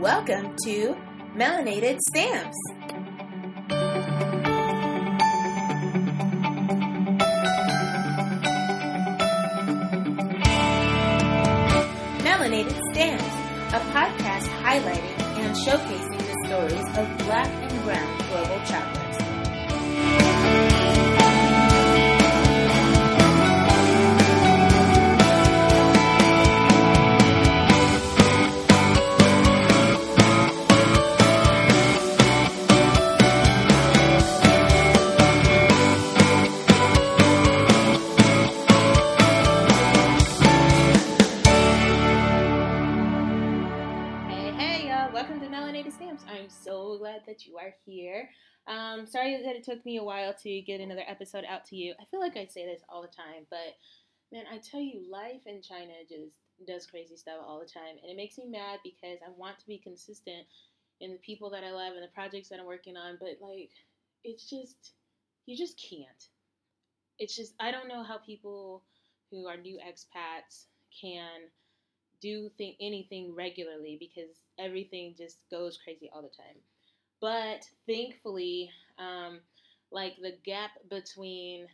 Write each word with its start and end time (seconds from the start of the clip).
Welcome 0.00 0.54
to 0.62 0.96
Melanated 1.34 1.98
Stamps. 2.08 2.56
Melanated 12.22 12.78
Stamps, 12.92 13.24
a 13.74 13.80
podcast 13.90 14.46
highlighting 14.62 15.18
and 15.40 15.56
showcasing 15.56 16.18
the 16.18 16.46
stories 16.46 16.86
of 16.96 17.18
black 17.26 17.48
and 17.48 17.82
brown 17.82 18.18
global 18.28 18.60
travelers. 18.66 20.67
Are 47.68 47.74
here. 47.84 48.28
Um, 48.66 49.06
sorry 49.06 49.40
that 49.42 49.56
it 49.56 49.64
took 49.64 49.84
me 49.84 49.96
a 49.96 50.04
while 50.04 50.34
to 50.42 50.60
get 50.62 50.80
another 50.80 51.04
episode 51.06 51.44
out 51.48 51.64
to 51.66 51.76
you. 51.76 51.94
I 52.00 52.04
feel 52.10 52.20
like 52.20 52.36
I 52.36 52.46
say 52.46 52.66
this 52.66 52.82
all 52.88 53.02
the 53.02 53.08
time, 53.08 53.46
but 53.50 53.76
man, 54.32 54.44
I 54.52 54.58
tell 54.58 54.80
you, 54.80 55.10
life 55.10 55.46
in 55.46 55.62
China 55.62 55.92
just 56.08 56.36
does 56.66 56.86
crazy 56.86 57.16
stuff 57.16 57.36
all 57.46 57.60
the 57.60 57.66
time. 57.66 57.96
And 58.02 58.10
it 58.10 58.16
makes 58.16 58.36
me 58.36 58.46
mad 58.46 58.80
because 58.84 59.18
I 59.26 59.30
want 59.36 59.58
to 59.60 59.66
be 59.66 59.78
consistent 59.78 60.46
in 61.00 61.12
the 61.12 61.18
people 61.18 61.48
that 61.50 61.64
I 61.64 61.70
love 61.70 61.94
and 61.94 62.02
the 62.02 62.12
projects 62.14 62.48
that 62.48 62.58
I'm 62.58 62.66
working 62.66 62.96
on, 62.96 63.16
but 63.20 63.38
like, 63.40 63.70
it's 64.24 64.50
just, 64.50 64.92
you 65.46 65.56
just 65.56 65.80
can't. 65.80 66.28
It's 67.18 67.36
just, 67.36 67.54
I 67.60 67.70
don't 67.70 67.88
know 67.88 68.02
how 68.02 68.18
people 68.18 68.82
who 69.30 69.46
are 69.46 69.56
new 69.56 69.78
expats 69.78 70.66
can 71.00 71.48
do 72.20 72.50
think 72.58 72.76
anything 72.80 73.34
regularly 73.34 73.96
because 73.98 74.34
everything 74.58 75.14
just 75.16 75.38
goes 75.50 75.78
crazy 75.82 76.10
all 76.12 76.22
the 76.22 76.28
time. 76.28 76.56
But 77.20 77.64
thankfully, 77.86 78.70
um, 78.98 79.40
like 79.90 80.16
the 80.20 80.36
gap 80.44 80.70
between 80.88 81.66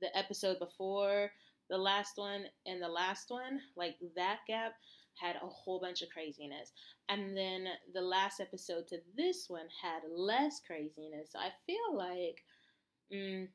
the 0.00 0.16
episode 0.16 0.58
before 0.58 1.30
the 1.68 1.78
last 1.78 2.16
one 2.16 2.44
and 2.66 2.80
the 2.80 2.88
last 2.88 3.30
one, 3.30 3.60
like 3.76 3.96
that 4.14 4.40
gap 4.46 4.74
had 5.20 5.36
a 5.36 5.46
whole 5.46 5.80
bunch 5.80 6.02
of 6.02 6.10
craziness. 6.10 6.72
And 7.08 7.36
then 7.36 7.66
the 7.94 8.02
last 8.02 8.40
episode 8.40 8.86
to 8.88 8.98
this 9.16 9.46
one 9.48 9.66
had 9.82 10.02
less 10.08 10.60
craziness. 10.64 11.30
So 11.32 11.38
I 11.38 11.50
feel 11.66 11.96
like, 11.96 12.44
mm, 13.12 13.48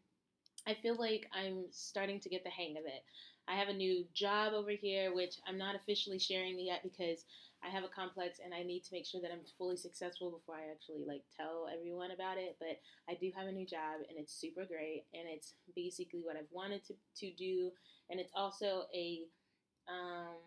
I 0.67 0.73
feel 0.73 0.95
like 0.97 1.27
I'm 1.33 1.65
starting 1.71 2.19
to 2.21 2.29
get 2.29 2.43
the 2.43 2.49
hang 2.49 2.77
of 2.77 2.85
it. 2.85 3.03
I 3.47 3.55
have 3.55 3.69
a 3.69 3.73
new 3.73 4.05
job 4.13 4.53
over 4.53 4.71
here, 4.71 5.13
which 5.13 5.35
I'm 5.47 5.57
not 5.57 5.75
officially 5.75 6.19
sharing 6.19 6.59
yet 6.59 6.83
because 6.83 7.25
I 7.63 7.69
have 7.69 7.83
a 7.83 7.87
complex 7.87 8.39
and 8.43 8.53
I 8.53 8.63
need 8.63 8.83
to 8.85 8.93
make 8.93 9.05
sure 9.05 9.21
that 9.21 9.31
I'm 9.31 9.45
fully 9.57 9.77
successful 9.77 10.31
before 10.31 10.55
I 10.55 10.71
actually 10.71 11.05
like 11.07 11.23
tell 11.37 11.67
everyone 11.71 12.11
about 12.11 12.37
it. 12.37 12.57
But 12.59 12.79
I 13.09 13.15
do 13.15 13.31
have 13.35 13.47
a 13.47 13.51
new 13.51 13.65
job 13.65 14.01
and 14.09 14.17
it's 14.17 14.33
super 14.33 14.65
great 14.65 15.05
and 15.13 15.23
it's 15.27 15.53
basically 15.75 16.21
what 16.23 16.37
I've 16.37 16.51
wanted 16.51 16.83
to, 16.85 16.93
to 17.17 17.31
do. 17.35 17.71
And 18.09 18.19
it's 18.19 18.31
also 18.35 18.83
a, 18.95 19.21
um, 19.87 20.41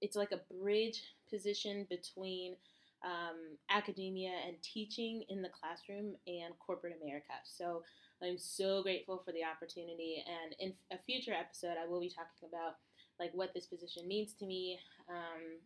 it's 0.00 0.16
like 0.16 0.32
a 0.32 0.54
bridge 0.54 1.02
position 1.28 1.86
between 1.90 2.56
um, 3.04 3.58
academia 3.70 4.32
and 4.46 4.56
teaching 4.62 5.24
in 5.28 5.42
the 5.42 5.48
classroom 5.48 6.14
and 6.26 6.54
corporate 6.64 6.98
America. 7.02 7.34
So 7.44 7.82
I'm 8.22 8.38
so 8.38 8.82
grateful 8.82 9.22
for 9.24 9.32
the 9.32 9.42
opportunity. 9.44 10.22
And 10.26 10.54
in 10.60 10.72
a 10.92 11.02
future 11.02 11.32
episode, 11.32 11.76
I 11.82 11.88
will 11.88 12.00
be 12.00 12.10
talking 12.10 12.48
about 12.48 12.76
like 13.18 13.32
what 13.34 13.52
this 13.54 13.66
position 13.66 14.06
means 14.06 14.34
to 14.34 14.46
me, 14.46 14.78
um, 15.08 15.58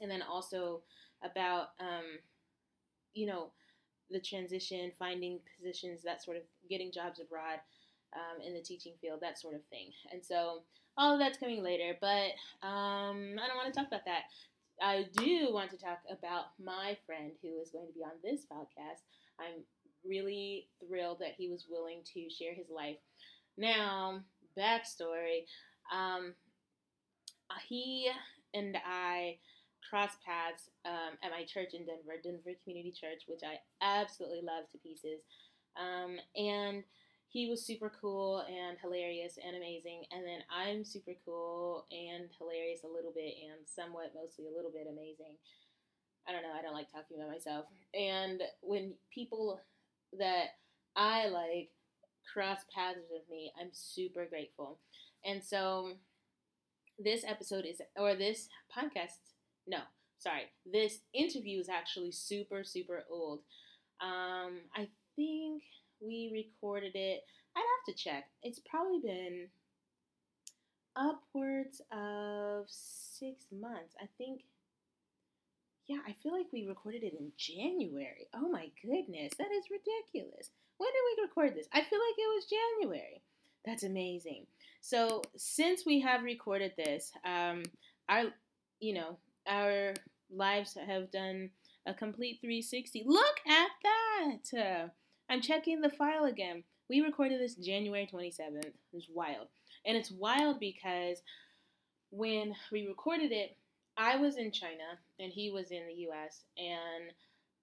and 0.00 0.10
then 0.10 0.22
also 0.22 0.82
about 1.22 1.68
um, 1.80 2.18
you 3.14 3.26
know 3.26 3.50
the 4.10 4.20
transition, 4.20 4.92
finding 4.98 5.40
positions, 5.56 6.02
that 6.04 6.22
sort 6.22 6.36
of 6.36 6.44
getting 6.70 6.92
jobs 6.92 7.20
abroad 7.20 7.58
um, 8.14 8.40
in 8.46 8.54
the 8.54 8.60
teaching 8.60 8.92
field, 9.00 9.20
that 9.20 9.38
sort 9.38 9.54
of 9.54 9.64
thing. 9.64 9.90
And 10.12 10.24
so 10.24 10.62
all 10.96 11.12
of 11.12 11.18
that's 11.18 11.38
coming 11.38 11.62
later, 11.62 11.96
but 12.00 12.30
um, 12.66 13.34
I 13.36 13.46
don't 13.48 13.56
want 13.56 13.72
to 13.72 13.78
talk 13.78 13.88
about 13.88 14.04
that. 14.04 14.22
I 14.80 15.06
do 15.16 15.48
want 15.52 15.70
to 15.70 15.76
talk 15.76 15.98
about 16.10 16.46
my 16.62 16.96
friend 17.04 17.32
who 17.42 17.60
is 17.60 17.70
going 17.70 17.86
to 17.86 17.92
be 17.92 18.04
on 18.04 18.12
this 18.22 18.42
podcast. 18.42 19.02
I'm 19.40 19.64
really 20.08 20.68
thrilled 20.86 21.18
that 21.20 21.34
he 21.36 21.48
was 21.48 21.66
willing 21.68 22.02
to 22.14 22.30
share 22.30 22.54
his 22.54 22.70
life. 22.70 22.98
Now, 23.58 24.20
backstory 24.56 25.44
um, 25.94 26.34
he 27.68 28.10
and 28.54 28.76
I 28.84 29.36
crossed 29.88 30.18
paths 30.24 30.70
um, 30.84 31.18
at 31.22 31.30
my 31.30 31.44
church 31.44 31.74
in 31.74 31.86
Denver, 31.86 32.18
Denver 32.22 32.58
Community 32.62 32.92
Church, 32.92 33.22
which 33.26 33.42
I 33.44 33.58
absolutely 33.84 34.42
love 34.42 34.68
to 34.72 34.78
pieces. 34.78 35.22
Um, 35.76 36.16
and 36.36 36.84
he 37.28 37.48
was 37.48 37.64
super 37.64 37.92
cool 38.00 38.44
and 38.48 38.78
hilarious 38.80 39.38
and 39.44 39.56
amazing. 39.56 40.04
And 40.10 40.24
then 40.24 40.40
I'm 40.50 40.84
super 40.84 41.12
cool 41.24 41.86
and 41.90 42.28
hilarious 42.38 42.80
a 42.84 42.92
little 42.92 43.12
bit 43.14 43.34
and 43.44 43.66
somewhat, 43.66 44.12
mostly 44.14 44.46
a 44.46 44.56
little 44.56 44.70
bit 44.70 44.86
amazing. 44.90 45.36
I 46.28 46.32
don't 46.32 46.42
know, 46.42 46.54
I 46.58 46.62
don't 46.62 46.74
like 46.74 46.90
talking 46.90 47.16
about 47.16 47.30
myself. 47.30 47.66
And 47.94 48.42
when 48.60 48.94
people 49.14 49.60
that 50.18 50.56
I 50.96 51.28
like 51.28 51.70
cross 52.32 52.60
paths 52.74 53.06
with 53.10 53.22
me, 53.30 53.52
I'm 53.60 53.70
super 53.72 54.24
grateful. 54.24 54.78
And 55.24 55.42
so 55.42 55.92
this 56.98 57.24
episode 57.26 57.64
is, 57.64 57.80
or 57.96 58.14
this 58.14 58.48
podcast, 58.74 59.35
no, 59.66 59.78
sorry, 60.18 60.42
this 60.70 60.98
interview 61.12 61.60
is 61.60 61.68
actually 61.68 62.12
super, 62.12 62.64
super 62.64 63.04
old. 63.10 63.40
Um, 64.00 64.60
I 64.74 64.88
think 65.14 65.62
we 66.00 66.30
recorded 66.32 66.94
it. 66.94 67.24
I'd 67.56 67.60
have 67.60 67.96
to 67.96 68.02
check. 68.02 68.24
It's 68.42 68.60
probably 68.60 69.00
been 69.00 69.48
upwards 70.94 71.80
of 71.92 72.66
six 72.68 73.44
months. 73.52 73.94
I 74.00 74.06
think. 74.18 74.42
Yeah, 75.86 75.98
I 76.06 76.14
feel 76.20 76.32
like 76.32 76.46
we 76.52 76.66
recorded 76.66 77.04
it 77.04 77.14
in 77.18 77.30
January. 77.38 78.26
Oh 78.34 78.48
my 78.48 78.70
goodness, 78.82 79.32
that 79.38 79.52
is 79.52 79.70
ridiculous. 79.70 80.50
When 80.78 80.90
did 80.90 81.16
we 81.16 81.22
record 81.22 81.54
this? 81.54 81.68
I 81.72 81.80
feel 81.80 81.98
like 81.98 82.18
it 82.18 82.34
was 82.34 82.46
January. 82.80 83.22
That's 83.64 83.84
amazing. 83.84 84.46
So 84.80 85.22
since 85.36 85.86
we 85.86 86.00
have 86.00 86.22
recorded 86.24 86.72
this, 86.76 87.12
um, 87.24 87.62
our, 88.08 88.24
you 88.80 88.94
know, 88.94 89.16
our 89.48 89.94
lives 90.30 90.76
have 90.86 91.10
done 91.10 91.50
a 91.86 91.94
complete 91.94 92.38
360. 92.40 93.04
Look 93.06 93.40
at 93.46 93.68
that! 93.82 94.58
Uh, 94.58 94.88
I'm 95.30 95.40
checking 95.40 95.80
the 95.80 95.90
file 95.90 96.24
again. 96.24 96.64
We 96.88 97.00
recorded 97.00 97.40
this 97.40 97.54
January 97.54 98.08
27th. 98.12 98.72
It's 98.92 99.08
wild. 99.12 99.48
And 99.84 99.96
it's 99.96 100.10
wild 100.10 100.60
because 100.60 101.22
when 102.10 102.54
we 102.72 102.86
recorded 102.86 103.32
it, 103.32 103.56
I 103.96 104.16
was 104.16 104.36
in 104.36 104.52
China 104.52 104.98
and 105.18 105.32
he 105.32 105.50
was 105.50 105.70
in 105.70 105.86
the 105.86 106.08
US, 106.10 106.42
and 106.58 107.10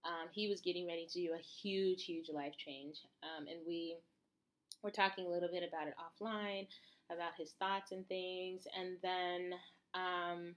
um, 0.05 0.29
he 0.31 0.47
was 0.47 0.61
getting 0.61 0.87
ready 0.87 1.05
to 1.05 1.21
do 1.21 1.33
a 1.33 1.61
huge, 1.61 2.03
huge 2.05 2.29
life 2.33 2.53
change. 2.57 2.97
Um, 3.21 3.47
and 3.47 3.59
we 3.67 3.97
were 4.81 4.91
talking 4.91 5.25
a 5.25 5.29
little 5.29 5.49
bit 5.49 5.63
about 5.67 5.87
it 5.87 5.93
offline, 5.97 6.67
about 7.11 7.33
his 7.37 7.53
thoughts 7.59 7.91
and 7.91 8.07
things. 8.07 8.63
And 8.77 8.97
then 9.01 9.53
um, 9.93 10.55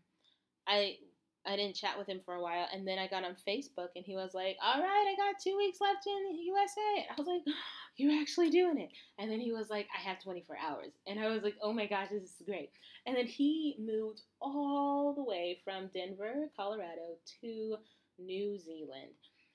I 0.67 0.97
I 1.47 1.57
didn't 1.57 1.77
chat 1.77 1.99
with 1.99 2.09
him 2.09 2.21
for 2.25 2.35
a 2.35 2.43
while, 2.43 2.67
and 2.73 2.87
then 2.87 2.99
I 2.99 3.07
got 3.07 3.25
on 3.25 3.37
Facebook, 3.47 3.91
and 3.95 4.05
he 4.05 4.15
was 4.15 4.35
like, 4.35 4.57
"All 4.63 4.81
right, 4.81 5.07
I 5.09 5.15
got 5.17 5.41
two 5.41 5.57
weeks 5.57 5.81
left 5.81 6.07
in 6.07 6.37
the 6.37 6.43
USA." 6.43 7.07
I 7.11 7.15
was 7.17 7.27
like, 7.27 7.43
"You're 7.97 8.21
actually 8.21 8.51
doing 8.51 8.79
it?" 8.79 8.91
And 9.19 9.31
then 9.31 9.41
he 9.41 9.53
was 9.53 9.71
like, 9.71 9.89
"I 9.97 10.01
have 10.01 10.23
24 10.23 10.57
hours," 10.59 10.93
and 11.07 11.21
I 11.21 11.29
was 11.29 11.43
like, 11.43 11.57
"Oh 11.63 11.73
my 11.73 11.87
gosh, 11.87 12.09
this 12.11 12.23
is 12.23 12.43
great!" 12.45 12.71
And 13.07 13.17
then 13.17 13.27
he 13.27 13.77
moved 13.79 14.23
all 14.41 15.15
the 15.15 15.25
way 15.25 15.61
from 15.65 15.89
Denver, 15.95 16.51
Colorado, 16.57 17.17
to 17.41 17.77
New 18.19 18.59
Zealand. 18.59 19.15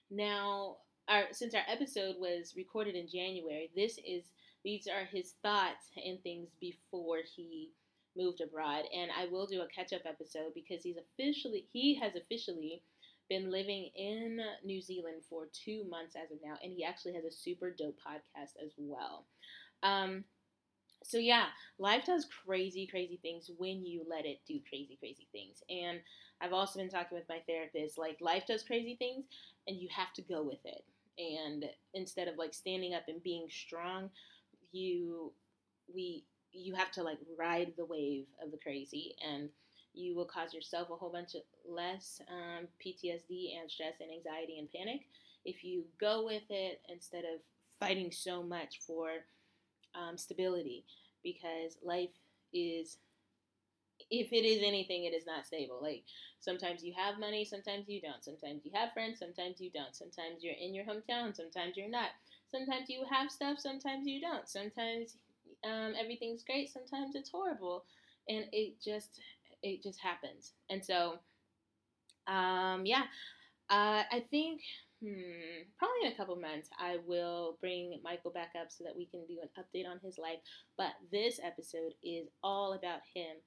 Now, 0.09 0.77
our 1.07 1.25
since 1.31 1.53
our 1.53 1.63
episode 1.67 2.15
was 2.19 2.55
recorded 2.55 2.95
in 2.95 3.07
January, 3.07 3.69
this 3.75 3.99
is 4.05 4.23
these 4.63 4.87
are 4.87 5.05
his 5.05 5.33
thoughts 5.41 5.89
and 5.95 6.21
things 6.21 6.49
before 6.59 7.19
he 7.35 7.71
moved 8.15 8.41
abroad 8.41 8.83
and 8.93 9.11
I 9.17 9.25
will 9.31 9.45
do 9.45 9.61
a 9.61 9.67
catch 9.67 9.93
up 9.93 10.01
episode 10.05 10.53
because 10.53 10.83
he's 10.83 10.97
officially 10.97 11.65
he 11.71 11.95
has 11.95 12.15
officially 12.15 12.81
been 13.29 13.49
living 13.51 13.89
in 13.95 14.39
New 14.65 14.81
Zealand 14.81 15.21
for 15.29 15.47
two 15.53 15.85
months 15.89 16.15
as 16.15 16.31
of 16.31 16.37
now 16.43 16.55
and 16.63 16.73
he 16.73 16.83
actually 16.83 17.13
has 17.13 17.23
a 17.23 17.31
super 17.31 17.71
dope 17.71 17.97
podcast 18.05 18.61
as 18.63 18.71
well. 18.77 19.25
Um, 19.83 20.25
so 21.03 21.17
yeah, 21.17 21.45
life 21.79 22.03
does 22.05 22.27
crazy, 22.45 22.87
crazy 22.87 23.19
things 23.21 23.49
when 23.57 23.85
you 23.85 24.03
let 24.07 24.25
it 24.25 24.39
do 24.47 24.59
crazy, 24.69 24.97
crazy 24.99 25.27
things. 25.31 25.63
And 25.69 25.99
I've 26.41 26.53
also 26.53 26.79
been 26.79 26.89
talking 26.89 27.17
with 27.17 27.29
my 27.29 27.39
therapist, 27.47 27.97
like 27.97 28.17
life 28.21 28.43
does 28.47 28.63
crazy 28.63 28.95
things 28.97 29.25
and 29.67 29.77
you 29.77 29.87
have 29.95 30.13
to 30.13 30.21
go 30.21 30.43
with 30.43 30.59
it. 30.65 30.83
And 31.17 31.65
instead 31.93 32.27
of 32.27 32.37
like 32.37 32.53
standing 32.53 32.93
up 32.93 33.03
and 33.07 33.21
being 33.23 33.47
strong, 33.49 34.09
you 34.71 35.33
we 35.93 36.23
you 36.53 36.73
have 36.75 36.91
to 36.91 37.03
like 37.03 37.19
ride 37.37 37.73
the 37.77 37.85
wave 37.85 38.25
of 38.43 38.51
the 38.51 38.57
crazy 38.57 39.15
and 39.27 39.49
you 39.93 40.15
will 40.15 40.25
cause 40.25 40.53
yourself 40.53 40.89
a 40.89 40.95
whole 40.95 41.11
bunch 41.11 41.35
of 41.35 41.41
less 41.67 42.21
um, 42.29 42.67
PTSD 42.79 43.59
and 43.59 43.69
stress 43.69 43.95
and 43.99 44.09
anxiety 44.11 44.59
and 44.59 44.71
panic 44.71 45.01
if 45.45 45.63
you 45.63 45.83
go 45.99 46.25
with 46.25 46.43
it 46.49 46.81
instead 46.89 47.23
of 47.25 47.41
fighting 47.79 48.11
so 48.11 48.43
much 48.43 48.79
for 48.85 49.09
um, 49.95 50.17
stability 50.17 50.85
because 51.23 51.77
life 51.83 52.11
is 52.53 52.97
if 54.09 54.31
it 54.33 54.45
is 54.45 54.61
anything 54.63 55.05
it 55.05 55.13
is 55.13 55.25
not 55.25 55.45
stable. 55.45 55.79
Like 55.81 56.03
sometimes 56.39 56.83
you 56.83 56.93
have 56.97 57.19
money 57.19 57.45
sometimes 57.45 57.87
you 57.87 58.01
don't. 58.01 58.23
Sometimes 58.23 58.61
you 58.65 58.71
have 58.73 58.93
friends 58.93 59.19
sometimes 59.19 59.61
you 59.61 59.69
don't. 59.71 59.95
Sometimes 59.95 60.41
you're 60.43 60.59
in 60.59 60.73
your 60.73 60.85
hometown 60.85 61.35
sometimes 61.35 61.77
you're 61.77 61.89
not. 61.89 62.09
Sometimes 62.51 62.89
you 62.89 63.05
have 63.09 63.31
stuff 63.31 63.59
sometimes 63.59 64.05
you 64.07 64.19
don't. 64.21 64.47
Sometimes 64.49 65.17
um, 65.65 65.93
everything's 65.99 66.43
great 66.43 66.71
sometimes 66.71 67.15
it's 67.15 67.29
horrible 67.29 67.85
and 68.27 68.45
it 68.51 68.75
just 68.83 69.19
it 69.63 69.83
just 69.83 69.99
happens 69.99 70.53
and 70.69 70.83
so 70.83 71.19
um, 72.27 72.85
yeah 72.85 73.03
uh, 73.69 74.03
i 74.11 74.23
think 74.29 74.61
Hmm, 75.03 75.65
probably 75.79 76.05
in 76.05 76.13
a 76.13 76.15
couple 76.15 76.35
months, 76.35 76.69
I 76.79 76.97
will 77.07 77.57
bring 77.59 77.99
Michael 78.03 78.29
back 78.29 78.51
up 78.59 78.71
so 78.71 78.83
that 78.83 78.95
we 78.95 79.07
can 79.07 79.25
do 79.25 79.37
an 79.41 79.49
update 79.57 79.89
on 79.89 79.99
his 80.03 80.19
life. 80.19 80.37
But 80.77 80.91
this 81.11 81.39
episode 81.43 81.93
is 82.03 82.27
all 82.43 82.73
about 82.73 83.01
him 83.15 83.37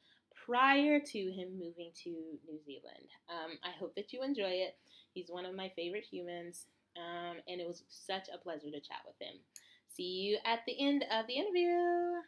prior 0.44 0.98
to 0.98 1.18
him 1.18 1.56
moving 1.56 1.92
to 2.02 2.10
New 2.10 2.58
Zealand. 2.66 3.06
Um, 3.30 3.56
I 3.62 3.70
hope 3.78 3.94
that 3.94 4.12
you 4.12 4.24
enjoy 4.24 4.50
it. 4.66 4.76
He's 5.12 5.30
one 5.30 5.46
of 5.46 5.54
my 5.54 5.70
favorite 5.76 6.04
humans, 6.10 6.66
um, 6.96 7.36
and 7.46 7.60
it 7.60 7.68
was 7.68 7.84
such 7.88 8.26
a 8.34 8.38
pleasure 8.38 8.72
to 8.72 8.80
chat 8.80 9.06
with 9.06 9.16
him. 9.20 9.38
See 9.96 10.02
you 10.02 10.38
at 10.44 10.60
the 10.66 10.74
end 10.80 11.04
of 11.12 11.28
the 11.28 11.34
interview. 11.34 12.20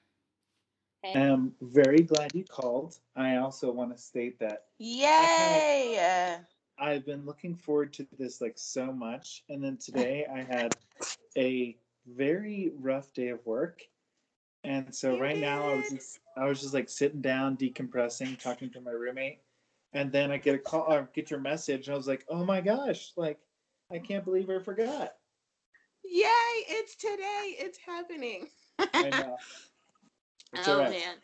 Hey. 1.02 1.20
I'm 1.20 1.52
very 1.60 2.02
glad 2.02 2.32
you 2.32 2.44
called. 2.44 2.96
I 3.16 3.36
also 3.36 3.72
want 3.72 3.94
to 3.94 4.00
state 4.00 4.38
that. 4.38 4.66
Yay! 4.78 6.38
I've 6.78 7.04
been 7.04 7.26
looking 7.26 7.56
forward 7.56 7.92
to 7.94 8.06
this 8.18 8.40
like 8.40 8.54
so 8.56 8.92
much, 8.92 9.42
and 9.48 9.62
then 9.64 9.78
today 9.78 10.26
I 10.32 10.42
had 10.42 10.76
a 11.36 11.76
very 12.06 12.70
rough 12.78 13.12
day 13.12 13.28
of 13.30 13.44
work, 13.44 13.82
and 14.62 14.94
so 14.94 15.14
you 15.16 15.22
right 15.22 15.34
did. 15.34 15.40
now 15.40 15.68
I 15.68 15.74
was 15.74 15.90
just 15.90 16.20
I 16.36 16.44
was 16.44 16.60
just 16.60 16.74
like 16.74 16.88
sitting 16.88 17.20
down, 17.20 17.56
decompressing, 17.56 18.38
talking 18.38 18.70
to 18.70 18.80
my 18.80 18.92
roommate, 18.92 19.40
and 19.92 20.12
then 20.12 20.30
I 20.30 20.36
get 20.36 20.54
a 20.54 20.58
call 20.58 20.92
or 20.92 21.08
get 21.14 21.32
your 21.32 21.40
message, 21.40 21.88
and 21.88 21.94
I 21.94 21.96
was 21.96 22.06
like, 22.06 22.24
oh 22.28 22.44
my 22.44 22.60
gosh, 22.60 23.12
like 23.16 23.40
I 23.90 23.98
can't 23.98 24.24
believe 24.24 24.50
I 24.50 24.60
forgot. 24.60 25.14
Yay! 26.10 26.28
It's 26.68 26.96
today. 26.96 27.56
It's 27.58 27.78
happening. 27.78 28.48
It's 30.52 30.68
oh 30.68 30.78
right. 30.78 30.90
man. 30.90 31.16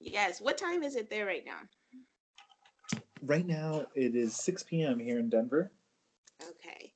Yes. 0.00 0.40
What 0.40 0.58
time 0.58 0.82
is 0.82 0.96
it 0.96 1.08
there 1.08 1.24
right 1.24 1.44
now? 1.46 1.60
right 3.26 3.46
now 3.46 3.86
it 3.94 4.14
is 4.14 4.34
6 4.36 4.62
p.m. 4.64 4.98
here 4.98 5.18
in 5.18 5.28
Denver. 5.28 5.70
Okay. 6.42 6.92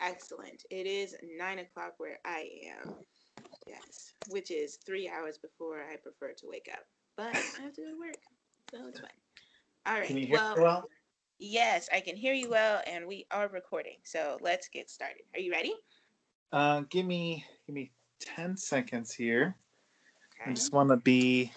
Excellent. 0.00 0.64
It 0.70 0.86
is 0.86 1.16
nine 1.38 1.58
o'clock 1.58 1.94
where 1.98 2.18
I 2.24 2.48
am. 2.84 2.94
Yes. 3.66 4.12
Which 4.28 4.50
is 4.50 4.78
three 4.86 5.08
hours 5.08 5.38
before 5.38 5.80
I 5.80 5.96
prefer 5.96 6.32
to 6.34 6.46
wake 6.46 6.68
up. 6.72 6.84
But 7.16 7.34
I 7.34 7.62
have 7.62 7.74
to 7.74 7.82
go 7.82 7.90
to 7.90 7.98
work. 7.98 8.16
So 8.70 8.86
it's 8.88 9.00
fine. 9.00 9.10
All 9.86 9.94
right. 9.94 10.06
Can 10.06 10.18
you 10.18 10.26
hear 10.26 10.36
well, 10.36 10.56
me 10.56 10.62
well? 10.62 10.88
Yes, 11.40 11.88
I 11.92 12.00
can 12.00 12.16
hear 12.16 12.32
you 12.32 12.50
well 12.50 12.82
and 12.86 13.06
we 13.06 13.26
are 13.30 13.48
recording. 13.48 13.96
So 14.04 14.38
let's 14.40 14.68
get 14.68 14.90
started. 14.90 15.22
Are 15.34 15.40
you 15.40 15.50
ready? 15.50 15.74
Uh 16.52 16.82
give 16.88 17.06
me 17.06 17.44
give 17.66 17.74
me 17.74 17.90
10 18.20 18.56
seconds 18.56 19.12
here. 19.12 19.54
Okay. 20.40 20.50
I 20.50 20.54
just 20.54 20.72
want 20.72 20.90
to 20.90 20.96
be 20.96 21.52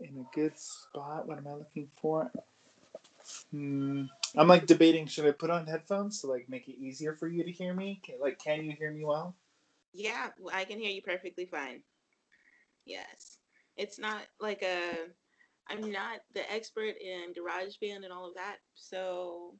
in 0.00 0.18
a 0.18 0.34
good 0.34 0.58
spot. 0.58 1.26
What 1.26 1.38
am 1.38 1.46
I 1.46 1.54
looking 1.54 1.88
for? 2.00 2.30
Hmm. 3.50 4.04
I'm 4.36 4.48
like 4.48 4.66
debating 4.66 5.06
should 5.06 5.26
I 5.26 5.32
put 5.32 5.50
on 5.50 5.66
headphones 5.66 6.20
to 6.20 6.28
like 6.28 6.48
make 6.48 6.68
it 6.68 6.78
easier 6.78 7.14
for 7.14 7.26
you 7.26 7.42
to 7.42 7.50
hear 7.50 7.74
me? 7.74 8.00
Can, 8.04 8.16
like, 8.20 8.38
can 8.38 8.64
you 8.64 8.72
hear 8.72 8.90
me 8.90 9.04
well? 9.04 9.34
Yeah, 9.92 10.28
I 10.52 10.64
can 10.64 10.78
hear 10.78 10.90
you 10.90 11.02
perfectly 11.02 11.46
fine. 11.46 11.80
Yes, 12.84 13.38
it's 13.76 13.98
not 13.98 14.22
like 14.40 14.62
a. 14.62 15.08
I'm 15.68 15.90
not 15.90 16.20
the 16.32 16.50
expert 16.52 16.94
in 17.00 17.32
GarageBand 17.34 18.04
and 18.04 18.12
all 18.12 18.28
of 18.28 18.34
that, 18.34 18.58
so 18.74 19.56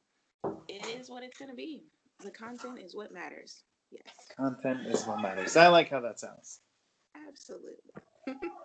it 0.69 0.85
is 0.85 1.09
what 1.09 1.23
it's 1.23 1.37
gonna 1.37 1.53
be. 1.53 1.83
The 2.23 2.31
content 2.31 2.79
is 2.79 2.95
what 2.95 3.13
matters. 3.13 3.63
Yes. 3.91 4.03
Content 4.35 4.87
is 4.87 5.05
what 5.05 5.21
matters. 5.21 5.55
I 5.55 5.67
like 5.67 5.89
how 5.89 6.01
that 6.01 6.19
sounds. 6.19 6.59
Absolutely. 7.27 7.93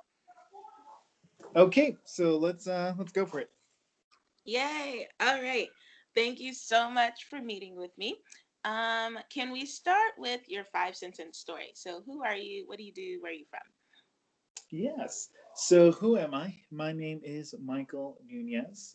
Okay, 1.55 1.97
so 2.05 2.39
let's 2.39 2.67
uh 2.67 2.95
let's 2.97 3.13
go 3.13 3.27
for 3.27 3.39
it. 3.39 3.51
Yay! 4.47 5.07
All 5.21 5.43
right. 5.43 5.69
Thank 6.15 6.41
you 6.41 6.55
so 6.55 6.91
much 6.91 7.27
for 7.29 7.41
meeting 7.41 7.77
with 7.77 7.91
me. 7.99 8.17
Um, 8.65 9.19
can 9.29 9.53
we 9.53 9.67
start 9.67 10.13
with 10.17 10.41
your 10.49 10.65
five 10.65 10.97
sentence 10.97 11.39
story? 11.39 11.73
So, 11.75 12.03
who 12.07 12.25
are 12.25 12.37
you? 12.37 12.65
What 12.67 12.79
do 12.79 12.85
you 12.85 12.93
do? 12.93 13.19
Where 13.21 13.33
are 13.33 13.35
you 13.35 13.45
from? 13.51 13.61
Yes. 14.71 15.29
So, 15.55 15.93
who 15.93 16.17
am 16.17 16.33
I? 16.33 16.55
My 16.71 16.93
name 16.93 17.21
is 17.23 17.55
Michael 17.63 18.19
Nuñez. 18.33 18.95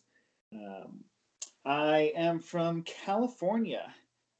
Um, 0.52 1.04
I 1.64 2.12
am 2.16 2.40
from 2.40 2.82
California. 2.82 3.94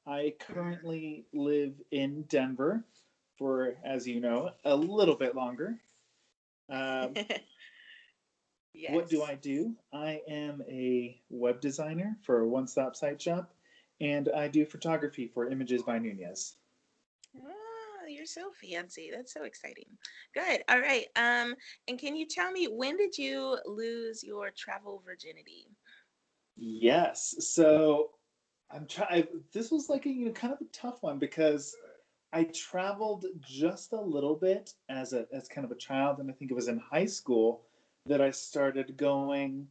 I 0.07 0.33
currently 0.39 1.25
live 1.33 1.73
in 1.91 2.23
Denver 2.23 2.83
for, 3.37 3.75
as 3.83 4.07
you 4.07 4.19
know, 4.19 4.51
a 4.65 4.75
little 4.75 5.15
bit 5.15 5.35
longer. 5.35 5.79
Um, 6.69 7.13
Yes. 8.73 8.93
What 8.93 9.09
do 9.09 9.23
I 9.23 9.35
do? 9.35 9.75
I 9.91 10.21
am 10.29 10.61
a 10.69 11.19
web 11.29 11.59
designer 11.59 12.17
for 12.21 12.39
a 12.39 12.47
one 12.47 12.67
stop 12.67 12.95
site 12.95 13.21
shop, 13.21 13.53
and 13.99 14.29
I 14.29 14.47
do 14.47 14.65
photography 14.65 15.27
for 15.27 15.49
Images 15.49 15.83
by 15.83 15.99
Nunez. 15.99 16.55
Oh, 17.35 18.05
you're 18.07 18.25
so 18.25 18.51
fancy. 18.51 19.11
That's 19.13 19.33
so 19.33 19.43
exciting. 19.43 19.85
Good. 20.33 20.63
All 20.69 20.79
right. 20.79 21.07
Um, 21.17 21.55
and 21.89 21.99
can 21.99 22.15
you 22.15 22.25
tell 22.25 22.51
me 22.51 22.67
when 22.67 22.95
did 22.95 23.17
you 23.17 23.57
lose 23.65 24.23
your 24.23 24.51
travel 24.51 25.01
virginity? 25.05 25.67
Yes. 26.55 27.35
So 27.39 28.11
I'm 28.71 28.85
trying. 28.85 29.27
This 29.51 29.71
was 29.71 29.89
like 29.89 30.05
a 30.05 30.09
you 30.09 30.25
know 30.25 30.31
kind 30.31 30.53
of 30.53 30.61
a 30.61 30.65
tough 30.65 31.01
one 31.01 31.19
because 31.19 31.75
I 32.31 32.45
traveled 32.45 33.25
just 33.41 33.93
a 33.93 33.99
little 33.99 34.35
bit 34.35 34.73
as 34.89 35.13
a 35.13 35.25
as 35.33 35.47
kind 35.47 35.65
of 35.65 35.71
a 35.71 35.75
child, 35.75 36.19
and 36.19 36.29
I 36.29 36.33
think 36.33 36.51
it 36.51 36.55
was 36.55 36.67
in 36.67 36.79
high 36.79 37.05
school 37.05 37.61
that 38.05 38.21
I 38.21 38.31
started 38.31 38.97
going. 38.97 39.67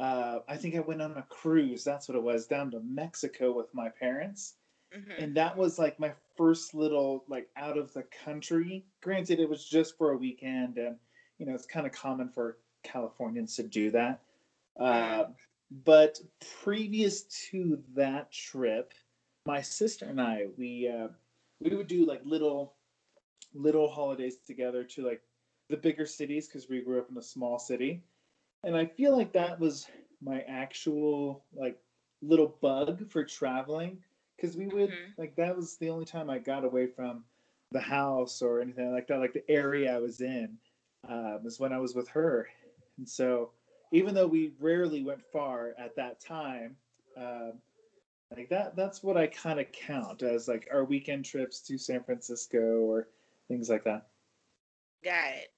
Uh, 0.00 0.40
I 0.48 0.56
think 0.56 0.74
I 0.74 0.80
went 0.80 1.02
on 1.02 1.16
a 1.16 1.22
cruise. 1.22 1.84
That's 1.84 2.08
what 2.08 2.16
it 2.16 2.22
was 2.22 2.46
down 2.46 2.70
to 2.72 2.80
Mexico 2.80 3.52
with 3.52 3.72
my 3.72 3.88
parents, 3.88 4.54
mm-hmm. 4.94 5.22
and 5.22 5.34
that 5.36 5.56
was 5.56 5.78
like 5.78 5.98
my 5.98 6.12
first 6.36 6.74
little 6.74 7.24
like 7.28 7.48
out 7.56 7.78
of 7.78 7.92
the 7.94 8.04
country. 8.24 8.84
Granted, 9.00 9.40
it 9.40 9.48
was 9.48 9.64
just 9.64 9.96
for 9.96 10.12
a 10.12 10.16
weekend, 10.16 10.76
and 10.76 10.96
you 11.38 11.46
know 11.46 11.54
it's 11.54 11.66
kind 11.66 11.86
of 11.86 11.92
common 11.92 12.28
for 12.28 12.58
Californians 12.82 13.56
to 13.56 13.62
do 13.62 13.90
that. 13.92 14.20
Uh, 14.78 15.24
but 15.84 16.20
previous 16.62 17.22
to 17.50 17.82
that 17.94 18.30
trip, 18.30 18.92
my 19.46 19.60
sister 19.60 20.06
and 20.06 20.20
I 20.20 20.46
we 20.56 20.88
uh, 20.88 21.08
we 21.60 21.74
would 21.74 21.88
do 21.88 22.06
like 22.06 22.20
little 22.24 22.74
little 23.54 23.88
holidays 23.88 24.36
together 24.46 24.84
to 24.84 25.06
like 25.06 25.22
the 25.68 25.76
bigger 25.76 26.06
cities 26.06 26.48
because 26.48 26.68
we 26.68 26.80
grew 26.80 26.98
up 26.98 27.10
in 27.10 27.16
a 27.16 27.22
small 27.22 27.58
city. 27.58 28.02
And 28.64 28.76
I 28.76 28.86
feel 28.86 29.16
like 29.16 29.32
that 29.32 29.58
was 29.58 29.86
my 30.22 30.40
actual 30.48 31.44
like 31.54 31.78
little 32.20 32.54
bug 32.60 33.10
for 33.10 33.24
traveling 33.24 33.98
because 34.36 34.56
we 34.56 34.66
would 34.66 34.90
mm-hmm. 34.90 35.20
like 35.20 35.34
that 35.36 35.56
was 35.56 35.76
the 35.76 35.90
only 35.90 36.04
time 36.04 36.30
I 36.30 36.38
got 36.38 36.64
away 36.64 36.86
from 36.86 37.24
the 37.72 37.80
house 37.80 38.42
or 38.42 38.60
anything 38.60 38.92
like 38.92 39.08
that. 39.08 39.18
Like 39.18 39.32
the 39.32 39.50
area 39.50 39.94
I 39.94 39.98
was 39.98 40.20
in 40.20 40.58
um, 41.08 41.40
was 41.42 41.58
when 41.58 41.72
I 41.72 41.78
was 41.78 41.94
with 41.94 42.08
her, 42.08 42.48
and 42.98 43.08
so 43.08 43.50
even 43.92 44.14
though 44.14 44.26
we 44.26 44.52
rarely 44.58 45.02
went 45.02 45.22
far 45.32 45.74
at 45.78 45.94
that 45.96 46.20
time, 46.20 46.76
um, 47.16 47.52
like 48.34 48.48
that 48.48 48.74
that's 48.74 49.02
what 49.02 49.18
I 49.18 49.26
kind 49.26 49.60
of 49.60 49.70
count 49.72 50.22
as 50.22 50.48
like 50.48 50.66
our 50.72 50.84
weekend 50.84 51.26
trips 51.26 51.60
to 51.60 51.76
San 51.76 52.02
Francisco 52.02 52.80
or 52.80 53.08
things 53.48 53.68
like 53.68 53.84
that. 53.84 54.06
Got 55.04 55.34
it. 55.34 55.48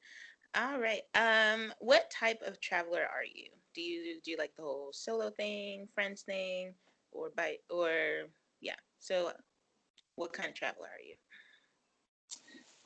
All 0.57 0.81
right. 0.81 1.03
Um, 1.15 1.73
what 1.79 2.11
type 2.11 2.41
of 2.45 2.61
traveler 2.61 3.03
are 3.03 3.25
you? 3.25 3.49
Do 3.75 3.81
you 3.81 4.21
do 4.25 4.33
you 4.33 4.37
like 4.37 4.55
the 4.57 4.63
whole 4.63 4.91
solo 4.93 5.31
thing, 5.31 5.89
friends 5.95 6.23
thing, 6.23 6.75
or 7.13 7.31
by 7.37 7.57
or 7.71 8.25
yeah? 8.61 8.75
So, 8.99 9.33
what 10.17 10.33
kind 10.33 10.49
of 10.49 10.55
traveler 10.55 10.87
are 10.87 11.05
you? 11.07 11.15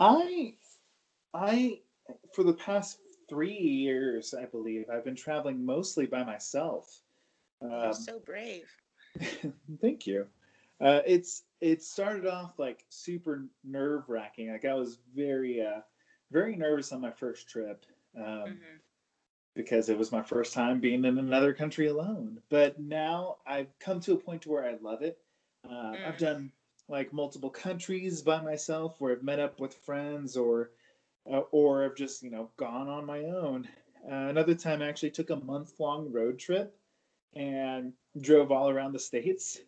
I 0.01 0.55
I, 1.35 1.81
for 2.35 2.43
the 2.43 2.55
past 2.55 2.99
three 3.29 3.57
years, 3.59 4.35
I 4.35 4.47
believe, 4.47 4.89
I've 4.91 5.05
been 5.05 5.15
traveling 5.17 5.65
mostly 5.65 6.07
by 6.07 6.25
myself. 6.25 7.03
You're 7.81 7.93
so 7.93 8.19
brave. 8.21 8.81
thank 9.81 10.07
you. 10.07 10.27
Uh, 10.81 11.01
it's 11.07 11.45
it 11.61 11.83
started 11.83 12.27
off 12.27 12.59
like 12.59 12.85
super 12.89 13.45
nerve 13.65 14.09
wracking. 14.09 14.51
Like 14.51 14.65
I 14.65 14.75
was 14.75 14.99
very 15.15 15.61
uh, 15.63 15.81
very 16.31 16.57
nervous 16.57 16.93
on 16.93 17.01
my 17.01 17.11
first 17.11 17.49
trip 17.49 17.85
um, 18.17 18.59
hmm 18.59 18.81
because 19.55 19.89
it 19.89 19.99
was 19.99 20.13
my 20.13 20.23
first 20.23 20.53
time 20.55 20.81
being 20.81 21.05
in 21.05 21.19
another 21.19 21.53
country 21.55 21.87
alone. 21.87 22.41
But 22.51 22.79
now 22.79 23.39
I've 23.47 23.79
come 23.79 24.01
to 24.01 24.15
a 24.15 24.19
point 24.19 24.43
to 24.43 24.51
where 24.51 24.65
I 24.65 24.77
love 24.81 25.03
it. 25.03 25.19
Uh, 25.69 25.99
I've 26.05 26.17
Mm. 26.17 26.19
done 26.19 26.53
like 26.89 27.13
multiple 27.13 27.51
countries 27.51 28.23
by 28.23 28.41
myself 28.43 29.01
where 29.01 29.13
I've 29.13 29.23
met 29.23 29.41
up 29.41 29.61
with 29.61 29.75
friends 29.75 30.37
or 30.37 30.71
uh, 31.33 31.43
or 31.53 31.85
I've 31.85 31.97
just 31.97 32.23
you 32.23 32.31
know 32.31 32.51
gone 32.57 32.89
on 32.89 33.07
my 33.07 33.25
own. 33.25 33.69
Uh, 34.11 34.29
another 34.29 34.55
time 34.55 34.83
I 34.83 34.89
actually 34.89 35.11
took 35.11 35.31
a 35.31 35.37
month 35.37 35.79
long 35.79 36.13
road 36.13 36.39
trip 36.39 36.77
and 37.35 37.93
drove 38.21 38.51
all 38.53 38.69
around 38.71 38.93
the 38.93 38.99
states 38.99 39.61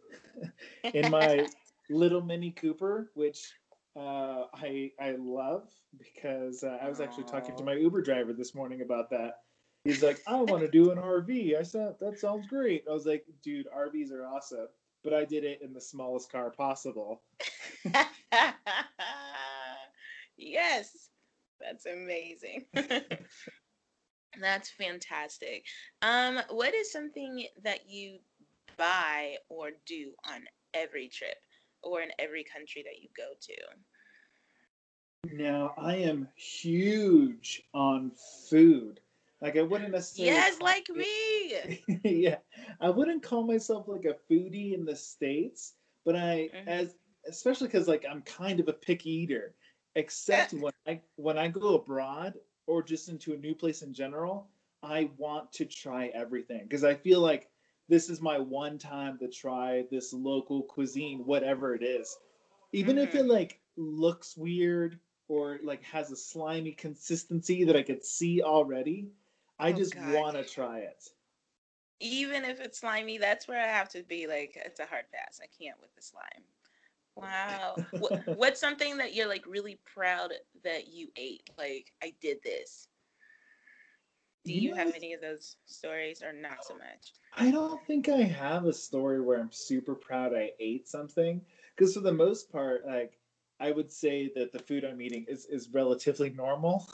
in 0.94 1.10
my 1.10 1.46
little 1.90 2.22
Mini 2.22 2.50
Cooper, 2.52 3.10
which 3.14 3.52
uh, 3.96 4.44
I 4.54 4.92
I 5.00 5.12
love 5.18 5.68
because 5.98 6.62
uh, 6.64 6.78
I 6.82 6.88
was 6.88 7.00
actually 7.00 7.24
talking 7.24 7.56
to 7.56 7.64
my 7.64 7.74
Uber 7.74 8.02
driver 8.02 8.32
this 8.32 8.54
morning 8.54 8.82
about 8.82 9.10
that. 9.10 9.40
He's 9.84 10.02
like, 10.02 10.20
I 10.26 10.42
want 10.42 10.62
to 10.62 10.68
do 10.70 10.90
an 10.90 10.98
RV. 10.98 11.56
I 11.56 11.62
said 11.62 11.96
that 12.00 12.18
sounds 12.18 12.46
great. 12.46 12.84
I 12.88 12.92
was 12.92 13.06
like, 13.06 13.24
dude, 13.42 13.66
RVs 13.74 14.12
are 14.12 14.26
awesome, 14.26 14.68
but 15.02 15.14
I 15.14 15.24
did 15.24 15.44
it 15.44 15.62
in 15.62 15.72
the 15.72 15.80
smallest 15.80 16.30
car 16.30 16.50
possible. 16.50 17.22
yes, 20.36 21.09
that's 21.60 21.86
amazing. 21.86 22.66
that's 24.40 24.70
fantastic. 24.70 25.64
Um, 26.02 26.40
what 26.50 26.74
is 26.74 26.92
something 26.92 27.46
that 27.62 27.88
you 27.88 28.18
buy 28.76 29.36
or 29.48 29.70
do 29.86 30.12
on 30.24 30.44
every 30.74 31.08
trip 31.08 31.36
or 31.82 32.00
in 32.00 32.10
every 32.18 32.44
country 32.44 32.82
that 32.84 33.00
you 33.02 33.08
go 33.16 33.32
to? 33.40 33.54
Now 35.32 35.74
I 35.76 35.96
am 35.96 36.28
huge 36.36 37.62
on 37.74 38.12
food. 38.48 39.00
Like 39.40 39.56
I 39.56 39.62
wouldn't 39.62 39.92
necessarily. 39.92 40.34
Yes, 40.34 40.60
like 40.60 40.88
me. 40.90 41.80
yeah, 42.04 42.38
I 42.80 42.90
wouldn't 42.90 43.22
call 43.22 43.44
myself 43.44 43.88
like 43.88 44.04
a 44.04 44.16
foodie 44.32 44.74
in 44.74 44.84
the 44.84 44.96
states, 44.96 45.74
but 46.04 46.16
I 46.16 46.50
Mhm. 46.54 46.68
as 46.68 46.94
especially 47.28 47.68
because 47.68 47.88
like 47.88 48.04
I'm 48.08 48.22
kind 48.22 48.60
of 48.60 48.68
a 48.68 48.72
picky 48.72 49.10
eater. 49.10 49.54
Except 49.94 50.54
eh. 50.54 50.59
when 50.59 50.73
I 50.87 51.00
when 51.16 51.38
I 51.38 51.49
go 51.49 51.75
abroad 51.75 52.35
or 52.66 52.82
just 52.82 53.09
into 53.09 53.32
a 53.32 53.37
new 53.37 53.54
place 53.54 53.82
in 53.82 53.92
general, 53.92 54.49
I 54.82 55.11
want 55.16 55.52
to 55.54 55.64
try 55.64 56.06
everything 56.09 56.62
because 56.62 56.85
I 56.85 56.94
feel 56.94 57.20
like 57.20 57.49
this 57.88 58.09
is 58.09 58.20
my 58.20 58.38
one 58.38 58.78
time 58.78 59.18
to 59.18 59.28
try 59.28 59.85
this 59.90 60.12
local 60.12 60.62
cuisine, 60.62 61.26
whatever 61.26 61.75
it 61.75 61.82
is, 61.82 62.16
even 62.73 62.99
if 62.99 63.14
it 63.14 63.23
mm-hmm. 63.23 63.30
like 63.30 63.61
looks 63.76 64.37
weird 64.37 64.99
or 65.28 65.59
like 65.62 65.82
has 65.85 66.11
a 66.11 66.16
slimy 66.16 66.73
consistency 66.73 67.64
that 67.64 67.76
I 67.76 67.82
could 67.82 68.04
see 68.04 68.42
already. 68.42 69.09
I 69.59 69.73
Oh, 69.73 69.76
just 69.76 69.97
want 69.97 70.37
to 70.37 70.44
try 70.44 70.78
it. 70.78 71.09
Even 72.00 72.44
if 72.44 72.61
it's 72.61 72.80
slimy, 72.80 73.18
that's 73.18 73.47
where 73.47 73.61
I 73.62 73.66
have 73.68 73.90
to 73.90 74.02
be 74.02 74.26
like, 74.26 74.56
it's 74.64 74.80
a 74.80 74.87
hard 74.87 75.04
pass. 75.12 75.40
I 75.42 75.49
can't 75.62 75.78
with 75.80 75.94
the 75.94 76.02
slime. 76.02 76.44
Wow. 77.20 77.76
what, 77.98 78.12
what's 78.36 78.60
something 78.60 78.96
that 78.98 79.14
you're 79.14 79.28
like 79.28 79.44
really 79.46 79.78
proud 79.84 80.32
that 80.64 80.88
you 80.88 81.08
ate? 81.16 81.48
Like, 81.58 81.92
I 82.02 82.14
did 82.20 82.38
this. 82.42 82.88
Do 84.44 84.54
you 84.54 84.70
know, 84.70 84.76
have 84.76 84.94
any 84.94 85.12
of 85.12 85.20
those 85.20 85.56
stories 85.66 86.22
or 86.22 86.32
not 86.32 86.64
so 86.64 86.74
much? 86.74 87.12
I 87.36 87.50
don't 87.50 87.84
think 87.86 88.08
I 88.08 88.22
have 88.22 88.64
a 88.64 88.72
story 88.72 89.20
where 89.20 89.38
I'm 89.38 89.52
super 89.52 89.94
proud 89.94 90.34
I 90.34 90.52
ate 90.58 90.88
something 90.88 91.42
because 91.76 91.94
for 91.94 92.00
the 92.00 92.12
most 92.12 92.50
part, 92.50 92.86
like 92.86 93.18
I 93.60 93.70
would 93.70 93.92
say 93.92 94.32
that 94.34 94.52
the 94.52 94.58
food 94.58 94.84
I'm 94.84 95.02
eating 95.02 95.26
is 95.28 95.46
is 95.46 95.68
relatively 95.72 96.30
normal. 96.30 96.88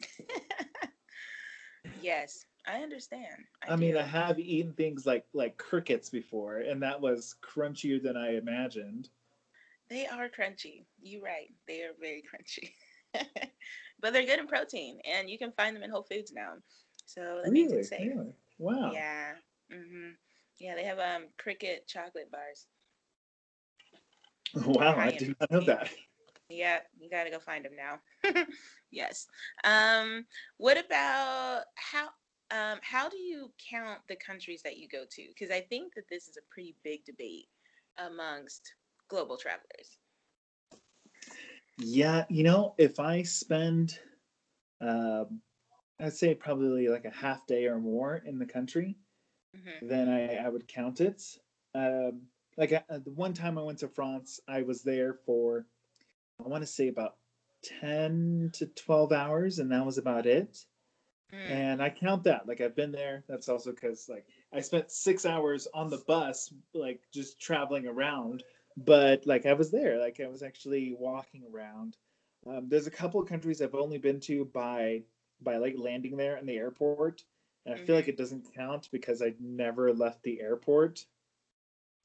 Yes, 2.00 2.44
I 2.66 2.78
understand. 2.78 3.44
I, 3.68 3.76
mean. 3.76 3.96
I 3.96 4.02
have 4.02 4.38
eaten 4.38 4.72
things 4.72 5.06
like 5.06 5.24
like 5.32 5.56
crickets 5.56 6.10
before, 6.10 6.58
and 6.58 6.82
that 6.82 7.00
was 7.00 7.36
crunchier 7.42 8.02
than 8.02 8.16
I 8.16 8.36
imagined. 8.36 9.08
They 9.92 10.06
are 10.06 10.28
crunchy. 10.28 10.86
You're 11.02 11.22
right. 11.22 11.52
They 11.68 11.82
are 11.82 11.92
very 12.00 12.22
crunchy. 12.22 12.72
but 14.00 14.12
they're 14.12 14.26
good 14.26 14.40
in 14.40 14.46
protein, 14.48 15.00
and 15.04 15.30
you 15.30 15.38
can 15.38 15.52
find 15.52 15.76
them 15.76 15.82
in 15.84 15.90
Whole 15.90 16.02
Foods 16.04 16.32
now. 16.32 16.54
So 17.06 17.42
that 17.44 17.52
Really? 17.52 17.78
it's 17.78 17.90
safe. 17.90 18.12
Really? 18.14 18.34
Wow. 18.58 18.92
Yeah. 18.92 19.34
Mm-hmm. 19.72 20.10
Yeah, 20.60 20.74
they 20.74 20.84
have 20.84 20.98
um 20.98 21.28
cricket 21.38 21.86
chocolate 21.86 22.30
bars. 22.30 22.68
Wow, 24.66 24.96
I 24.98 25.08
I 25.08 25.10
did 25.10 25.36
not 25.40 25.50
know 25.50 25.60
that. 25.64 25.90
Yeah, 26.48 26.80
you 26.98 27.10
got 27.10 27.24
to 27.24 27.30
go 27.30 27.38
find 27.40 27.64
them 27.64 27.76
now. 27.76 28.00
yes. 28.90 29.26
Um 29.64 30.26
what 30.58 30.78
about 30.78 31.64
how 31.76 32.08
um 32.50 32.78
how 32.82 33.08
do 33.08 33.16
you 33.18 33.52
count 33.70 34.00
the 34.08 34.16
countries 34.16 34.62
that 34.62 34.76
you 34.76 34.88
go 34.88 35.04
to? 35.10 35.32
Cuz 35.38 35.50
I 35.50 35.60
think 35.60 35.94
that 35.94 36.08
this 36.10 36.28
is 36.28 36.36
a 36.36 36.54
pretty 36.54 36.76
big 36.84 37.04
debate 37.04 37.48
amongst 37.98 38.74
global 39.12 39.36
travelers. 39.36 39.98
Yeah, 41.78 42.26
you 42.28 42.42
know, 42.44 42.74
if 42.78 43.00
I 43.00 43.22
spend, 43.22 43.98
um, 44.80 45.42
I'd 46.00 46.14
say 46.14 46.34
probably 46.34 46.88
like 46.88 47.04
a 47.04 47.10
half 47.10 47.46
day 47.46 47.66
or 47.66 47.78
more 47.80 48.16
in 48.16 48.38
the 48.38 48.46
country, 48.46 48.98
Mhm. 49.54 49.82
then 49.82 50.08
I, 50.08 50.36
I 50.36 50.48
would 50.48 50.68
count 50.68 51.00
it. 51.00 51.38
Um, 51.74 52.28
like 52.56 52.72
uh, 52.72 52.82
the 52.98 53.12
one 53.12 53.34
time 53.34 53.58
I 53.58 53.62
went 53.62 53.80
to 53.80 53.88
France, 53.88 54.40
I 54.48 54.62
was 54.62 54.82
there 54.82 55.14
for, 55.14 55.68
I 56.40 56.48
want 56.48 56.62
to 56.62 56.66
say 56.66 56.88
about 56.88 57.18
10 57.62 58.50
to 58.54 58.66
12 58.68 59.12
hours, 59.12 59.58
and 59.60 59.72
that 59.72 59.86
was 59.86 59.98
about 59.98 60.26
it. 60.26 60.66
Mm. 61.32 61.48
And 61.50 61.82
I 61.82 61.90
count 61.90 62.24
that. 62.24 62.46
Like 62.46 62.60
I've 62.60 62.76
been 62.76 62.92
there. 62.92 63.24
That's 63.28 63.48
also 63.48 63.72
because 63.72 64.08
like 64.08 64.26
I 64.52 64.60
spent 64.60 64.90
six 64.90 65.26
hours 65.26 65.66
on 65.74 65.90
the 65.90 65.98
bus, 65.98 66.52
like 66.74 67.08
just 67.12 67.40
traveling 67.40 67.86
around. 67.86 68.44
But 68.76 69.26
like 69.26 69.46
I 69.46 69.52
was 69.54 69.70
there. 69.70 69.98
Like 69.98 70.20
I 70.20 70.28
was 70.28 70.42
actually 70.42 70.94
walking 70.94 71.44
around. 71.44 71.98
Um, 72.46 72.68
there's 72.68 72.86
a 72.86 72.90
couple 72.90 73.20
of 73.20 73.28
countries 73.28 73.62
I've 73.62 73.74
only 73.74 73.98
been 73.98 74.20
to 74.20 74.44
by 74.44 75.04
by 75.40 75.56
like 75.58 75.76
landing 75.78 76.16
there 76.16 76.36
in 76.36 76.46
the 76.46 76.56
airport, 76.56 77.24
and 77.66 77.74
I 77.74 77.78
feel 77.78 77.94
like 77.96 78.06
Mhm. 78.06 78.08
it 78.08 78.16
doesn't 78.16 78.52
count 78.54 78.90
because 78.92 79.22
I 79.22 79.34
never 79.38 79.92
left 79.94 80.22
the 80.22 80.40
airport. 80.40 81.06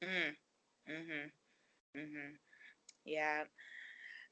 Mm. 0.02 0.36
Mhm. 0.88 1.32
Mhm. 1.96 2.40
Yeah. 3.06 3.48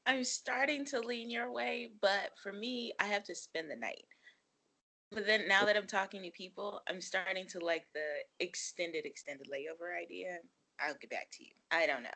I'm 0.06 0.24
starting 0.24 0.84
to 0.86 1.00
lean 1.00 1.30
your 1.30 1.52
way, 1.52 1.88
but 2.00 2.38
for 2.38 2.52
me, 2.52 2.94
I 3.00 3.06
have 3.08 3.24
to 3.24 3.34
spend 3.34 3.70
the 3.70 3.76
night. 3.76 4.08
But 5.10 5.26
then 5.26 5.48
now 5.48 5.64
that 5.64 5.76
I'm 5.76 5.86
talking 5.88 6.22
to 6.22 6.30
people, 6.30 6.82
I'm 6.88 7.00
starting 7.00 7.46
to 7.48 7.58
like 7.60 7.92
the 7.92 8.24
extended 8.38 9.04
extended 9.06 9.48
layover 9.48 9.96
idea. 10.00 10.40
I'll 10.80 10.94
get 11.00 11.10
back 11.10 11.28
to 11.32 11.44
you. 11.44 11.50
I 11.70 11.86
don't 11.86 12.02
know. 12.02 12.10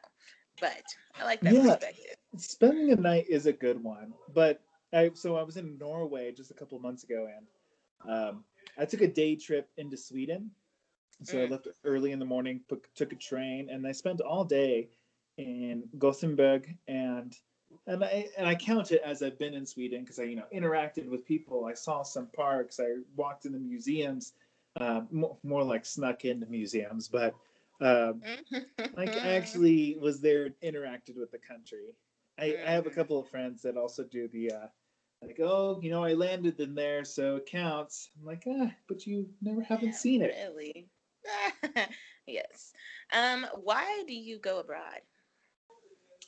But 0.61 0.83
I 1.19 1.25
like 1.25 1.41
that 1.43 1.55
Yeah. 1.55 1.63
perspective. 1.63 2.17
Spending 2.37 2.93
a 2.93 2.97
night 2.97 3.27
is 3.29 3.47
a 3.47 3.53
good 3.53 3.83
one, 3.83 4.13
but 4.35 4.61
I 4.93 5.11
so 5.15 5.37
I 5.37 5.43
was 5.43 5.57
in 5.57 5.79
Norway 5.79 6.33
just 6.33 6.51
a 6.51 6.55
couple 6.55 6.77
of 6.77 6.83
months 6.83 7.03
ago, 7.05 7.29
and 7.37 7.47
um, 8.13 8.45
I 8.79 8.85
took 8.85 9.01
a 9.01 9.09
day 9.09 9.37
trip 9.37 9.69
into 9.77 9.97
Sweden. 9.97 10.51
So 11.25 11.39
I 11.39 11.47
Mm. 11.47 11.51
left 11.51 11.69
early 11.85 12.13
in 12.13 12.19
the 12.19 12.25
morning, 12.25 12.61
took, 12.69 12.89
took 12.95 13.13
a 13.13 13.17
train, 13.17 13.69
and 13.71 13.87
I 13.87 13.93
spent 13.93 14.21
all 14.21 14.45
day 14.45 14.89
in 15.39 15.89
Gothenburg, 15.99 16.77
and 16.89 17.37
and 17.87 18.05
I 18.05 18.29
and 18.39 18.47
I 18.47 18.55
count 18.55 18.93
it 18.93 19.03
as 19.05 19.23
I've 19.23 19.39
been 19.39 19.55
in 19.55 19.67
Sweden 19.67 20.03
because 20.03 20.19
I 20.19 20.25
you 20.25 20.37
know 20.37 20.47
interacted 20.55 21.09
with 21.09 21.27
people. 21.27 21.65
I 21.67 21.75
saw 21.75 22.03
some 22.03 22.27
parks, 22.29 22.79
I 22.81 22.97
walked 23.17 23.45
in 23.45 23.53
the 23.53 23.59
museums, 23.59 24.35
uh, 24.81 25.03
more, 25.11 25.37
more 25.43 25.65
like 25.65 25.85
snuck 25.85 26.25
into 26.25 26.47
museums, 26.47 27.09
but. 27.09 27.35
Um, 27.81 28.25
like 28.97 29.17
I 29.23 29.31
actually 29.37 29.97
was 30.01 30.21
there 30.21 30.51
interacted 30.63 31.17
with 31.17 31.31
the 31.31 31.39
country. 31.39 31.97
I, 32.39 32.59
I 32.67 32.71
have 32.73 32.87
a 32.87 32.91
Mhm. 32.91 32.93
couple 32.93 33.19
of 33.21 33.29
friends 33.29 33.63
that 33.63 33.77
also 33.77 34.05
do 34.05 34.29
the 34.29 34.53
uh 34.53 34.67
like, 35.23 35.39
oh, 35.43 35.81
you 35.83 35.91
know, 35.91 36.05
I 36.05 36.15
landed 36.15 36.61
in 36.61 36.75
there, 36.75 37.05
so 37.05 37.37
it 37.37 37.47
counts. 37.47 38.11
I'm 38.19 38.25
like, 38.27 38.45
ah, 38.49 38.73
but 38.89 39.07
you 39.07 39.31
never 39.41 39.63
haven't 39.63 39.95
seen 39.95 40.23
it. 40.23 40.39
Really? 40.39 40.89
yes. 42.27 42.73
Um, 43.13 43.47
why 43.63 44.03
do 44.07 44.15
you 44.15 44.39
go 44.39 44.59
abroad? 44.59 45.01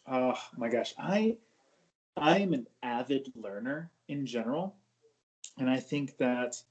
Oh 0.06 0.38
my 0.56 0.68
gosh. 0.68 0.94
I 0.98 1.38
I'm 2.16 2.52
an 2.52 2.68
avid 2.82 3.32
learner 3.36 3.90
in 4.08 4.26
general. 4.26 4.76
And 5.58 5.68
I 5.70 5.80
think 5.80 6.16
that 6.18 6.62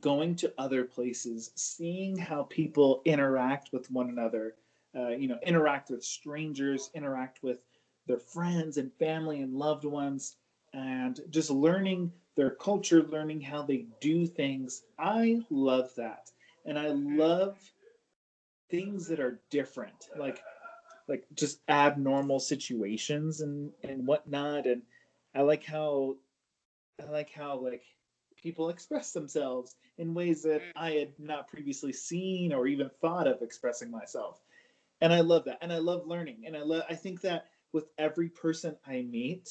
going 0.00 0.36
to 0.36 0.52
other 0.58 0.84
places, 0.84 1.50
seeing 1.54 2.16
how 2.16 2.44
people 2.44 3.02
interact 3.04 3.72
with 3.72 3.90
one 3.90 4.08
another, 4.08 4.54
uh, 4.96 5.08
you 5.08 5.28
know, 5.28 5.38
interact 5.44 5.90
with 5.90 6.04
strangers, 6.04 6.90
interact 6.94 7.42
with 7.42 7.58
their 8.06 8.18
friends 8.18 8.76
and 8.78 8.92
family 8.94 9.40
and 9.40 9.54
loved 9.54 9.84
ones, 9.84 10.36
and 10.72 11.20
just 11.30 11.50
learning 11.50 12.12
their 12.36 12.50
culture, 12.50 13.02
learning 13.02 13.40
how 13.40 13.62
they 13.62 13.86
do 14.00 14.26
things. 14.26 14.82
I 14.98 15.42
love 15.50 15.94
that. 15.96 16.30
And 16.64 16.78
I 16.78 16.88
love 16.88 17.58
things 18.70 19.08
that 19.08 19.20
are 19.20 19.40
different, 19.50 20.08
like 20.16 20.40
like 21.08 21.24
just 21.34 21.60
abnormal 21.68 22.38
situations 22.38 23.40
and 23.40 23.72
and 23.82 24.06
whatnot. 24.06 24.66
And 24.66 24.82
I 25.34 25.42
like 25.42 25.64
how 25.64 26.16
I 27.00 27.10
like 27.10 27.30
how 27.30 27.58
like 27.58 27.82
people 28.42 28.68
express 28.70 29.12
themselves 29.12 29.76
in 29.98 30.14
ways 30.14 30.42
that 30.42 30.62
Mm. 30.62 30.72
I 30.76 30.90
had 30.92 31.18
not 31.18 31.48
previously 31.48 31.92
seen 31.92 32.52
or 32.52 32.66
even 32.66 32.90
thought 33.00 33.26
of 33.26 33.42
expressing 33.42 33.90
myself. 33.90 34.40
And 35.00 35.12
I 35.12 35.20
love 35.20 35.44
that. 35.44 35.58
And 35.62 35.72
I 35.72 35.78
love 35.78 36.06
learning. 36.06 36.44
And 36.46 36.56
I 36.56 36.62
love 36.62 36.84
I 36.88 36.94
think 36.94 37.20
that 37.22 37.46
with 37.72 37.88
every 37.98 38.28
person 38.28 38.76
I 38.86 39.02
meet, 39.02 39.48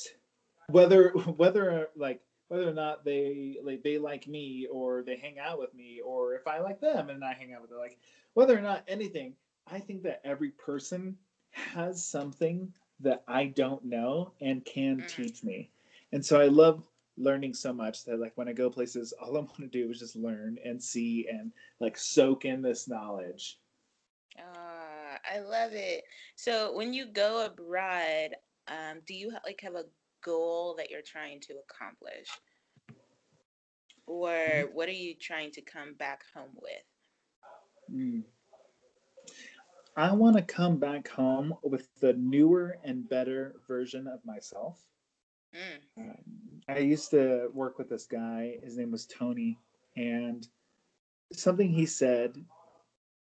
whether 0.70 1.10
whether 1.38 1.90
like 1.96 2.22
whether 2.50 2.70
or 2.70 2.74
not 2.74 3.04
they 3.04 3.58
like 3.64 3.84
they 3.84 3.98
like 3.98 4.28
me 4.28 4.68
or 4.72 5.04
they 5.04 5.18
hang 5.18 5.40
out 5.40 5.60
with 5.60 5.74
me 5.74 6.02
or 6.04 6.36
if 6.36 6.48
I 6.48 6.60
like 6.60 6.80
them 6.80 7.10
and 7.10 7.24
I 7.24 7.34
hang 7.34 7.54
out 7.54 7.62
with 7.62 7.70
them, 7.70 7.80
like 7.80 7.98
whether 8.34 8.58
or 8.58 8.62
not 8.62 8.84
anything, 8.88 9.36
I 9.68 9.80
think 9.80 10.04
that 10.04 10.22
every 10.24 10.52
person 10.52 11.18
has 11.52 12.06
something 12.06 12.72
that 13.00 13.24
I 13.28 13.48
don't 13.48 13.84
know 13.86 14.32
and 14.42 14.64
can 14.66 14.98
Mm. 14.98 15.08
teach 15.08 15.44
me. 15.44 15.70
And 16.12 16.26
so 16.26 16.40
I 16.40 16.48
love 16.48 16.84
learning 17.18 17.54
so 17.54 17.74
much 17.74 18.06
that 18.06 18.20
like 18.20 18.34
when 18.36 18.48
I 18.48 18.54
go 18.54 18.70
places, 18.70 19.14
all 19.20 19.38
I 19.38 19.42
want 19.42 19.58
to 19.58 19.68
do 19.68 19.90
is 19.90 20.00
just 20.00 20.16
learn 20.16 20.58
and 20.64 20.82
see 20.82 21.28
and 21.30 21.52
like 21.80 21.98
soak 21.98 22.46
in 22.46 22.62
this 22.62 22.88
knowledge. 22.88 23.60
Ah, 24.40 25.18
I 25.34 25.40
love 25.40 25.72
it. 25.74 26.04
So 26.36 26.76
when 26.76 26.94
you 26.94 27.08
go 27.08 27.46
abroad, 27.46 28.36
um, 28.68 29.02
do 29.08 29.14
you 29.14 29.32
like 29.46 29.60
have 29.62 29.76
a 29.76 29.86
goal 30.24 30.76
that 30.78 30.92
you're 30.92 31.02
trying 31.02 31.40
to 31.42 31.54
accomplish? 31.70 32.28
Or 34.06 34.70
what 34.74 34.88
are 34.88 34.94
you 34.94 35.16
trying 35.20 35.52
to 35.52 35.62
come 35.62 35.94
back 35.96 36.22
home 36.34 36.56
with? 36.56 37.94
Mm. 37.94 38.24
I 39.98 40.14
want 40.14 40.38
to 40.38 40.44
come 40.44 40.78
back 40.78 41.08
home 41.08 41.56
with 41.64 41.90
the 42.00 42.14
newer 42.14 42.78
and 42.84 43.10
better 43.10 43.56
version 43.68 44.08
of 44.08 44.24
myself. 44.24 44.80
Mm, 45.56 45.80
Um, 45.98 46.62
I 46.68 46.80
used 46.80 47.12
to 47.12 47.50
work 47.54 47.78
with 47.78 47.90
this 47.90 48.06
guy. 48.06 48.60
His 48.64 48.78
name 48.78 48.92
was 48.92 49.06
Tony, 49.06 49.58
and 49.96 50.48
something 51.34 51.70
he 51.70 51.86
said 51.86 52.44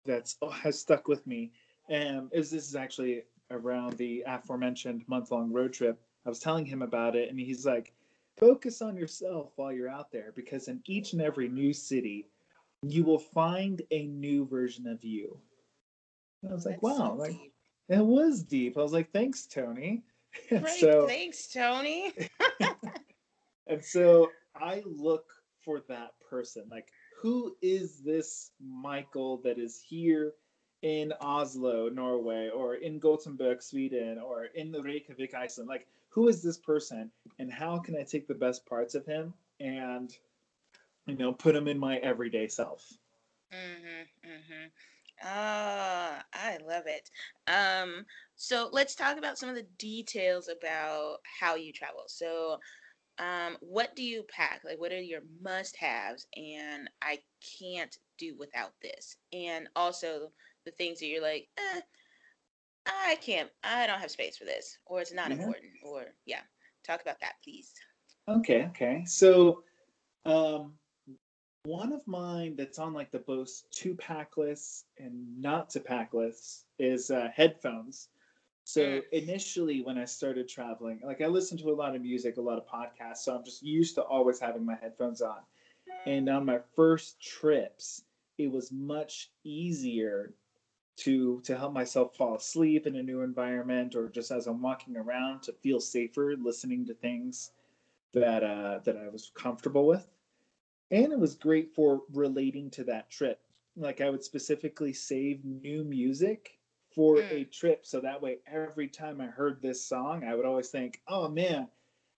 that's 0.06 0.38
oh, 0.42 0.50
has 0.50 0.80
stuck 0.80 1.08
with 1.08 1.26
me. 1.28 1.52
Um, 1.90 2.30
is 2.34 2.52
this 2.52 2.68
is 2.68 2.76
actually 2.76 3.24
around 3.52 3.94
the 3.98 4.24
aforementioned 4.28 5.08
month 5.08 5.32
long 5.32 5.52
road 5.52 5.74
trip. 5.74 6.02
I 6.26 6.30
was 6.30 6.40
telling 6.40 6.66
him 6.66 6.82
about 6.82 7.16
it, 7.16 7.30
and 7.30 7.40
he's 7.40 7.66
like, 7.66 7.94
"Focus 8.38 8.82
on 8.82 8.98
yourself 8.98 9.54
while 9.56 9.72
you're 9.72 9.90
out 9.90 10.12
there, 10.12 10.34
because 10.36 10.68
in 10.68 10.82
each 10.86 11.14
and 11.14 11.22
every 11.22 11.48
new 11.48 11.74
city, 11.74 12.28
you 12.82 13.04
will 13.04 13.20
find 13.20 13.82
a 13.92 14.08
new 14.08 14.46
version 14.46 14.88
of 14.88 15.04
you." 15.04 15.40
And 16.42 16.52
I 16.52 16.56
was 16.56 16.66
like, 16.66 16.82
that's 16.82 16.98
so 16.98 17.04
"Wow!" 17.04 17.16
Like 17.16 17.52
it 17.90 18.06
was 18.06 18.44
deep. 18.44 18.78
I 18.78 18.82
was 18.82 18.94
like, 18.94 19.12
"Thanks, 19.12 19.46
Tony." 19.46 20.04
Great, 20.50 20.80
so 20.80 21.08
thanks, 21.08 21.48
Tony. 21.48 22.14
and 23.68 23.84
so 23.84 24.30
I 24.56 24.84
look 24.86 25.26
for 25.64 25.82
that 25.90 26.12
person. 26.30 26.64
Like, 26.70 26.88
who 27.22 27.56
is 27.62 28.00
this 28.00 28.52
Michael 28.62 29.38
that 29.44 29.58
is 29.58 29.82
here 29.82 30.34
in 30.82 31.12
Oslo, 31.20 31.90
Norway, 31.90 32.50
or 32.50 32.76
in 32.76 33.00
Gothenburg, 33.00 33.62
Sweden, 33.62 34.20
or 34.20 34.46
in 34.46 34.72
the 34.72 34.82
Reykjavik, 34.82 35.34
Iceland? 35.34 35.70
Like, 35.70 35.88
who 36.10 36.28
is 36.28 36.42
this 36.42 36.58
person, 36.58 37.12
and 37.40 37.52
how 37.52 37.80
can 37.80 37.96
I 37.96 38.04
take 38.04 38.28
the 38.28 38.34
best 38.34 38.66
parts 38.66 38.96
of 38.96 39.06
him 39.06 39.34
and, 39.60 40.16
you 41.06 41.16
know, 41.16 41.34
put 41.34 41.56
him 41.56 41.68
in 41.68 41.78
my 41.78 41.98
everyday 41.98 42.48
self? 42.48 42.86
Mm-hmm, 43.54 44.30
mm-hmm. 44.30 44.68
Ah, 45.24 46.24
I 46.34 46.58
love 46.68 46.84
it. 46.86 47.10
Um, 47.48 48.06
so 48.36 48.70
let's 48.72 48.96
talk 48.96 49.18
about 49.18 49.38
some 49.38 49.50
of 49.50 49.56
the 49.56 49.68
details 49.78 50.48
about 50.50 51.18
how 51.40 51.56
you 51.56 51.74
travel. 51.74 52.04
So, 52.08 52.60
um, 53.20 53.58
what 53.62 53.96
do 53.96 54.04
you 54.04 54.24
pack? 54.30 54.62
Like, 54.64 54.80
what 54.80 54.92
are 54.92 55.02
your 55.02 55.22
must-haves? 55.42 56.28
And 56.36 56.90
I 57.02 57.20
can't 57.60 57.98
do 58.20 58.36
without 58.38 58.74
this. 58.82 59.18
And 59.34 59.68
also 59.76 60.32
the 60.66 60.72
things 60.72 61.00
that 61.00 61.08
you're 61.08 61.22
like, 61.22 61.48
eh, 61.58 61.82
I 62.86 63.16
can't, 63.16 63.50
I 63.64 63.88
don't 63.88 64.00
have 64.00 64.12
space 64.12 64.38
for 64.38 64.46
this, 64.46 64.78
or 64.86 65.02
it's 65.02 65.14
not 65.14 65.32
Yeah. 65.32 65.38
important, 65.38 65.74
or 65.84 66.06
yeah. 66.26 66.42
Talk 66.86 67.02
about 67.02 67.20
that, 67.22 67.34
please. 67.44 67.74
Okay, 68.30 68.66
okay. 68.66 69.04
So, 69.06 69.64
um, 70.26 70.74
one 71.68 71.92
of 71.94 72.08
mine 72.08 72.56
that's 72.56 72.80
on 72.80 72.94
like 72.94 73.12
the 73.12 73.20
both 73.20 73.64
to 73.72 73.96
pack 73.96 74.38
lists 74.38 74.86
and 74.98 75.42
not 75.42 75.70
to 75.72 75.80
pack 75.80 76.14
lists 76.14 76.66
is 76.80 77.12
uh, 77.12 77.30
headphones. 77.36 78.10
So 78.66 78.82
Mm. 78.82 79.04
initially, 79.12 79.82
when 79.82 79.98
I 79.98 80.06
started 80.06 80.48
traveling, 80.48 81.02
like 81.04 81.22
I 81.22 81.28
listen 81.28 81.58
to 81.60 81.72
a 81.72 81.76
lot 81.76 81.96
of 81.96 82.02
music, 82.02 82.38
a 82.38 82.42
lot 82.42 82.58
of 82.60 82.68
podcasts, 82.68 83.20
so 83.20 83.36
I'm 83.36 83.44
just 83.44 83.64
used 83.64 83.96
to 83.96 84.04
always 84.04 84.40
having 84.40 84.66
my 84.66 84.76
headphones 84.76 85.22
on. 85.22 85.40
And 86.06 86.30
on 86.30 86.46
my 86.46 86.60
first 86.76 87.22
trips, 87.22 88.06
it 88.38 88.52
was 88.52 88.72
much 88.72 89.32
easier 89.44 90.36
to 90.98 91.42
to 91.42 91.58
help 91.58 91.74
myself 91.74 92.16
fall 92.16 92.36
asleep 92.36 92.88
in 92.88 92.96
a 92.96 93.04
new 93.04 93.22
environment, 93.22 93.96
or 93.96 94.10
just 94.10 94.32
as 94.32 94.48
I'm 94.48 94.62
walking 94.62 94.98
around 94.98 95.44
to 95.44 95.54
feel 95.54 95.80
safer 95.82 96.36
listening 96.38 96.86
to 96.88 96.94
things 96.96 97.52
that 98.14 98.44
uh, 98.44 98.80
that 98.86 98.98
I 98.98 99.10
was 99.10 99.32
comfortable 99.36 99.88
with, 99.88 100.08
and 100.92 101.12
it 101.12 101.20
was 101.20 101.36
great 101.36 101.74
for 101.74 102.02
relating 102.14 102.70
to 102.72 102.84
that 102.86 103.10
trip. 103.10 103.42
Like 103.76 104.02
I 104.02 104.10
would 104.10 104.24
specifically 104.24 104.94
save 104.94 105.44
new 105.46 105.84
music 105.84 106.60
for 106.90 107.18
Mm. 107.18 107.32
a 107.32 107.44
trip, 107.46 107.86
so 107.86 108.00
that 108.02 108.22
way 108.22 108.40
every 108.48 108.88
time 108.88 109.22
I 109.22 109.28
heard 109.28 109.62
this 109.62 109.84
song, 109.86 110.24
I 110.24 110.34
would 110.36 110.46
always 110.46 110.70
think, 110.70 111.02
"Oh 111.08 111.28
man, 111.30 111.70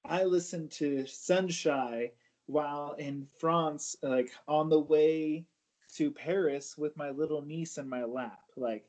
I 0.05 0.23
listened 0.23 0.71
to 0.73 1.05
Sunshine 1.05 2.11
while 2.45 2.93
in 2.93 3.25
France, 3.25 3.95
like 4.01 4.31
on 4.47 4.69
the 4.69 4.79
way 4.79 5.45
to 5.95 6.11
Paris 6.11 6.77
with 6.77 6.95
my 6.95 7.09
little 7.09 7.41
niece 7.41 7.77
in 7.77 7.89
my 7.89 8.03
lap." 8.05 8.39
Like, 8.55 8.87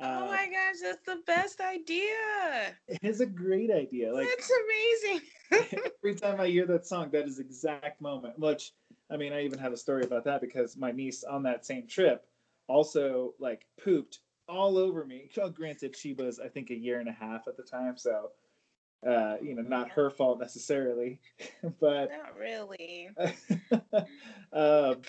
oh 0.00 0.04
uh, 0.04 0.26
my 0.26 0.46
gosh, 0.46 0.80
that's 0.82 1.02
the 1.06 1.22
best 1.26 1.60
idea. 1.60 2.76
it's 2.88 3.20
a 3.20 3.26
great 3.26 3.70
idea. 3.70 4.12
Like 4.12 4.28
that's 4.28 4.50
amazing. 4.50 5.20
every 6.02 6.14
time 6.16 6.40
I 6.40 6.48
hear 6.48 6.66
that 6.66 6.86
song, 6.86 7.10
that 7.12 7.26
is 7.26 7.38
exact 7.38 8.00
moment. 8.00 8.38
Which 8.38 8.72
I 9.10 9.16
mean, 9.16 9.32
I 9.32 9.44
even 9.44 9.58
have 9.58 9.72
a 9.72 9.76
story 9.76 10.04
about 10.04 10.24
that 10.24 10.40
because 10.40 10.76
my 10.76 10.92
niece 10.92 11.24
on 11.24 11.42
that 11.44 11.66
same 11.66 11.86
trip 11.86 12.26
also 12.68 13.34
like 13.38 13.66
pooped 13.82 14.20
all 14.48 14.78
over 14.78 15.04
me. 15.04 15.30
Well, 15.36 15.50
granted, 15.50 15.96
she 15.96 16.12
was 16.12 16.38
I 16.38 16.48
think 16.48 16.70
a 16.70 16.74
year 16.76 17.00
and 17.00 17.08
a 17.08 17.12
half 17.12 17.48
at 17.48 17.56
the 17.56 17.62
time, 17.62 17.96
so 17.96 18.30
uh, 19.06 19.36
you 19.42 19.54
know, 19.54 19.62
not 19.62 19.90
her 19.92 20.10
fault 20.10 20.40
necessarily, 20.40 21.20
but 21.80 22.10
Not 22.10 22.36
really. 22.36 23.10
um, 24.52 25.00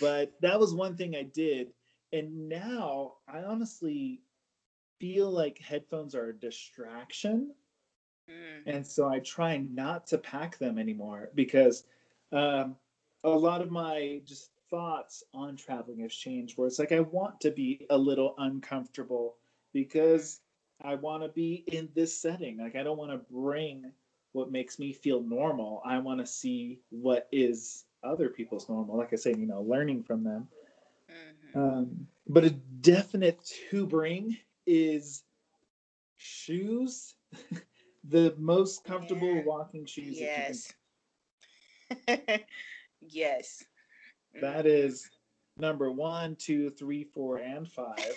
but 0.00 0.32
that 0.40 0.58
was 0.58 0.74
one 0.74 0.96
thing 0.96 1.14
I 1.16 1.22
did, 1.22 1.72
and 2.12 2.48
now 2.48 3.14
I 3.28 3.42
honestly 3.42 4.22
feel 4.98 5.30
like 5.30 5.58
headphones 5.58 6.14
are 6.14 6.28
a 6.28 6.34
distraction 6.38 7.54
Mm. 8.30 8.62
and 8.66 8.86
so 8.86 9.08
I 9.08 9.18
try 9.20 9.56
not 9.58 10.06
to 10.08 10.18
pack 10.18 10.58
them 10.58 10.78
anymore 10.78 11.30
because 11.34 11.84
um, 12.32 12.76
a 13.24 13.28
lot 13.30 13.60
of 13.60 13.70
my 13.70 14.20
just 14.24 14.50
thoughts 14.70 15.22
on 15.34 15.56
traveling 15.56 16.00
has 16.00 16.14
changed. 16.14 16.56
Where 16.56 16.66
it's 16.68 16.78
like 16.78 16.92
I 16.92 17.00
want 17.00 17.40
to 17.42 17.50
be 17.50 17.86
a 17.90 17.98
little 17.98 18.34
uncomfortable 18.38 19.36
because 19.72 20.40
I 20.82 20.94
want 20.94 21.22
to 21.22 21.28
be 21.28 21.64
in 21.66 21.88
this 21.94 22.16
setting. 22.16 22.58
Like 22.58 22.76
I 22.76 22.82
don't 22.82 22.98
want 22.98 23.10
to 23.12 23.18
bring 23.32 23.92
what 24.32 24.50
makes 24.52 24.78
me 24.78 24.92
feel 24.92 25.22
normal. 25.22 25.82
I 25.84 25.98
want 25.98 26.20
to 26.20 26.26
see 26.26 26.80
what 26.90 27.28
is 27.32 27.84
other 28.04 28.28
people's 28.28 28.68
normal. 28.68 28.96
Like 28.96 29.12
I 29.12 29.16
said, 29.16 29.38
you 29.38 29.46
know, 29.46 29.62
learning 29.62 30.04
from 30.04 30.22
them. 30.24 30.48
Mhm. 31.10 31.56
Um, 31.56 32.06
but 32.28 32.44
a 32.44 32.50
definite 32.50 33.44
to 33.70 33.86
bring 33.86 34.36
is 34.66 35.24
shoes. 36.16 37.14
the 38.04 38.34
most 38.38 38.84
comfortable 38.84 39.34
Yeah. 39.36 39.42
walking 39.44 39.84
shoes. 39.84 40.18
that 40.18 40.22
you 40.22 40.26
can- 40.28 40.44
Yes. 40.46 40.74
yes. 43.00 43.64
that 44.40 44.64
mm. 44.64 44.68
is 44.68 45.10
number 45.56 45.90
one, 45.90 46.36
two, 46.36 46.70
three, 46.70 47.04
four, 47.04 47.38
and 47.38 47.68
five. 47.68 48.14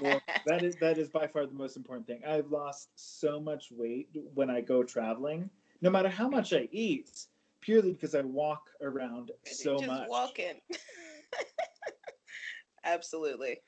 Well, 0.00 0.20
that 0.46 0.62
is 0.62 0.76
that 0.76 0.98
is 0.98 1.08
by 1.08 1.26
far 1.26 1.46
the 1.46 1.54
most 1.54 1.76
important 1.76 2.06
thing. 2.06 2.20
I've 2.26 2.50
lost 2.50 2.88
so 2.96 3.40
much 3.40 3.68
weight 3.70 4.08
when 4.34 4.50
I 4.50 4.60
go 4.60 4.82
traveling, 4.82 5.50
no 5.80 5.90
matter 5.90 6.08
how 6.08 6.28
much 6.28 6.52
I 6.52 6.68
eat, 6.72 7.26
purely 7.60 7.92
because 7.92 8.14
I 8.14 8.22
walk 8.22 8.70
around 8.80 9.30
so 9.44 9.78
Just 9.78 9.86
much. 9.86 10.08
walking. 10.08 10.60
Absolutely. 12.84 13.58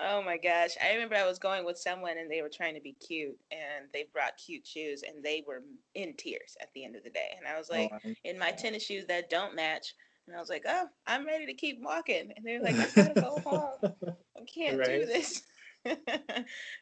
Oh 0.00 0.22
my 0.22 0.36
gosh. 0.36 0.70
I 0.82 0.92
remember 0.92 1.14
I 1.14 1.26
was 1.26 1.38
going 1.38 1.64
with 1.64 1.78
someone 1.78 2.18
and 2.18 2.30
they 2.30 2.42
were 2.42 2.50
trying 2.52 2.74
to 2.74 2.80
be 2.80 2.92
cute 2.92 3.38
and 3.50 3.88
they 3.92 4.06
brought 4.12 4.36
cute 4.36 4.66
shoes 4.66 5.02
and 5.06 5.24
they 5.24 5.42
were 5.46 5.62
in 5.94 6.14
tears 6.14 6.56
at 6.60 6.68
the 6.74 6.84
end 6.84 6.96
of 6.96 7.04
the 7.04 7.10
day. 7.10 7.30
And 7.38 7.46
I 7.46 7.58
was 7.58 7.70
like, 7.70 7.90
Oh, 7.92 8.12
in 8.24 8.38
my 8.38 8.50
tennis 8.50 8.84
shoes 8.84 9.06
that 9.06 9.30
don't 9.30 9.54
match. 9.54 9.94
And 10.26 10.36
I 10.36 10.40
was 10.40 10.48
like, 10.48 10.64
oh, 10.66 10.86
I'm 11.06 11.24
ready 11.24 11.46
to 11.46 11.54
keep 11.54 11.78
walking. 11.80 12.32
And 12.36 12.44
they're 12.44 12.62
like, 12.62 12.76
I 12.76 12.88
gotta 12.94 13.20
go 13.20 13.38
home. 13.44 13.92
I 14.36 14.44
can't 14.52 14.82
do 14.84 15.06
this. 15.06 15.42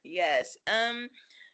yes. 0.04 0.56
Um, 0.66 1.08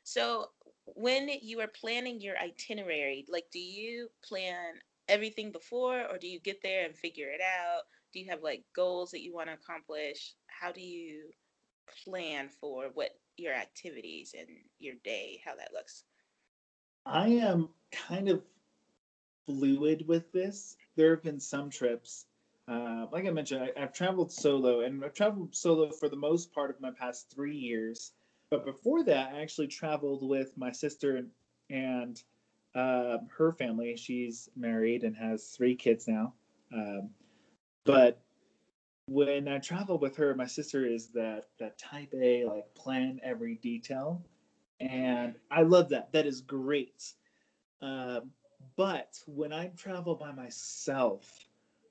so 0.04 0.46
when 0.86 1.28
you 1.42 1.60
are 1.60 1.68
planning 1.68 2.20
your 2.20 2.36
itinerary, 2.38 3.26
like 3.28 3.44
do 3.52 3.58
you 3.58 4.08
plan 4.24 4.74
everything 5.08 5.50
before 5.50 6.06
or 6.10 6.18
do 6.18 6.28
you 6.28 6.40
get 6.40 6.62
there 6.62 6.84
and 6.84 6.96
figure 6.96 7.28
it 7.28 7.40
out? 7.40 7.82
Do 8.12 8.20
you 8.20 8.30
have 8.30 8.42
like 8.42 8.64
goals 8.74 9.10
that 9.10 9.22
you 9.22 9.34
want 9.34 9.48
to 9.48 9.54
accomplish? 9.54 10.34
How 10.46 10.72
do 10.72 10.80
you 10.80 11.30
plan 12.04 12.48
for 12.60 12.90
what 12.94 13.10
your 13.36 13.54
activities 13.54 14.34
and 14.38 14.48
your 14.78 14.94
day, 15.04 15.40
how 15.44 15.54
that 15.56 15.72
looks? 15.72 16.04
I 17.06 17.28
am 17.28 17.70
kind 17.90 18.28
of 18.28 18.42
fluid 19.46 20.06
with 20.06 20.30
this. 20.32 20.76
There 20.96 21.10
have 21.10 21.22
been 21.22 21.40
some 21.40 21.70
trips, 21.70 22.26
uh, 22.68 23.06
like 23.10 23.26
I 23.26 23.30
mentioned, 23.30 23.64
I, 23.64 23.82
I've 23.82 23.92
traveled 23.92 24.30
solo, 24.30 24.80
and 24.80 25.04
I've 25.04 25.14
traveled 25.14 25.54
solo 25.54 25.90
for 25.90 26.08
the 26.08 26.16
most 26.16 26.52
part 26.52 26.70
of 26.70 26.80
my 26.80 26.90
past 26.90 27.30
three 27.34 27.56
years. 27.56 28.12
But 28.50 28.64
before 28.64 29.02
that, 29.04 29.32
I 29.34 29.42
actually 29.42 29.68
traveled 29.68 30.28
with 30.28 30.56
my 30.56 30.72
sister 30.72 31.16
and, 31.16 31.30
and 31.70 32.22
uh, 32.74 33.18
her 33.36 33.52
family. 33.52 33.96
She's 33.96 34.48
married 34.56 35.02
and 35.04 35.16
has 35.16 35.46
three 35.46 35.74
kids 35.74 36.06
now. 36.06 36.34
Um, 36.72 37.10
but 37.84 38.20
when 39.10 39.48
I 39.48 39.58
travel 39.58 39.98
with 39.98 40.16
her, 40.18 40.36
my 40.36 40.46
sister 40.46 40.86
is 40.86 41.08
that 41.08 41.46
that 41.58 41.76
type 41.78 42.14
A, 42.14 42.44
like 42.44 42.72
plan 42.76 43.18
every 43.24 43.56
detail, 43.56 44.22
and 44.78 45.34
I 45.50 45.62
love 45.62 45.88
that. 45.88 46.12
That 46.12 46.26
is 46.26 46.40
great. 46.40 47.12
Um, 47.82 48.30
but 48.76 49.18
when 49.26 49.52
I 49.52 49.66
travel 49.76 50.14
by 50.14 50.30
myself, 50.30 51.28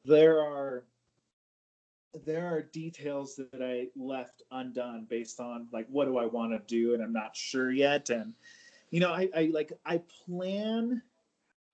there 0.06 0.40
are 0.40 0.86
there 2.24 2.48
are 2.48 2.62
details 2.62 3.36
that 3.36 3.62
I 3.62 3.88
left 4.00 4.44
undone 4.50 5.06
based 5.10 5.42
on 5.42 5.68
like 5.74 5.88
what 5.90 6.06
do 6.06 6.18
I 6.18 6.26
want 6.26 6.54
to 6.54 6.74
do 6.74 6.94
and 6.94 7.04
I'm 7.04 7.14
not 7.14 7.36
sure 7.36 7.70
yet. 7.70 8.10
And 8.10 8.34
you 8.92 9.02
know, 9.02 9.12
I, 9.12 9.28
I 9.36 9.52
like 9.54 9.74
I 9.86 10.02
plan 10.26 11.02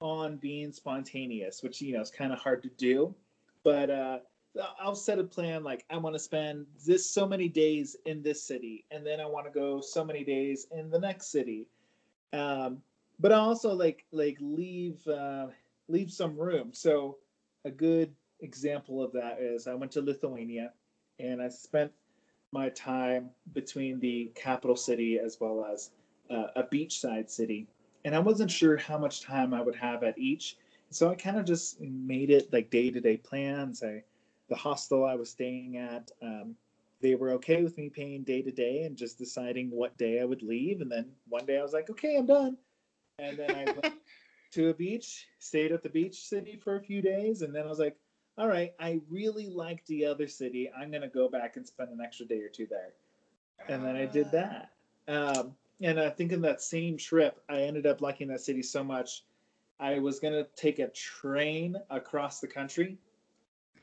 on 0.01 0.37
being 0.37 0.71
spontaneous, 0.71 1.61
which 1.61 1.81
you 1.81 1.93
know 1.93 2.01
is 2.01 2.09
kind 2.09 2.33
of 2.33 2.39
hard 2.39 2.63
to 2.63 2.69
do. 2.69 3.13
But 3.63 3.91
uh 3.91 4.19
I'll 4.79 4.95
set 4.95 5.19
a 5.19 5.23
plan 5.23 5.63
like 5.63 5.85
I 5.89 5.97
want 5.97 6.15
to 6.15 6.19
spend 6.19 6.65
this 6.85 7.09
so 7.09 7.27
many 7.27 7.49
days 7.49 7.95
in 8.05 8.21
this 8.21 8.41
city, 8.41 8.85
and 8.91 9.05
then 9.05 9.19
I 9.19 9.25
want 9.25 9.45
to 9.45 9.51
go 9.51 9.81
so 9.81 10.03
many 10.03 10.23
days 10.23 10.67
in 10.71 10.89
the 10.89 10.99
next 10.99 11.27
city. 11.27 11.67
Um, 12.33 12.81
but 13.19 13.31
I 13.31 13.35
also 13.35 13.73
like 13.73 14.05
like 14.11 14.37
leave 14.39 15.05
uh, 15.07 15.47
leave 15.87 16.11
some 16.11 16.37
room. 16.37 16.69
So 16.73 17.17
a 17.65 17.71
good 17.71 18.13
example 18.41 19.03
of 19.03 19.11
that 19.13 19.39
is 19.39 19.67
I 19.67 19.73
went 19.73 19.91
to 19.93 20.01
Lithuania, 20.01 20.71
and 21.19 21.41
I 21.41 21.49
spent 21.49 21.91
my 22.51 22.69
time 22.69 23.29
between 23.53 23.99
the 23.99 24.31
capital 24.35 24.75
city 24.75 25.19
as 25.19 25.37
well 25.39 25.65
as 25.65 25.91
uh, 26.29 26.47
a 26.55 26.63
beachside 26.63 27.29
city, 27.29 27.67
and 28.05 28.15
I 28.15 28.19
wasn't 28.19 28.51
sure 28.51 28.77
how 28.77 28.97
much 28.97 29.21
time 29.21 29.53
I 29.53 29.61
would 29.61 29.75
have 29.75 30.03
at 30.03 30.17
each. 30.17 30.57
So 30.91 31.09
I 31.09 31.15
kind 31.15 31.37
of 31.37 31.45
just 31.45 31.81
made 31.81 32.29
it 32.29 32.53
like 32.53 32.69
day 32.69 32.89
to 32.91 33.01
day 33.01 33.17
plans. 33.17 33.83
I 33.83 34.03
the 34.49 34.55
hostel 34.55 35.05
I 35.05 35.15
was 35.15 35.29
staying 35.29 35.77
at, 35.77 36.11
um, 36.21 36.55
they 37.01 37.15
were 37.15 37.31
okay 37.31 37.63
with 37.63 37.77
me 37.77 37.89
paying 37.89 38.23
day 38.23 38.41
to 38.41 38.51
day 38.51 38.83
and 38.83 38.95
just 38.95 39.17
deciding 39.17 39.69
what 39.69 39.97
day 39.97 40.21
I 40.21 40.25
would 40.25 40.41
leave. 40.41 40.81
And 40.81 40.91
then 40.91 41.11
one 41.29 41.45
day 41.45 41.59
I 41.59 41.63
was 41.63 41.73
like, 41.73 41.89
okay, 41.89 42.17
I'm 42.17 42.25
done. 42.25 42.57
And 43.19 43.37
then 43.37 43.51
I 43.51 43.65
went 43.65 43.95
to 44.51 44.69
a 44.69 44.73
beach, 44.73 45.27
stayed 45.39 45.71
at 45.71 45.83
the 45.83 45.89
beach 45.89 46.25
city 46.27 46.59
for 46.61 46.77
a 46.77 46.81
few 46.81 47.01
days. 47.01 47.41
And 47.41 47.53
then 47.53 47.65
I 47.65 47.69
was 47.69 47.79
like, 47.79 47.97
all 48.37 48.47
right, 48.47 48.73
I 48.79 49.01
really 49.09 49.47
like 49.47 49.85
the 49.85 50.05
other 50.05 50.27
city. 50.27 50.69
I'm 50.77 50.89
going 50.89 51.01
to 51.01 51.07
go 51.07 51.29
back 51.29 51.57
and 51.57 51.65
spend 51.65 51.91
an 51.91 52.01
extra 52.01 52.25
day 52.25 52.41
or 52.41 52.49
two 52.49 52.67
there. 52.67 52.93
And 53.69 53.83
then 53.83 53.95
I 53.95 54.05
did 54.05 54.31
that. 54.31 54.71
Um, 55.07 55.55
and 55.81 55.99
I 55.99 56.09
think 56.09 56.31
in 56.31 56.41
that 56.41 56.61
same 56.61 56.97
trip, 56.97 57.41
I 57.49 57.61
ended 57.61 57.85
up 57.85 58.01
liking 58.01 58.27
that 58.29 58.41
city 58.41 58.61
so 58.61 58.83
much. 58.83 59.23
I 59.79 59.99
was 59.99 60.19
going 60.19 60.33
to 60.33 60.47
take 60.55 60.79
a 60.79 60.87
train 60.89 61.77
across 61.89 62.39
the 62.39 62.47
country 62.47 62.97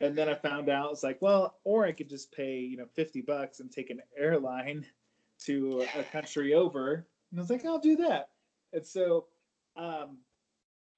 and 0.02 0.18
then 0.18 0.28
I 0.28 0.34
found 0.34 0.68
out 0.68 0.90
it's 0.90 1.04
like, 1.04 1.22
well, 1.22 1.54
or 1.64 1.84
I 1.86 1.92
could 1.92 2.08
just 2.08 2.32
pay, 2.32 2.58
you 2.58 2.76
know, 2.76 2.86
50 2.94 3.22
bucks 3.22 3.60
and 3.60 3.70
take 3.70 3.88
an 3.90 4.00
airline 4.18 4.84
to 5.46 5.86
a 5.96 6.02
country 6.02 6.54
over. 6.54 7.06
And 7.30 7.38
I 7.38 7.40
was 7.40 7.50
like, 7.50 7.64
I'll 7.64 7.78
do 7.78 7.96
that. 7.96 8.30
And 8.72 8.84
so, 8.84 9.26
um, 9.76 10.18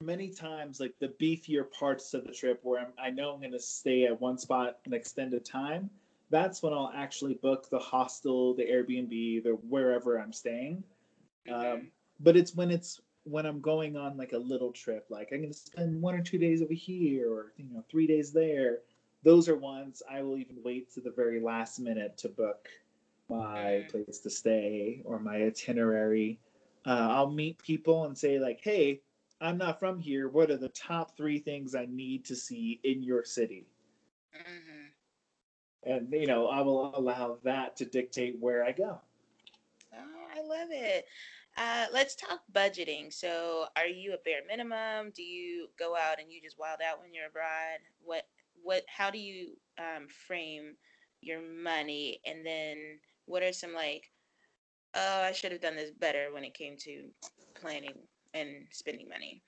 many 0.00 0.30
times, 0.30 0.80
like 0.80 0.94
the 1.00 1.14
beefier 1.20 1.70
parts 1.70 2.14
of 2.14 2.24
the 2.24 2.32
trip 2.32 2.60
where 2.62 2.80
I'm, 2.80 2.92
I 2.98 3.10
know 3.10 3.32
I'm 3.32 3.40
going 3.40 3.52
to 3.52 3.60
stay 3.60 4.04
at 4.06 4.20
one 4.20 4.38
spot 4.38 4.78
an 4.86 4.94
extended 4.94 5.44
time, 5.44 5.90
that's 6.30 6.62
when 6.62 6.72
I'll 6.72 6.92
actually 6.94 7.34
book 7.34 7.68
the 7.70 7.78
hostel, 7.78 8.54
the 8.54 8.64
Airbnb, 8.64 9.44
the 9.44 9.50
wherever 9.68 10.18
I'm 10.18 10.32
staying. 10.32 10.82
Um, 11.52 11.88
but 12.20 12.36
it's 12.36 12.54
when 12.54 12.70
it's 12.70 13.00
when 13.24 13.46
I'm 13.46 13.60
going 13.60 13.96
on 13.96 14.16
like 14.16 14.32
a 14.32 14.38
little 14.38 14.72
trip, 14.72 15.06
like 15.10 15.28
I'm 15.32 15.40
going 15.40 15.52
to 15.52 15.58
spend 15.58 16.00
one 16.00 16.14
or 16.14 16.22
two 16.22 16.38
days 16.38 16.62
over 16.62 16.72
here 16.72 17.30
or, 17.30 17.52
you 17.56 17.66
know, 17.72 17.84
three 17.90 18.06
days 18.06 18.32
there. 18.32 18.78
Those 19.24 19.48
are 19.48 19.56
ones 19.56 20.02
I 20.08 20.22
will 20.22 20.38
even 20.38 20.62
wait 20.62 20.90
to 20.92 21.00
the 21.00 21.10
very 21.10 21.40
last 21.40 21.80
minute 21.80 22.18
to 22.18 22.28
book 22.28 22.68
my 23.28 23.86
place 23.88 24.20
to 24.20 24.30
stay 24.30 25.02
or 25.04 25.18
my 25.18 25.36
itinerary. 25.44 26.40
Uh, 26.86 27.08
I'll 27.10 27.30
meet 27.30 27.58
people 27.58 28.04
and 28.04 28.16
say, 28.18 28.38
like, 28.38 28.60
hey, 28.62 29.02
I'm 29.40 29.58
not 29.58 29.80
from 29.80 29.98
here. 30.00 30.28
What 30.28 30.50
are 30.50 30.58
the 30.58 30.68
top 30.68 31.16
three 31.16 31.38
things 31.38 31.74
I 31.74 31.86
need 31.86 32.26
to 32.26 32.36
see 32.36 32.80
in 32.84 33.02
your 33.02 33.24
city? 33.24 33.66
Mhm. 34.34 34.94
And, 35.84 36.12
you 36.12 36.26
know, 36.26 36.48
I 36.48 36.62
will 36.62 36.96
allow 36.96 37.36
that 37.44 37.76
to 37.78 37.86
dictate 37.86 38.38
where 38.38 38.64
I 38.64 38.72
go. 38.72 39.02
Oh, 39.92 40.26
I 40.30 40.42
love 40.42 40.70
it. 40.70 41.06
Uh, 41.56 41.86
let's 41.92 42.16
talk 42.16 42.42
budgeting. 42.52 43.12
So, 43.12 43.68
are 43.76 43.86
you 43.86 44.14
a 44.14 44.18
bare 44.18 44.44
minimum? 44.46 45.10
Do 45.12 45.22
you 45.22 45.72
go 45.76 45.96
out 45.96 46.20
and 46.20 46.32
you 46.32 46.40
just 46.42 46.58
wild 46.58 46.80
out 46.82 47.00
when 47.00 47.14
you're 47.14 47.26
abroad? 47.26 47.80
What, 48.00 48.28
what, 48.64 48.82
how 48.88 49.10
do 49.10 49.18
you 49.18 49.50
um, 49.78 50.08
frame 50.26 50.74
your 51.20 51.40
money? 51.40 52.20
And 52.26 52.44
then, 52.44 52.98
what 53.26 53.42
are 53.42 53.52
some 53.52 53.74
like, 53.74 54.10
oh, 54.96 55.22
I 55.22 55.32
should 55.32 55.52
have 55.52 55.60
done 55.60 55.76
this 55.76 55.90
better 55.92 56.28
when 56.32 56.44
it 56.44 56.54
came 56.54 56.76
to 56.78 57.04
planning 57.54 57.94
and 58.32 58.66
spending 58.72 59.08
money? 59.08 59.42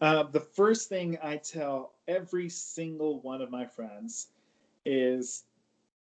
Uh, 0.00 0.24
the 0.24 0.40
first 0.40 0.88
thing 0.88 1.16
I 1.22 1.36
tell 1.36 1.92
every 2.08 2.48
single 2.48 3.20
one 3.20 3.40
of 3.40 3.50
my 3.50 3.64
friends 3.64 4.28
is 4.84 5.44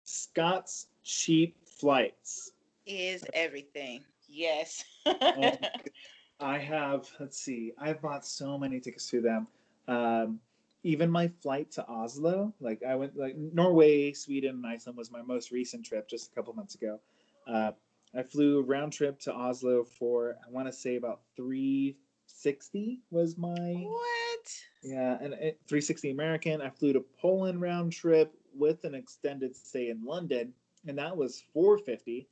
Scott's 0.05 0.89
cheap 1.05 1.57
flights. 1.65 2.53
Is 2.87 3.25
everything. 3.33 4.03
Yes. 4.29 4.85
I 6.41 6.59
have, 6.59 7.09
let's 7.19 7.39
see, 7.39 7.73
I've 7.79 8.03
bought 8.03 8.27
so 8.27 8.59
many 8.59 8.81
tickets 8.81 9.09
to 9.11 9.21
them. 9.23 9.47
Um, 9.89 10.41
even 10.87 11.11
my 11.11 11.27
flight 11.27 11.73
to 11.73 11.85
Oslo, 11.89 12.55
like 12.61 12.83
I 12.85 12.95
went, 12.95 13.17
like 13.17 13.37
Norway, 13.37 14.13
Sweden, 14.13 14.55
and 14.57 14.67
Iceland 14.67 14.97
was 14.97 15.11
my 15.11 15.21
most 15.21 15.51
recent 15.51 15.85
trip 15.85 16.09
just 16.09 16.31
a 16.31 16.35
couple 16.35 16.53
months 16.55 16.77
ago. 16.77 17.01
Uh, 17.47 17.73
I 18.17 18.23
flew 18.23 18.63
round 18.63 18.93
trip 18.93 19.19
to 19.21 19.35
Oslo 19.35 19.83
for, 19.83 20.37
I 20.47 20.51
want 20.51 20.69
to 20.69 20.73
say 20.73 20.95
about 20.95 21.23
360 21.37 23.03
was 23.11 23.37
my. 23.37 23.57
what? 23.85 24.61
Yeah, 24.85 25.19
and 25.21 25.33
360 25.35 26.11
American. 26.13 26.63
I 26.63 26.71
flew 26.71 26.93
to 26.93 27.05
Poland 27.21 27.61
round 27.61 27.93
trip 27.93 28.33
with 28.55 28.85
an 28.85 28.95
extended 28.95 29.57
stay 29.57 29.91
in 29.91 30.05
London, 30.05 30.53
and 30.87 30.97
that 30.99 31.17
was 31.17 31.43
450. 31.53 32.29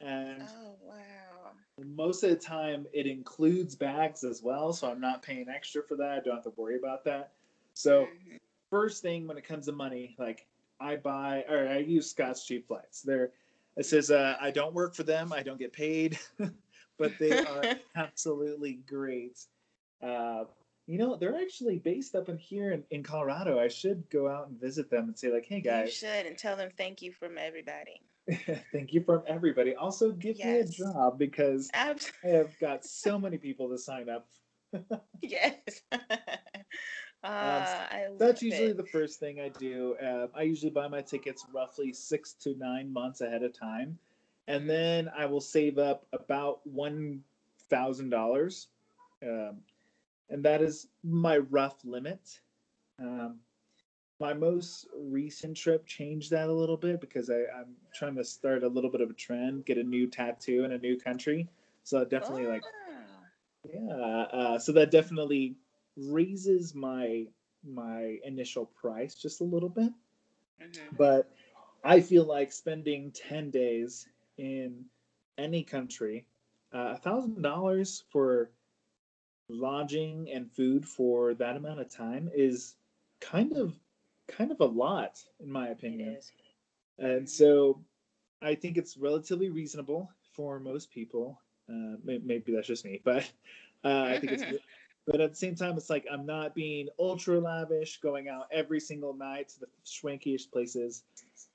And 0.00 0.42
Oh, 0.42 0.76
wow. 0.82 1.50
most 1.84 2.22
of 2.22 2.30
the 2.30 2.36
time, 2.36 2.86
it 2.94 3.06
includes 3.06 3.76
bags 3.76 4.24
as 4.24 4.42
well, 4.42 4.72
so 4.72 4.90
I'm 4.90 5.02
not 5.02 5.22
paying 5.22 5.50
extra 5.50 5.82
for 5.82 5.96
that. 5.96 6.10
I 6.12 6.20
don't 6.20 6.36
have 6.36 6.44
to 6.44 6.52
worry 6.56 6.78
about 6.78 7.04
that. 7.04 7.32
So, 7.80 8.06
Mhm. 8.06 8.38
first 8.68 9.02
thing 9.02 9.26
when 9.26 9.38
it 9.38 9.44
comes 9.44 9.66
to 9.66 9.72
money, 9.72 10.14
like 10.18 10.46
I 10.80 10.96
buy 10.96 11.44
or 11.48 11.66
I 11.68 11.78
use 11.78 12.10
Scott's 12.10 12.44
cheap 12.44 12.66
flights. 12.66 13.02
They're 13.02 13.32
it 13.76 13.86
says 13.86 14.10
uh, 14.10 14.36
I 14.40 14.50
don't 14.50 14.74
work 14.74 14.94
for 14.94 15.04
them, 15.04 15.32
I 15.32 15.42
don't 15.42 15.58
get 15.58 15.72
paid, 15.72 16.18
but 16.98 17.18
they 17.18 17.30
are 17.30 17.64
absolutely 17.96 18.74
great. 18.86 19.38
Uh, 20.02 20.44
you 20.86 20.98
know, 20.98 21.16
they're 21.16 21.40
actually 21.40 21.78
based 21.78 22.14
up 22.14 22.28
in 22.28 22.36
here 22.36 22.72
in, 22.72 22.84
in 22.90 23.02
Colorado. 23.02 23.58
I 23.58 23.68
should 23.68 24.10
go 24.10 24.28
out 24.28 24.48
and 24.48 24.60
visit 24.60 24.90
them 24.90 25.04
and 25.04 25.18
say 25.18 25.32
like, 25.32 25.46
hey 25.46 25.60
guys. 25.60 25.86
You 26.02 26.08
should 26.08 26.26
and 26.26 26.36
tell 26.36 26.56
them 26.56 26.70
thank 26.76 27.00
you 27.00 27.12
from 27.12 27.38
everybody. 27.38 28.02
thank 28.72 28.92
you 28.92 29.02
from 29.02 29.22
everybody. 29.26 29.74
Also, 29.74 30.10
give 30.12 30.36
me 30.38 30.58
a 30.58 30.64
job 30.64 31.18
because 31.18 31.70
Abs- 31.72 32.12
I 32.24 32.28
have 32.28 32.58
got 32.58 32.84
so 32.84 33.18
many 33.18 33.38
people 33.38 33.70
to 33.70 33.78
sign 33.78 34.08
up. 34.10 34.28
yes. 35.22 35.82
Uh, 38.30 38.32
That's 38.32 38.42
usually 38.42 38.72
the 38.72 38.84
first 38.84 39.20
thing 39.20 39.40
I 39.40 39.48
do. 39.48 39.96
Um, 40.00 40.28
I 40.34 40.42
usually 40.42 40.70
buy 40.70 40.88
my 40.88 41.02
tickets 41.02 41.44
roughly 41.52 41.92
six 41.92 42.32
to 42.34 42.54
nine 42.56 42.92
months 42.92 43.20
ahead 43.20 43.42
of 43.42 43.52
time, 43.52 43.98
and 44.46 44.68
then 44.68 45.10
I 45.16 45.26
will 45.26 45.40
save 45.40 45.78
up 45.78 46.06
about 46.12 46.66
one 46.66 47.24
thousand 47.68 48.10
dollars, 48.10 48.68
um, 49.22 49.58
and 50.28 50.44
that 50.44 50.62
is 50.62 50.88
my 51.02 51.38
rough 51.38 51.84
limit. 51.84 52.40
Um, 52.98 53.40
my 54.20 54.34
most 54.34 54.86
recent 54.96 55.56
trip 55.56 55.86
changed 55.86 56.30
that 56.30 56.48
a 56.48 56.52
little 56.52 56.76
bit 56.76 57.00
because 57.00 57.30
I, 57.30 57.44
I'm 57.58 57.74
trying 57.94 58.16
to 58.16 58.24
start 58.24 58.62
a 58.62 58.68
little 58.68 58.90
bit 58.90 59.00
of 59.00 59.10
a 59.10 59.14
trend, 59.14 59.64
get 59.64 59.78
a 59.78 59.82
new 59.82 60.06
tattoo 60.06 60.64
in 60.64 60.72
a 60.72 60.78
new 60.78 60.98
country. 60.98 61.48
So 61.82 62.04
definitely 62.04 62.46
like 62.46 62.62
Ah. 62.62 63.24
yeah, 63.72 64.22
uh, 64.32 64.58
so 64.58 64.72
that 64.72 64.90
definitely 64.90 65.56
raises 65.96 66.74
my 66.74 67.26
my 67.64 68.18
initial 68.24 68.66
price 68.66 69.14
just 69.14 69.40
a 69.40 69.44
little 69.44 69.68
bit. 69.68 69.92
Mhm. 70.58 70.96
But 70.96 71.30
I 71.84 72.00
feel 72.00 72.24
like 72.24 72.52
spending 72.52 73.12
ten 73.12 73.50
days 73.50 74.08
in 74.36 74.86
any 75.38 75.62
country, 75.64 76.26
uh, 76.74 76.94
a 76.94 76.96
thousand 76.96 77.36
dollars 77.36 78.04
for 78.10 78.50
lodging 79.48 80.30
and 80.30 80.50
food 80.50 80.86
for 80.86 81.34
that 81.34 81.56
amount 81.56 81.80
of 81.80 81.88
time 81.88 82.30
is 82.34 82.76
kind 83.20 83.52
of 83.52 83.78
kind 84.28 84.50
of 84.50 84.60
a 84.60 84.64
lot 84.66 85.24
in 85.40 85.50
my 85.50 85.68
opinion. 85.68 86.18
And 86.98 87.28
so 87.28 87.84
I 88.42 88.54
think 88.54 88.76
it's 88.76 88.96
relatively 88.96 89.50
reasonable 89.50 90.10
for 90.32 90.58
most 90.60 90.90
people. 90.90 91.40
Uh, 91.68 91.96
maybe 92.04 92.52
that's 92.52 92.66
just 92.66 92.84
me, 92.84 93.00
but 93.04 93.30
uh, 93.84 94.02
I 94.08 94.18
think 94.18 94.32
it's. 94.32 94.44
But 95.10 95.20
at 95.20 95.30
the 95.30 95.36
same 95.36 95.56
time, 95.56 95.76
it's 95.76 95.90
like 95.90 96.06
I'm 96.10 96.24
not 96.24 96.54
being 96.54 96.88
ultra 96.98 97.40
lavish, 97.40 97.98
going 98.00 98.28
out 98.28 98.46
every 98.52 98.78
single 98.78 99.12
night 99.12 99.48
to 99.48 99.60
the 99.60 99.66
swankiest 99.84 100.52
places, 100.52 101.02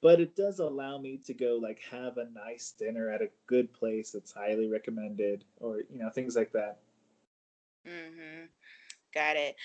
but 0.01 0.19
it 0.19 0.35
does 0.35 0.59
allow 0.59 0.97
me 0.97 1.17
to 1.25 1.33
go 1.33 1.57
like 1.61 1.79
have 1.89 2.17
a 2.17 2.27
nice 2.31 2.73
dinner 2.77 3.09
at 3.09 3.21
a 3.21 3.29
good 3.47 3.71
place 3.71 4.11
that's 4.11 4.33
highly 4.33 4.67
recommended, 4.67 5.45
or 5.61 5.77
you 5.89 5.99
know 5.99 6.09
things 6.09 6.35
like 6.35 6.51
that. 6.51 6.79
Mm-hmm. 7.87 8.45
Got 9.13 9.37
it. 9.37 9.55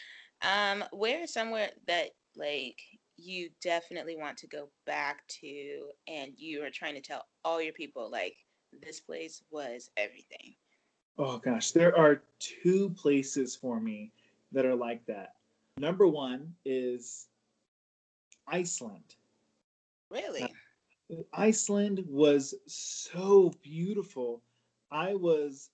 Um, 0.43 0.85
where 0.93 1.23
is 1.23 1.33
somewhere 1.33 1.71
that 1.89 2.11
like 2.37 2.81
you 3.17 3.51
definitely 3.61 4.17
want 4.17 4.39
to 4.39 4.47
go 4.47 4.69
back 4.87 5.27
to 5.41 5.83
and 6.07 6.33
you 6.37 6.63
are 6.63 6.71
trying 6.71 6.95
to 6.95 7.01
tell 7.01 7.27
all 7.45 7.61
your 7.61 7.73
people 7.73 8.09
like 8.11 8.37
this 8.81 9.01
place 9.01 9.43
was 9.51 9.91
everything. 9.97 10.55
Oh 11.23 11.37
gosh, 11.37 11.73
there 11.73 11.95
are 11.99 12.23
two 12.39 12.89
places 12.97 13.55
for 13.55 13.79
me 13.79 14.11
that 14.53 14.65
are 14.65 14.75
like 14.75 15.05
that. 15.05 15.35
Number 15.77 16.09
one 16.09 16.55
is 16.65 17.29
Iceland. 18.49 19.17
Really? 20.11 20.51
Iceland 21.35 22.03
was 22.09 22.55
so 22.67 23.53
beautiful. 23.63 24.41
I 24.91 25.15
was 25.15 25.69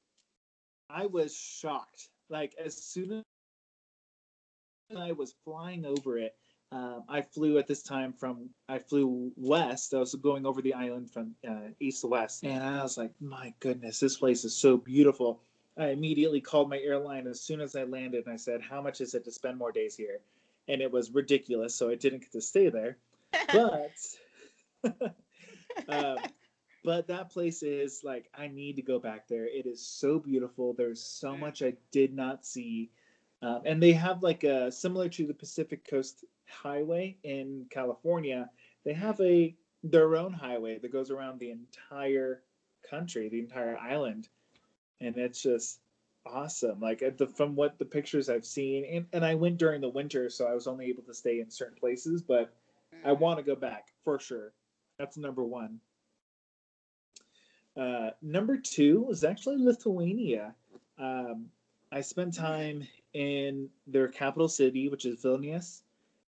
I 0.90 1.06
was 1.06 1.32
shocked. 1.36 2.08
Like 2.28 2.56
as 2.62 2.76
soon 2.76 3.22
as 4.90 4.96
I 4.98 5.12
was 5.12 5.36
flying 5.44 5.86
over 5.86 6.18
it, 6.18 6.34
um, 6.72 7.04
I 7.08 7.22
flew 7.22 7.58
at 7.58 7.66
this 7.66 7.82
time 7.82 8.12
from 8.12 8.50
I 8.68 8.78
flew 8.78 9.32
west. 9.36 9.94
I 9.94 9.98
was 9.98 10.14
going 10.16 10.46
over 10.46 10.60
the 10.62 10.74
island 10.74 11.10
from 11.10 11.36
uh, 11.46 11.68
east 11.80 12.00
to 12.02 12.08
west, 12.08 12.44
and 12.44 12.62
I 12.62 12.82
was 12.82 12.98
like, 12.98 13.12
"My 13.20 13.54
goodness, 13.60 14.00
this 14.00 14.16
place 14.18 14.44
is 14.44 14.56
so 14.56 14.76
beautiful." 14.76 15.40
I 15.78 15.88
immediately 15.88 16.40
called 16.40 16.70
my 16.70 16.78
airline 16.80 17.26
as 17.26 17.40
soon 17.40 17.60
as 17.60 17.76
I 17.76 17.84
landed, 17.84 18.24
and 18.26 18.32
I 18.32 18.36
said, 18.36 18.62
"How 18.62 18.80
much 18.82 19.00
is 19.00 19.14
it 19.14 19.24
to 19.24 19.30
spend 19.32 19.58
more 19.58 19.72
days 19.72 19.96
here?" 19.96 20.20
And 20.68 20.82
it 20.82 20.90
was 20.90 21.10
ridiculous, 21.12 21.74
so 21.74 21.88
I 21.90 21.94
didn't 21.94 22.20
get 22.20 22.32
to 22.32 22.40
stay 22.40 22.68
there. 22.68 22.98
But 23.52 23.96
um, 25.88 26.30
but 26.82 27.08
that 27.08 27.30
place 27.30 27.62
is 27.62 28.02
like 28.04 28.28
I 28.34 28.48
need 28.48 28.76
to 28.76 28.82
go 28.82 28.98
back 28.98 29.28
there. 29.28 29.46
It 29.46 29.66
is 29.66 29.82
so 29.86 30.18
beautiful. 30.18 30.72
There's 30.74 31.02
so 31.02 31.36
Mm. 31.36 31.40
much 31.40 31.62
I 31.62 31.74
did 31.90 32.14
not 32.14 32.44
see, 32.46 32.90
um, 33.46 33.62
and 33.64 33.80
they 33.82 33.92
have 33.92 34.22
like 34.24 34.42
a 34.42 34.72
similar 34.72 35.08
to 35.10 35.26
the 35.26 35.34
Pacific 35.34 35.88
Coast 35.88 36.24
Highway 36.48 37.16
in 37.22 37.66
California. 37.70 38.50
They 38.84 38.92
have 38.94 39.20
a 39.20 39.54
their 39.84 40.16
own 40.16 40.32
highway 40.32 40.78
that 40.78 40.92
goes 40.92 41.10
around 41.10 41.38
the 41.38 41.50
entire 41.50 42.42
country, 42.88 43.28
the 43.28 43.38
entire 43.38 43.78
island, 43.78 44.28
and 45.00 45.16
it's 45.16 45.42
just 45.42 45.80
awesome. 46.26 46.80
Like 46.80 47.02
at 47.02 47.18
the 47.18 47.26
from 47.28 47.54
what 47.54 47.78
the 47.78 47.84
pictures 47.84 48.28
I've 48.28 48.44
seen, 48.46 48.84
and, 48.84 49.06
and 49.12 49.24
I 49.24 49.34
went 49.34 49.58
during 49.58 49.80
the 49.80 49.88
winter, 49.88 50.28
so 50.28 50.46
I 50.46 50.54
was 50.54 50.66
only 50.66 50.86
able 50.86 51.04
to 51.04 51.14
stay 51.14 51.40
in 51.40 51.50
certain 51.50 51.76
places, 51.76 52.22
but 52.22 52.52
I 53.04 53.12
Mhm. 53.12 53.20
want 53.20 53.38
to 53.38 53.44
go 53.44 53.54
back 53.54 53.92
for 54.02 54.18
sure. 54.18 54.54
That's 54.98 55.16
number 55.16 55.44
one. 55.44 55.80
Uh, 57.76 58.10
number 58.22 58.56
two 58.56 59.06
is 59.10 59.22
actually 59.22 59.58
Lithuania. 59.58 60.54
Um, 60.98 61.50
I 61.92 62.00
spent 62.00 62.34
time 62.34 62.86
in 63.14 63.68
their 63.86 64.08
capital 64.08 64.48
city, 64.48 64.88
which 64.88 65.04
is 65.04 65.22
Vilnius, 65.22 65.82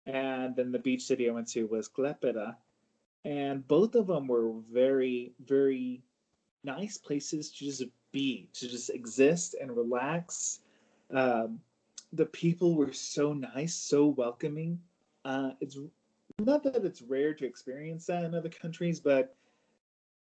and 0.05 0.55
then 0.55 0.71
the 0.71 0.79
beach 0.79 1.03
city 1.03 1.29
I 1.29 1.33
went 1.33 1.47
to 1.49 1.65
was 1.65 1.89
Klaipeda, 1.89 2.55
and 3.23 3.67
both 3.67 3.95
of 3.95 4.07
them 4.07 4.27
were 4.27 4.51
very, 4.71 5.33
very 5.45 6.03
nice 6.63 6.97
places 6.97 7.51
to 7.51 7.65
just 7.65 7.83
be, 8.11 8.47
to 8.53 8.67
just 8.67 8.89
exist 8.89 9.55
and 9.59 9.75
relax. 9.75 10.59
Um, 11.11 11.59
the 12.13 12.25
people 12.27 12.75
were 12.75 12.93
so 12.93 13.33
nice, 13.33 13.73
so 13.73 14.07
welcoming. 14.07 14.79
Uh, 15.23 15.51
it's 15.61 15.77
not 16.39 16.63
that 16.63 16.85
it's 16.85 17.01
rare 17.01 17.33
to 17.33 17.45
experience 17.45 18.05
that 18.07 18.23
in 18.23 18.35
other 18.35 18.49
countries, 18.49 18.99
but 18.99 19.35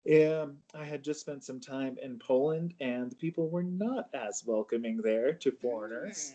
um, 0.07 0.57
I 0.73 0.85
had 0.85 1.03
just 1.03 1.21
spent 1.21 1.43
some 1.43 1.59
time 1.59 1.97
in 2.01 2.19
Poland, 2.19 2.73
and 2.79 3.11
the 3.11 3.15
people 3.15 3.49
were 3.49 3.63
not 3.63 4.09
as 4.13 4.43
welcoming 4.45 4.97
there 4.97 5.33
to 5.33 5.51
foreigners. 5.51 6.33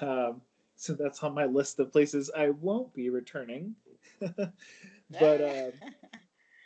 Mm. 0.00 0.02
Um, 0.02 0.40
so 0.76 0.94
that's 0.94 1.22
on 1.22 1.34
my 1.34 1.44
list 1.44 1.78
of 1.78 1.92
places 1.92 2.30
I 2.36 2.50
won't 2.50 2.92
be 2.94 3.10
returning. 3.10 3.74
but 4.20 4.42
um, 5.20 5.72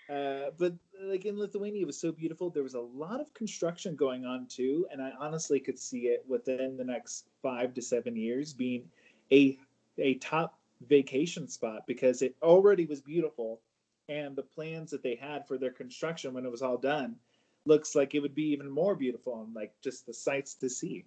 uh, 0.09 0.51
but 0.59 0.75
like 1.03 1.25
in 1.25 1.39
Lithuania, 1.39 1.83
it 1.83 1.87
was 1.87 1.99
so 1.99 2.13
beautiful. 2.13 2.51
There 2.51 2.63
was 2.63 2.75
a 2.75 2.81
lot 2.81 3.21
of 3.21 3.33
construction 3.35 3.97
going 3.97 4.25
on 4.25 4.47
too, 4.47 4.87
and 4.93 5.03
I 5.03 5.13
honestly 5.19 5.59
could 5.59 5.79
see 5.79 6.07
it 6.07 6.25
within 6.29 6.77
the 6.77 6.85
next 6.85 7.27
five 7.43 7.75
to 7.75 7.83
seven 7.83 8.15
years 8.17 8.53
being 8.53 8.85
a 9.33 9.59
a 9.99 10.15
top 10.15 10.59
vacation 10.87 11.49
spot 11.49 11.87
because 11.87 12.23
it 12.23 12.37
already 12.43 12.85
was 12.85 13.01
beautiful, 13.01 13.61
and 14.09 14.37
the 14.37 14.43
plans 14.43 14.91
that 14.91 15.03
they 15.03 15.17
had 15.17 15.47
for 15.47 15.59
their 15.59 15.71
construction 15.71 16.33
when 16.33 16.45
it 16.45 16.51
was 16.51 16.63
all 16.63 16.79
done 16.79 17.17
looks 17.65 17.95
like 17.95 18.15
it 18.15 18.21
would 18.21 18.35
be 18.35 18.51
even 18.51 18.71
more 18.71 18.95
beautiful 18.95 19.43
and 19.43 19.55
like 19.55 19.73
just 19.83 20.07
the 20.07 20.15
sights 20.15 20.55
to 20.55 20.69
see. 20.69 21.05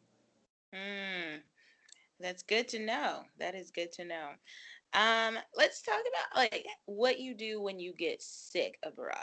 Mm, 0.73 1.39
that's 2.19 2.43
good 2.43 2.67
to 2.69 2.79
know. 2.79 3.21
That 3.39 3.55
is 3.55 3.71
good 3.71 3.91
to 3.93 4.05
know. 4.05 4.29
Um, 4.93 5.37
let's 5.55 5.81
talk 5.81 6.01
about 6.01 6.43
like 6.43 6.65
what 6.85 7.19
you 7.19 7.33
do 7.33 7.61
when 7.61 7.79
you 7.79 7.93
get 7.93 8.21
sick 8.21 8.77
abroad. 8.83 9.15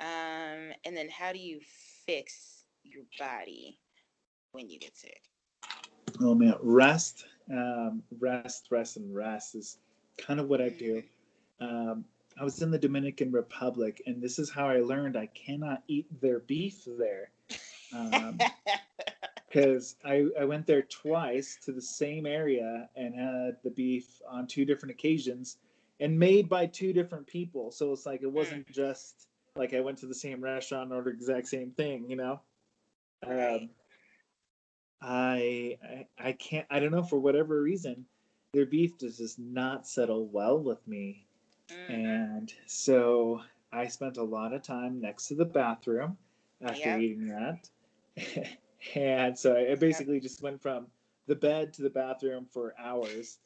Um, 0.00 0.72
and 0.84 0.96
then 0.96 1.08
how 1.08 1.32
do 1.32 1.38
you 1.38 1.60
fix 2.06 2.64
your 2.84 3.04
body 3.18 3.78
when 4.52 4.68
you 4.68 4.78
get 4.78 4.96
sick? 4.96 5.22
Oh 6.20 6.34
man, 6.34 6.54
rest, 6.62 7.26
um, 7.50 8.02
rest, 8.18 8.68
rest, 8.70 8.96
and 8.96 9.14
rest 9.14 9.54
is 9.54 9.78
kind 10.16 10.40
of 10.40 10.48
what 10.48 10.60
I 10.60 10.68
do. 10.68 11.02
Um, 11.60 12.04
I 12.40 12.44
was 12.44 12.62
in 12.62 12.70
the 12.70 12.78
Dominican 12.78 13.32
Republic, 13.32 14.02
and 14.06 14.22
this 14.22 14.38
is 14.38 14.50
how 14.50 14.68
I 14.68 14.78
learned 14.80 15.16
I 15.16 15.26
cannot 15.26 15.82
eat 15.88 16.06
their 16.20 16.40
beef 16.40 16.84
there. 16.98 17.30
Um, 17.92 18.38
because 19.48 19.96
I, 20.04 20.26
I 20.38 20.44
went 20.44 20.66
there 20.66 20.82
twice 20.82 21.58
to 21.64 21.72
the 21.72 21.80
same 21.80 22.26
area 22.26 22.88
and 22.96 23.14
had 23.14 23.56
the 23.64 23.70
beef 23.70 24.20
on 24.28 24.46
two 24.46 24.64
different 24.64 24.92
occasions 24.92 25.56
and 26.00 26.18
made 26.18 26.48
by 26.48 26.66
two 26.66 26.92
different 26.92 27.26
people. 27.26 27.70
So 27.70 27.92
it's 27.92 28.06
like 28.06 28.22
it 28.22 28.30
wasn't 28.30 28.70
just 28.70 29.26
like 29.56 29.74
I 29.74 29.80
went 29.80 29.98
to 29.98 30.06
the 30.06 30.14
same 30.14 30.42
restaurant 30.42 30.84
and 30.84 30.92
ordered 30.92 31.18
the 31.18 31.22
exact 31.22 31.48
same 31.48 31.70
thing, 31.70 32.08
you 32.08 32.16
know? 32.16 32.40
Right. 33.26 33.62
Um, 33.62 33.70
I, 35.00 35.78
I 35.82 36.06
I 36.18 36.32
can't 36.32 36.66
I 36.70 36.80
don't 36.80 36.90
know 36.90 37.04
for 37.04 37.20
whatever 37.20 37.62
reason 37.62 38.04
their 38.52 38.66
beef 38.66 38.98
does 38.98 39.18
just 39.18 39.38
not 39.38 39.86
settle 39.86 40.26
well 40.26 40.58
with 40.58 40.86
me. 40.88 41.27
Mm, 41.70 41.88
And 41.88 42.52
so 42.66 43.42
I 43.72 43.88
spent 43.88 44.16
a 44.16 44.22
lot 44.22 44.52
of 44.52 44.62
time 44.62 45.00
next 45.00 45.28
to 45.28 45.34
the 45.34 45.44
bathroom 45.44 46.18
after 46.62 46.90
Yep. 46.90 46.96
eating 46.96 47.28
that. 47.28 47.70
and 48.94 49.38
so 49.38 49.56
I 49.56 49.74
basically 49.74 50.20
just 50.20 50.42
went 50.42 50.60
from 50.62 50.88
the 51.26 51.34
bed 51.36 51.72
to 51.74 51.82
the 51.82 51.90
bathroom 51.90 52.46
for 52.46 52.74
hours. 52.78 53.38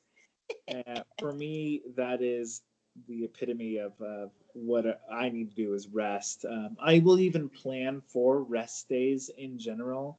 and 0.68 1.04
for 1.18 1.32
me, 1.32 1.82
that 1.96 2.22
is 2.22 2.62
the 3.08 3.24
epitome 3.24 3.76
of 3.78 4.00
uh, 4.00 4.26
what 4.54 5.00
I 5.10 5.28
need 5.30 5.50
to 5.50 5.54
do 5.54 5.74
is 5.74 5.88
rest. 5.88 6.44
Um, 6.48 6.76
I 6.80 6.98
will 7.00 7.18
even 7.20 7.48
plan 7.48 8.00
for 8.00 8.42
rest 8.42 8.88
days 8.88 9.30
in 9.36 9.58
general 9.58 10.18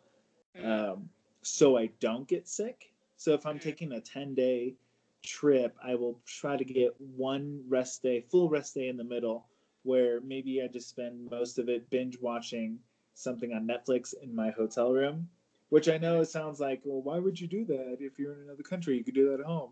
mm, 0.56 0.64
um, 0.64 1.10
so 1.42 1.78
I 1.78 1.88
don't 2.00 2.28
get 2.28 2.48
sick. 2.48 2.94
So 3.18 3.34
if 3.34 3.46
I'm 3.46 3.60
Mhm. 3.60 3.60
taking 3.60 3.92
a 3.94 4.02
10 4.02 4.34
day 4.36 4.76
trip, 5.24 5.76
I 5.84 5.96
will 5.96 6.20
try 6.26 6.58
to 6.58 6.64
get 6.64 7.00
one 7.00 7.64
rest 7.68 8.04
day, 8.04 8.22
full 8.22 8.50
rest 8.50 8.76
day 8.76 8.88
in 8.88 8.98
the 8.98 9.04
middle, 9.04 9.48
where 9.84 10.22
maybe 10.22 10.62
I 10.62 10.68
just 10.68 10.90
spend 10.90 11.30
most 11.30 11.58
of 11.60 11.70
it 11.70 11.90
binge 11.90 12.20
watching 12.20 12.80
something 13.14 13.54
on 13.54 13.68
Netflix 13.68 14.14
in 14.22 14.36
my 14.36 14.52
hotel 14.52 14.92
room. 14.92 15.30
Which 15.70 15.90
I 15.90 15.98
know 15.98 16.22
it 16.22 16.30
sounds 16.30 16.60
like, 16.60 16.82
well, 16.84 17.02
why 17.02 17.18
would 17.18 17.40
you 17.40 17.48
do 17.48 17.66
that 17.66 17.98
if 18.00 18.20
you're 18.20 18.34
in 18.34 18.42
another 18.42 18.62
country? 18.62 18.96
You 18.96 19.04
could 19.04 19.16
do 19.16 19.32
that 19.32 19.40
at 19.40 19.46
home. 19.46 19.72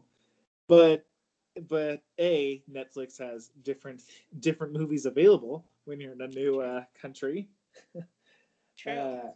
But 0.67 1.05
but 1.67 2.01
a 2.19 2.63
Netflix 2.71 3.19
has 3.19 3.51
different 3.61 4.01
different 4.39 4.73
movies 4.73 5.05
available 5.05 5.65
when 5.85 5.99
you're 5.99 6.13
in 6.13 6.21
a 6.21 6.27
new 6.27 6.61
uh, 6.61 6.85
country. 6.99 7.49
True. 8.77 8.93
Uh, 8.93 9.31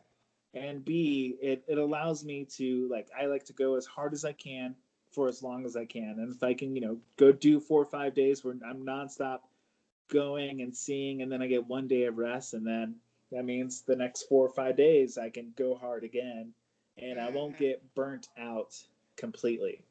and 0.56 0.84
B, 0.86 1.36
it, 1.42 1.64
it 1.68 1.78
allows 1.78 2.24
me 2.24 2.46
to 2.56 2.88
like 2.90 3.10
I 3.20 3.26
like 3.26 3.44
to 3.46 3.54
go 3.54 3.76
as 3.76 3.86
hard 3.86 4.14
as 4.14 4.26
I 4.26 4.32
can 4.32 4.76
for 5.16 5.30
as 5.30 5.44
long 5.44 5.66
as 5.66 5.78
I 5.78 5.86
can. 5.86 6.20
And 6.20 6.34
if 6.36 6.44
I 6.44 6.54
can, 6.56 6.76
you 6.76 6.82
know, 6.82 7.00
go 7.18 7.32
do 7.34 7.60
four 7.62 7.82
or 7.82 7.86
five 7.88 8.16
days 8.16 8.44
where 8.44 8.56
I'm 8.68 8.86
nonstop 8.86 9.42
going 10.10 10.62
and 10.62 10.76
seeing 10.76 11.22
and 11.22 11.32
then 11.32 11.42
I 11.42 11.48
get 11.48 11.68
one 11.68 11.88
day 11.88 12.04
of 12.06 12.18
rest 12.18 12.54
and 12.54 12.68
then 12.68 12.96
that 13.32 13.46
means 13.46 13.82
the 13.84 13.96
next 13.96 14.24
four 14.24 14.46
or 14.46 14.50
five 14.50 14.78
days 14.78 15.18
I 15.18 15.30
can 15.30 15.54
go 15.58 15.76
hard 15.76 16.04
again 16.04 16.54
and 16.98 17.20
I 17.20 17.30
won't 17.30 17.58
Mhm. 17.58 17.58
get 17.58 17.96
burnt 17.96 18.28
out 18.38 18.76
completely. 19.18 19.86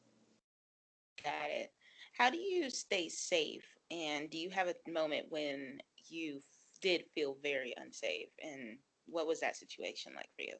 Got 1.24 1.50
it. 1.50 1.72
How 2.16 2.30
do 2.30 2.38
you 2.38 2.70
stay 2.70 3.08
safe? 3.08 3.64
And 3.90 4.30
do 4.30 4.38
you 4.38 4.50
have 4.50 4.68
a 4.68 4.90
moment 4.90 5.26
when 5.30 5.80
you 6.08 6.38
f- 6.38 6.78
did 6.80 7.06
feel 7.14 7.36
very 7.42 7.74
unsafe? 7.76 8.30
And 8.42 8.78
what 9.06 9.26
was 9.26 9.40
that 9.40 9.56
situation 9.56 10.14
like 10.14 10.30
for 10.36 10.42
you? 10.42 10.56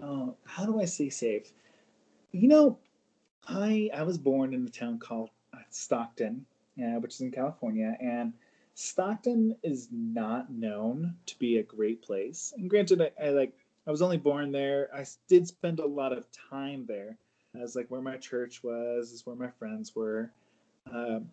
Uh, 0.00 0.32
how 0.44 0.66
do 0.66 0.80
I 0.80 0.84
stay 0.86 1.10
safe? 1.10 1.52
You 2.32 2.48
know, 2.48 2.78
I 3.48 3.90
I 3.94 4.02
was 4.02 4.18
born 4.18 4.54
in 4.54 4.66
a 4.66 4.70
town 4.70 4.98
called 4.98 5.30
uh, 5.52 5.58
Stockton, 5.70 6.46
uh, 6.78 6.98
which 7.00 7.14
is 7.14 7.20
in 7.20 7.30
California, 7.30 7.96
and 8.00 8.32
Stockton 8.74 9.56
is 9.62 9.88
not 9.92 10.50
known 10.50 11.14
to 11.26 11.38
be 11.38 11.58
a 11.58 11.62
great 11.62 12.02
place. 12.02 12.52
And 12.56 12.68
granted, 12.68 13.00
I, 13.00 13.10
I 13.22 13.30
like 13.30 13.52
I 13.86 13.90
was 13.90 14.02
only 14.02 14.16
born 14.16 14.52
there. 14.52 14.88
I 14.94 15.04
did 15.28 15.46
spend 15.46 15.78
a 15.78 15.86
lot 15.86 16.12
of 16.12 16.26
time 16.32 16.86
there, 16.86 17.18
as 17.60 17.76
like 17.76 17.90
where 17.90 18.00
my 18.00 18.16
church 18.16 18.62
was, 18.62 19.12
is 19.12 19.26
where 19.26 19.36
my 19.36 19.50
friends 19.50 19.94
were. 19.94 20.32
Um, 20.90 21.30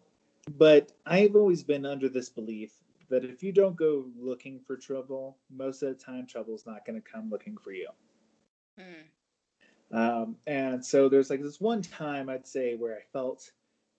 but 0.57 0.91
I've 1.05 1.35
always 1.35 1.63
been 1.63 1.85
under 1.85 2.09
this 2.09 2.29
belief 2.29 2.71
that 3.09 3.25
if 3.25 3.43
you 3.43 3.51
don't 3.51 3.75
go 3.75 4.05
looking 4.17 4.59
for 4.59 4.77
trouble, 4.77 5.37
most 5.49 5.83
of 5.83 5.89
the 5.89 6.03
time 6.03 6.25
trouble's 6.25 6.65
not 6.65 6.85
going 6.85 7.01
to 7.01 7.09
come 7.09 7.29
looking 7.29 7.57
for 7.57 7.71
you. 7.71 7.89
Mm, 8.79 9.03
Um, 9.91 10.37
and 10.47 10.85
so 10.85 11.09
there's 11.09 11.29
like 11.29 11.41
this 11.41 11.59
one 11.61 11.81
time 11.81 12.29
I'd 12.29 12.47
say 12.47 12.75
where 12.75 12.97
I 12.97 13.03
felt 13.03 13.51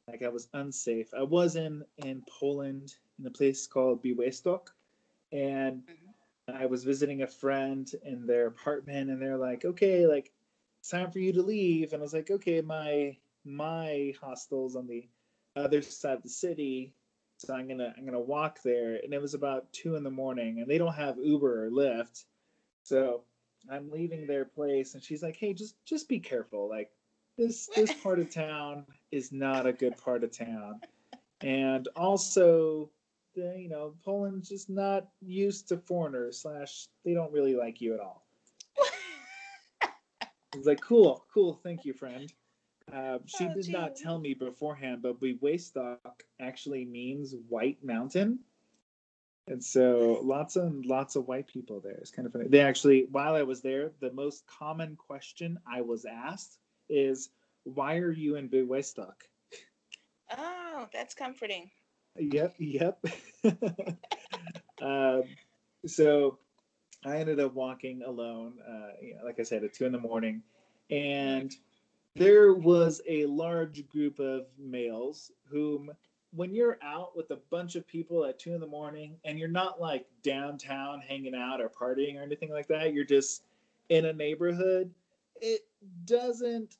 like 0.09 0.23
I 0.23 0.29
was 0.29 0.49
unsafe. 0.55 1.15
I 1.15 1.23
was 1.25 1.57
in 1.57 1.85
in 1.99 2.25
Poland 2.29 2.97
in 3.19 3.27
a 3.27 3.31
place 3.31 3.67
called 3.67 4.03
Białystok, 4.05 4.69
and 5.33 5.85
Mhm. 5.87 6.15
I 6.49 6.67
was 6.67 6.85
visiting 6.85 7.23
a 7.23 7.27
friend 7.27 7.91
in 8.05 8.27
their 8.27 8.47
apartment, 8.49 9.11
and 9.11 9.21
they're 9.23 9.39
like, 9.39 9.65
"Okay, 9.65 10.07
like 10.07 10.33
it's 10.81 10.91
time 10.91 11.11
for 11.11 11.19
you 11.21 11.33
to 11.35 11.43
leave." 11.43 11.93
And 11.93 12.03
I 12.03 12.05
was 12.05 12.15
like, 12.15 12.31
"Okay, 12.31 12.61
my 12.63 13.19
my 13.45 14.15
hostel's 14.21 14.77
on 14.77 14.87
the 14.87 15.09
other 15.57 15.83
side 15.83 16.19
of 16.19 16.23
the 16.23 16.29
city." 16.31 16.95
So 17.39 17.55
I'm 17.55 17.69
gonna 17.69 17.95
I'm 17.97 18.05
gonna 18.05 18.21
walk 18.21 18.63
there, 18.63 18.97
and 18.97 19.15
it 19.15 19.21
was 19.23 19.35
about 19.35 19.73
two 19.73 19.97
in 19.97 20.05
the 20.05 20.11
morning, 20.11 20.61
and 20.61 20.71
they 20.71 20.79
don't 20.79 20.95
have 20.95 21.19
Uber 21.19 21.67
or 21.67 21.71
Lyft, 21.71 22.27
so 22.85 23.27
I'm 23.71 23.91
leaving 23.91 24.27
their 24.27 24.45
place, 24.45 24.95
and 24.95 25.03
she's 25.03 25.23
like, 25.23 25.37
"Hey, 25.37 25.53
just 25.55 25.77
just 25.85 26.09
be 26.09 26.19
careful. 26.19 26.69
Like 26.69 26.91
this 27.37 27.69
this 27.75 27.93
part 28.03 28.19
of 28.19 28.31
town 28.31 28.87
is 29.11 29.33
not 29.33 29.67
a 29.67 29.73
good 29.73 29.97
part 29.97 30.25
of 30.25 30.31
town, 30.37 30.81
and 31.43 31.89
also, 31.97 32.91
the, 33.35 33.55
you 33.59 33.69
know, 33.69 33.95
Poland's 34.05 34.49
just 34.49 34.69
not 34.71 35.09
used 35.21 35.69
to 35.69 35.77
foreigners. 35.79 36.41
Slash, 36.41 36.87
they 37.05 37.15
don't 37.15 37.33
really 37.33 37.55
like 37.55 37.81
you 37.81 37.95
at 37.95 38.01
all." 38.01 38.27
I 39.83 40.57
was 40.57 40.67
like, 40.67 40.81
"Cool, 40.81 41.25
cool, 41.33 41.55
thank 41.63 41.85
you, 41.85 41.93
friend." 41.93 42.33
Uh, 42.93 43.19
she 43.27 43.47
Oh, 43.47 43.55
did 43.55 43.69
not 43.71 43.97
tell 43.97 44.19
me 44.19 44.35
beforehand, 44.35 45.01
but 45.03 45.19
Białystok 45.21 45.99
actually 46.41 46.85
means 46.85 47.35
white 47.49 47.83
mountain. 47.83 48.41
And 49.49 49.63
so 49.63 50.21
lots 50.23 50.57
and 50.57 50.87
lots 50.87 51.17
of 51.17 51.27
white 51.27 51.49
people 51.49 51.81
there. 51.81 51.95
It's 51.95 52.11
kind 52.11 52.27
of 52.27 52.33
funny. 52.33 52.47
They 52.49 52.61
actually, 52.61 53.07
while 53.11 53.35
I 53.35 53.43
was 53.43 53.61
there, 53.61 53.91
the 54.01 54.13
most 54.13 54.47
common 54.47 54.97
question 54.97 55.59
I 55.71 55.81
was 55.81 56.05
asked 56.05 56.59
is, 56.89 57.31
"Why 57.65 57.97
are 57.97 58.13
you 58.13 58.37
in 58.37 58.49
Białystok?" 58.49 59.15
oh, 60.39 60.87
that's 60.93 61.15
comforting. 61.15 61.71
Yep, 62.17 62.55
yep. 62.59 63.05
um, 64.83 65.23
so 65.87 66.39
I 67.05 67.17
ended 67.17 67.41
up 67.41 67.55
walking 67.55 68.03
alone, 68.03 68.55
uh, 68.67 68.93
you 69.01 69.17
know, 69.17 69.25
like 69.25 69.41
I 69.41 69.43
said, 69.43 69.65
at 69.65 69.73
two 69.73 69.87
in 69.87 69.93
the 69.93 69.99
morning, 69.99 70.43
and 70.91 71.53
there 72.15 72.55
was 72.55 73.01
a 73.09 73.27
large 73.27 73.89
group 73.89 74.19
of 74.19 74.47
males 74.59 75.33
whom, 75.51 75.91
when 76.35 76.55
you're 76.55 76.79
out 76.83 77.17
with 77.17 77.31
a 77.31 77.37
bunch 77.51 77.77
of 77.77 77.87
people 77.87 78.25
at 78.25 78.39
two 78.39 78.55
in 78.55 78.61
the 78.61 78.67
morning 78.67 79.17
and 79.25 79.39
you're 79.39 79.49
not 79.49 79.81
like 79.81 80.07
downtown 80.23 81.01
hanging 81.01 81.35
out 81.35 81.61
or 81.61 81.69
partying 81.69 82.19
or 82.19 82.23
anything 82.23 82.51
like 82.51 82.69
that, 82.69 82.95
you're 82.95 83.05
just 83.05 83.45
in 83.91 84.07
a 84.07 84.13
neighborhood, 84.13 84.91
it 85.41 85.61
doesn't 86.07 86.77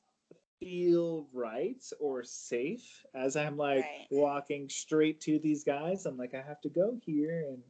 feel 0.59 1.27
right 1.33 1.83
or 1.99 2.23
safe 2.23 3.05
as 3.13 3.35
I'm 3.35 3.57
like 3.57 3.83
Right. 3.83 4.07
walking 4.09 4.69
straight 4.69 5.21
to 5.21 5.37
these 5.39 5.63
guys. 5.63 6.05
I'm 6.05 6.17
like, 6.17 6.33
I 6.33 6.41
have 6.41 6.61
to 6.61 6.69
go 6.69 6.97
here 7.05 7.45
and 7.49 7.63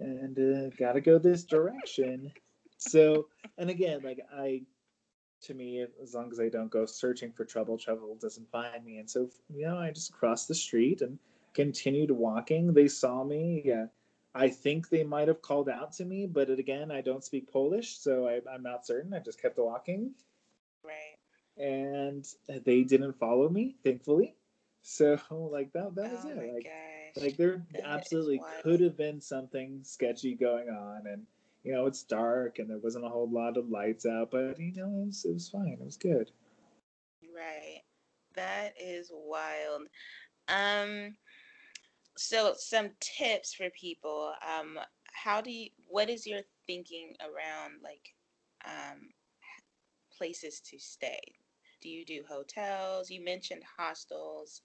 and 0.00 0.38
uh, 0.38 0.76
gotta 0.78 1.00
go 1.00 1.18
this 1.18 1.44
direction. 1.44 2.30
So, 2.76 3.26
and 3.56 3.70
again, 3.70 4.00
like 4.04 4.20
I, 4.32 4.62
to 5.42 5.54
me, 5.54 5.84
as 6.02 6.14
long 6.14 6.30
as 6.32 6.40
I 6.40 6.48
don't 6.48 6.70
go 6.70 6.86
searching 6.86 7.32
for 7.32 7.44
trouble, 7.44 7.78
trouble 7.78 8.16
doesn't 8.20 8.50
find 8.50 8.84
me. 8.84 8.98
And 8.98 9.08
so, 9.08 9.28
you 9.54 9.66
know, 9.66 9.78
I 9.78 9.90
just 9.90 10.12
crossed 10.12 10.48
the 10.48 10.54
street 10.54 11.00
and 11.02 11.18
continued 11.54 12.10
walking. 12.10 12.72
They 12.74 12.88
saw 12.88 13.24
me. 13.24 13.62
Yeah. 13.64 13.86
I 14.34 14.48
think 14.48 14.88
they 14.88 15.04
might 15.04 15.28
have 15.28 15.42
called 15.42 15.68
out 15.68 15.92
to 15.94 16.04
me, 16.04 16.26
but 16.26 16.50
it, 16.50 16.58
again, 16.58 16.90
I 16.90 17.00
don't 17.00 17.24
speak 17.24 17.50
Polish, 17.50 17.98
so 17.98 18.28
I, 18.28 18.40
I'm 18.52 18.62
not 18.62 18.86
certain. 18.86 19.14
I 19.14 19.18
just 19.20 19.40
kept 19.40 19.58
walking 19.58 20.14
Right. 20.84 21.16
and 21.56 22.24
they 22.64 22.82
didn't 22.82 23.14
follow 23.18 23.48
me, 23.48 23.76
thankfully. 23.82 24.34
So 24.82 25.18
like 25.30 25.72
that 25.72 25.94
that 25.96 26.12
was 26.12 26.24
oh 26.24 26.28
it. 26.30 26.36
my 26.36 26.52
Like 26.52 26.64
gosh. 26.64 27.22
like 27.22 27.36
there 27.36 27.62
That 27.72 27.84
absolutely 27.86 28.40
could 28.62 28.80
have 28.80 28.96
been 28.96 29.20
something 29.20 29.80
sketchy 29.82 30.34
going 30.34 30.68
on 30.68 31.06
and 31.06 31.26
you 31.64 31.72
know 31.72 31.86
it's 31.86 32.02
dark 32.02 32.58
and 32.58 32.70
there 32.70 32.78
wasn't 32.78 33.04
a 33.04 33.08
whole 33.08 33.30
lot 33.30 33.56
of 33.56 33.68
lights 33.70 34.06
out, 34.06 34.30
but 34.30 34.58
you 34.58 34.72
know 34.74 35.02
it 35.02 35.06
was 35.06 35.24
it 35.24 35.32
was 35.34 35.48
fine. 35.48 35.78
It 35.80 35.84
was 35.84 35.96
good. 35.96 36.30
Right. 37.34 37.82
That 38.34 38.74
is 38.80 39.10
wild. 39.12 39.82
Um 40.48 41.16
so 42.16 42.54
some 42.56 42.90
tips 43.00 43.54
for 43.54 43.70
people. 43.70 44.32
Um 44.46 44.78
how 45.12 45.40
do 45.40 45.50
you 45.50 45.70
what 45.88 46.08
is 46.08 46.26
your 46.26 46.40
thinking 46.66 47.14
around 47.20 47.80
like 47.82 48.14
um 48.66 49.10
places 50.16 50.60
to 50.60 50.78
stay? 50.78 51.20
Do 51.80 51.88
you 51.88 52.04
do 52.04 52.22
hotels? 52.28 53.10
You 53.10 53.24
mentioned 53.24 53.62
hostels. 53.78 54.62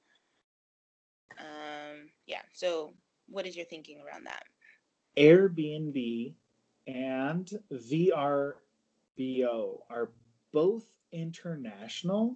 Um 1.39 2.09
yeah. 2.25 2.41
So 2.53 2.93
what 3.27 3.45
is 3.45 3.55
your 3.55 3.65
thinking 3.65 4.01
around 4.05 4.25
that? 4.25 4.43
Airbnb 5.17 6.33
and 6.87 7.49
VRBO 7.71 8.55
are 9.89 10.09
both 10.51 10.85
international. 11.11 12.35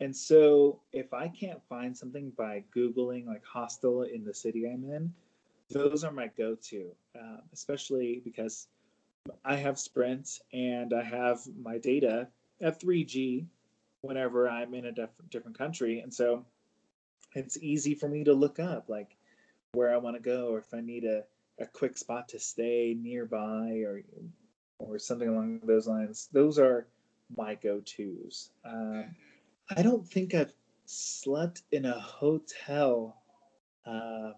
And 0.00 0.14
so 0.14 0.80
if 0.92 1.12
I 1.14 1.28
can't 1.28 1.62
find 1.68 1.96
something 1.96 2.30
by 2.36 2.64
Googling 2.74 3.26
like 3.26 3.44
hostel 3.44 4.02
in 4.02 4.24
the 4.24 4.34
city 4.34 4.66
I'm 4.66 4.84
in, 4.84 5.12
those 5.70 6.04
are 6.04 6.12
my 6.12 6.28
go 6.36 6.54
to, 6.54 6.90
uh, 7.18 7.38
especially 7.52 8.20
because 8.24 8.68
I 9.44 9.56
have 9.56 9.78
Sprint 9.78 10.40
and 10.52 10.92
I 10.92 11.02
have 11.02 11.40
my 11.62 11.78
data 11.78 12.28
at 12.60 12.80
3G 12.80 13.46
whenever 14.02 14.48
I'm 14.48 14.74
in 14.74 14.86
a 14.86 14.92
diff- 14.92 15.10
different 15.30 15.56
country. 15.56 16.00
And 16.00 16.12
so 16.12 16.44
it's 17.34 17.56
easy 17.58 17.94
for 17.94 18.08
me 18.08 18.24
to 18.24 18.32
look 18.32 18.58
up 18.58 18.88
like 18.88 19.16
where 19.72 19.94
I 19.94 19.96
want 19.96 20.16
to 20.16 20.22
go 20.22 20.48
or 20.48 20.58
if 20.58 20.74
I 20.74 20.80
need 20.80 21.04
a, 21.04 21.24
a 21.60 21.66
quick 21.66 21.96
spot 21.96 22.28
to 22.28 22.38
stay 22.38 22.96
nearby 22.98 23.82
or 23.86 24.02
or 24.78 24.98
something 24.98 25.28
along 25.28 25.60
those 25.64 25.86
lines. 25.86 26.28
Those 26.32 26.58
are 26.58 26.86
my 27.36 27.54
go-tos. 27.54 28.50
Um, 28.64 29.14
I 29.76 29.82
don't 29.82 30.06
think 30.06 30.34
I've 30.34 30.52
slept 30.86 31.62
in 31.70 31.84
a 31.86 31.98
hotel 31.98 33.16
um, 33.86 34.34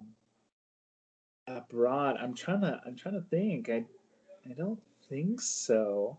abroad. 1.47 2.17
I'm 2.21 2.35
trying 2.35 2.61
to. 2.63 2.81
I'm 2.87 2.97
trying 2.97 3.15
to 3.15 3.27
think. 3.29 3.69
I. 3.69 3.85
I 4.49 4.53
don't 4.53 4.81
think 5.09 5.41
so. 5.41 6.19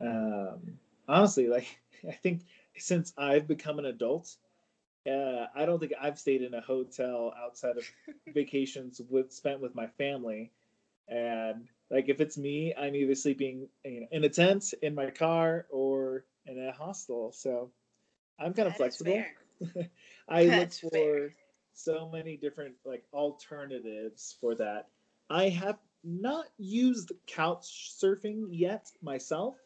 Um, 0.00 0.78
honestly, 1.08 1.48
like 1.48 1.80
I 2.08 2.12
think 2.12 2.42
since 2.76 3.12
I've 3.16 3.48
become 3.48 3.78
an 3.78 3.86
adult, 3.86 4.36
Uh, 5.06 5.46
I 5.54 5.66
don't 5.66 5.78
think 5.78 5.92
I've 6.00 6.18
stayed 6.18 6.42
in 6.42 6.54
a 6.54 6.60
hotel 6.60 7.34
outside 7.38 7.76
of 7.76 7.84
vacations 8.34 9.00
with 9.08 9.32
spent 9.32 9.60
with 9.60 9.74
my 9.74 9.86
family, 9.98 10.52
and 11.08 11.68
like 11.90 12.08
if 12.08 12.20
it's 12.20 12.38
me, 12.38 12.74
I'm 12.74 12.94
either 12.94 13.14
sleeping 13.14 13.68
you 13.84 14.00
know, 14.00 14.06
in 14.10 14.24
a 14.24 14.28
tent, 14.28 14.72
in 14.82 14.94
my 14.94 15.10
car, 15.10 15.66
or 15.70 16.24
in 16.46 16.58
a 16.58 16.72
hostel. 16.72 17.32
So 17.32 17.70
I'm 18.38 18.54
kind 18.54 18.68
of 18.68 18.74
That 18.74 18.78
flexible. 18.78 19.24
I 20.28 20.44
That's 20.46 20.82
look 20.82 20.90
fair. 20.90 20.90
for 20.90 21.34
so 21.74 22.08
many 22.10 22.36
different 22.36 22.74
like 22.84 23.04
alternatives 23.12 24.36
for 24.40 24.54
that. 24.56 24.88
I 25.30 25.48
have 25.50 25.78
not 26.02 26.46
used 26.58 27.12
couch 27.26 27.96
surfing 28.00 28.48
yet 28.50 28.90
myself, 29.02 29.56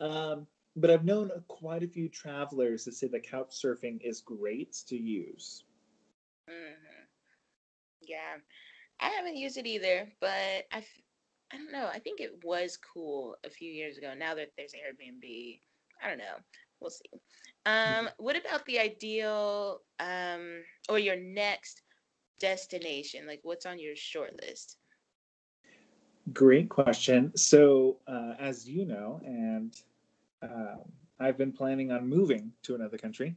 um, 0.00 0.46
but 0.80 0.90
I've 0.90 1.04
known 1.04 1.30
quite 1.48 1.82
a 1.82 1.88
few 1.88 2.08
travelers 2.08 2.84
that 2.84 2.94
say 2.94 3.08
that 3.08 3.22
couch 3.24 3.50
surfing 3.50 4.00
is 4.02 4.20
great 4.20 4.72
to 4.88 4.96
use. 4.96 5.64
hmm 6.48 7.04
Yeah, 8.00 8.36
I 9.00 9.08
haven't 9.10 9.36
used 9.36 9.56
it 9.58 9.66
either, 9.66 10.10
but 10.20 10.66
I, 10.72 10.84
I 11.52 11.56
don't 11.56 11.72
know. 11.72 11.88
I 11.92 11.98
think 11.98 12.20
it 12.20 12.42
was 12.44 12.78
cool 12.78 13.36
a 13.44 13.50
few 13.50 13.70
years 13.70 13.98
ago. 13.98 14.14
Now 14.16 14.34
that 14.34 14.50
there's 14.56 14.72
Airbnb, 14.72 15.60
I 16.02 16.08
don't 16.08 16.18
know. 16.18 16.36
We'll 16.80 16.90
see. 16.90 17.10
Um, 17.66 18.08
what 18.18 18.36
about 18.36 18.64
the 18.66 18.78
ideal 18.78 19.80
um, 20.00 20.62
or 20.88 20.98
your 20.98 21.16
next 21.16 21.82
destination? 22.40 23.26
Like, 23.26 23.40
what's 23.42 23.66
on 23.66 23.78
your 23.78 23.96
short 23.96 24.40
list? 24.42 24.78
Great 26.32 26.68
question. 26.68 27.34
So, 27.36 27.96
uh, 28.06 28.34
as 28.38 28.68
you 28.68 28.84
know, 28.84 29.20
and 29.24 29.74
um, 30.42 30.92
I've 31.18 31.36
been 31.38 31.52
planning 31.52 31.90
on 31.90 32.08
moving 32.08 32.52
to 32.62 32.74
another 32.74 32.98
country. 32.98 33.36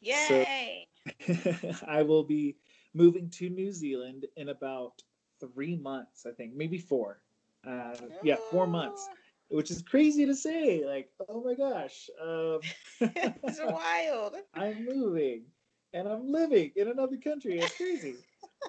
Yay! 0.00 0.88
I 1.86 2.02
will 2.02 2.24
be 2.24 2.56
moving 2.94 3.30
to 3.30 3.48
New 3.48 3.72
Zealand 3.72 4.26
in 4.36 4.48
about 4.48 5.02
three 5.40 5.76
months, 5.76 6.26
I 6.26 6.32
think, 6.32 6.54
maybe 6.54 6.78
four. 6.78 7.20
Uh, 7.66 7.94
yeah, 8.22 8.36
four 8.50 8.66
months, 8.66 9.10
Oh, 9.10 9.16
which 9.48 9.70
is 9.70 9.82
crazy 9.82 10.26
to 10.26 10.34
say. 10.34 10.84
Like, 10.84 11.10
oh 11.28 11.42
my 11.42 11.54
gosh, 11.54 12.08
um, 12.22 12.60
it's 13.00 13.60
wild. 13.60 14.36
I'm 14.54 14.84
moving 14.84 15.44
and 15.92 16.08
I'm 16.08 16.30
living 16.30 16.72
in 16.76 16.88
another 16.88 17.16
country. 17.16 17.58
It's 17.58 17.74
crazy. 17.76 18.24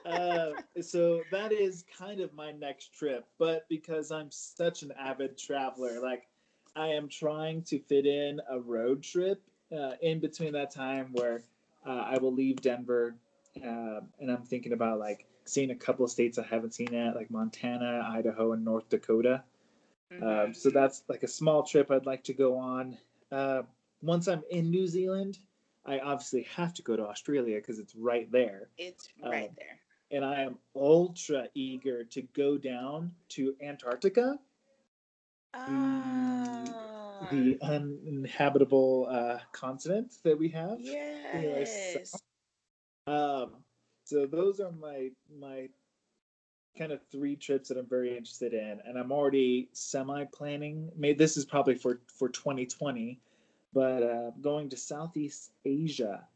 uh, 0.06 0.52
so 0.82 1.24
that 1.32 1.52
is 1.52 1.84
kind 1.98 2.20
of 2.22 2.34
my 2.34 2.52
next 2.52 2.94
trip, 2.94 3.26
but 3.38 3.68
because 3.70 4.12
I'm 4.12 4.32
such 4.32 4.84
an 4.84 4.92
avid 4.98 5.38
traveler, 5.38 6.00
like 6.02 6.28
I 6.78 6.90
am 6.90 7.10
trying 7.10 7.64
to 7.64 7.80
fit 7.80 8.06
in 8.06 8.40
a 8.50 8.60
road 8.60 9.02
trip 9.02 9.42
uh, 9.76 9.94
in 10.02 10.20
between 10.20 10.54
that 10.54 10.70
time 10.72 11.10
where 11.14 11.42
uh, 11.86 12.06
I 12.06 12.18
will 12.20 12.34
leave 12.34 12.62
Denver, 12.62 13.16
uh, 13.58 14.02
and 14.20 14.32
I'm 14.32 14.44
thinking 14.44 14.74
about 14.74 15.00
like 15.00 15.26
seeing 15.46 15.72
a 15.72 15.76
couple 15.76 16.06
of 16.06 16.12
states 16.12 16.38
I 16.38 16.44
haven't 16.44 16.76
seen 16.76 16.90
yet, 16.92 17.16
like 17.16 17.32
Montana, 17.32 18.08
Idaho, 18.14 18.52
and 18.52 18.64
North 18.64 18.88
Dakota. 18.90 19.44
Um, 20.12 20.22
Mhm. 20.22 20.56
so 20.56 20.70
that's 20.70 21.04
like 21.08 21.24
a 21.24 21.28
small 21.28 21.64
trip 21.64 21.90
I'd 21.90 22.06
like 22.06 22.24
to 22.26 22.34
go 22.34 22.58
on. 22.58 22.98
Uh, 23.32 23.64
once 24.02 24.28
I'm 24.28 24.44
in 24.52 24.70
New 24.70 24.88
Zealand, 24.88 25.40
I 25.86 26.00
obviously 26.00 26.44
have 26.44 26.74
to 26.76 26.84
go 26.84 26.96
to 26.96 27.08
Australia 27.08 27.58
because 27.58 27.80
it's 27.80 27.96
right 27.96 28.32
there. 28.32 28.70
It's 28.78 29.10
right 29.24 29.50
um, 29.50 29.56
there. 29.56 29.80
And 30.12 30.24
I 30.24 30.42
am 30.42 30.58
ultra 30.76 31.50
eager 31.54 32.04
to 32.06 32.22
go 32.34 32.58
down 32.58 33.14
to 33.30 33.56
Antarctica, 33.62 34.40
Oh, 35.56 37.28
the 37.32 37.58
uninhabitable 37.62 39.08
uh, 39.10 39.40
continent 39.52 40.14
that 40.24 40.38
we 40.38 40.50
have. 40.50 40.80
yes. 40.80 42.22
Um, 43.08 43.64
so 44.06 44.26
those 44.26 44.60
are 44.60 44.72
my 44.72 45.12
my 45.40 45.70
kind 46.78 46.92
of 46.92 47.02
three 47.12 47.36
trips 47.36 47.70
that 47.70 47.78
I'm 47.78 47.88
very 47.88 48.10
interested 48.16 48.54
in, 48.54 48.80
and 48.86 48.98
I'm 48.98 49.12
already 49.12 49.70
semi 49.74 50.26
planning. 50.26 50.92
Maybe 50.96 51.18
this 51.18 51.38
is 51.38 51.46
probably 51.46 51.76
for 51.76 52.02
for 52.08 52.30
2020, 52.30 53.20
but 53.74 54.04
uh, 54.04 54.32
going 54.42 54.70
to 54.70 54.78
Southeast 54.78 55.52
Asia 55.66 56.28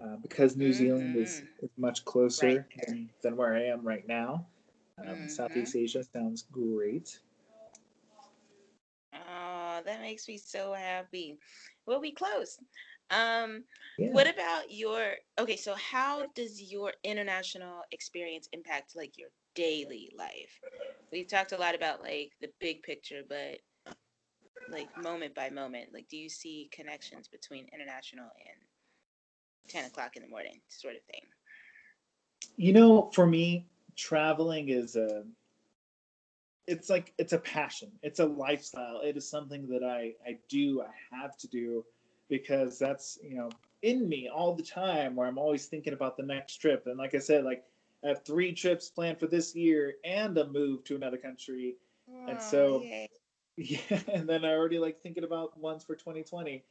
uh, 0.00 0.16
because 0.16 0.56
New 0.56 0.72
Zealand 0.72 1.16
is, 1.16 1.42
Mhm. 1.42 1.64
is 1.64 1.70
much 1.76 2.04
closer 2.04 2.46
Right 2.46 2.64
than, 2.86 3.10
than 3.22 3.36
where 3.36 3.54
I 3.54 3.64
am 3.64 3.86
right 3.86 4.06
now. 4.06 4.46
Um, 4.98 5.06
Mhm. 5.24 5.30
Southeast 5.30 5.76
Asia 5.76 6.04
sounds 6.04 6.42
great. 6.42 7.20
That 9.84 10.00
makes 10.00 10.28
me 10.28 10.38
so 10.38 10.72
happy. 10.74 11.38
Well, 11.86 12.00
we 12.00 12.12
close. 12.12 12.58
Um, 13.10 13.64
Yeah. 13.98 14.08
what 14.12 14.28
about 14.28 14.70
your 14.70 15.14
okay, 15.38 15.56
so 15.56 15.74
how 15.74 16.26
does 16.34 16.60
your 16.60 16.92
international 17.04 17.82
experience 17.92 18.48
impact 18.52 18.96
like 18.96 19.18
your 19.18 19.28
daily 19.54 20.10
life? 20.16 20.60
We've 21.12 21.28
talked 21.28 21.52
a 21.52 21.58
lot 21.58 21.74
about 21.74 22.00
like 22.00 22.32
the 22.40 22.48
big 22.58 22.82
picture, 22.82 23.22
but 23.28 23.60
like 24.70 24.88
moment 25.02 25.34
by 25.34 25.50
moment, 25.50 25.90
like 25.92 26.08
do 26.08 26.16
you 26.16 26.28
see 26.28 26.70
connections 26.72 27.28
between 27.28 27.68
international 27.72 28.30
and 28.46 29.68
10 29.68 29.84
o'clock 29.86 30.16
in 30.16 30.22
the 30.22 30.28
morning 30.28 30.60
sort 30.68 30.94
of 30.96 31.02
thing? 31.04 31.22
You 32.56 32.72
know, 32.72 33.10
for 33.14 33.26
me, 33.26 33.66
traveling 33.96 34.68
is 34.68 34.96
a 34.96 35.24
it's 36.72 36.88
like 36.90 37.12
it's 37.18 37.32
a 37.34 37.38
passion. 37.38 37.90
It's 38.02 38.20
a 38.20 38.26
lifestyle. 38.26 39.00
It 39.04 39.16
is 39.16 39.28
something 39.28 39.68
that 39.68 39.84
I 39.84 40.14
I 40.26 40.38
do, 40.48 40.82
I 40.82 41.16
have 41.16 41.36
to 41.38 41.48
do 41.48 41.84
because 42.28 42.78
that's, 42.78 43.18
you 43.22 43.36
know, 43.36 43.50
in 43.82 44.08
me 44.08 44.28
all 44.28 44.54
the 44.54 44.62
time 44.62 45.14
where 45.14 45.26
I'm 45.28 45.38
always 45.38 45.66
thinking 45.66 45.92
about 45.92 46.16
the 46.16 46.22
next 46.22 46.56
trip. 46.56 46.86
And 46.86 46.98
like 46.98 47.14
I 47.14 47.18
said, 47.18 47.44
like 47.44 47.64
I 48.04 48.08
have 48.08 48.24
three 48.24 48.52
trips 48.52 48.88
planned 48.88 49.18
for 49.20 49.26
this 49.26 49.54
year 49.54 49.94
and 50.04 50.36
a 50.38 50.46
move 50.46 50.84
to 50.84 50.96
another 50.96 51.18
country. 51.18 51.76
And 52.28 52.40
so- 52.40 52.82
yay. 52.82 53.08
Yeah, 53.58 54.00
and 54.08 54.26
then 54.26 54.46
I 54.46 54.52
already 54.54 54.78
like 54.78 55.02
thinking 55.02 55.24
about 55.24 55.58
ones 55.58 55.84
for 55.84 55.94
2020. 55.94 56.64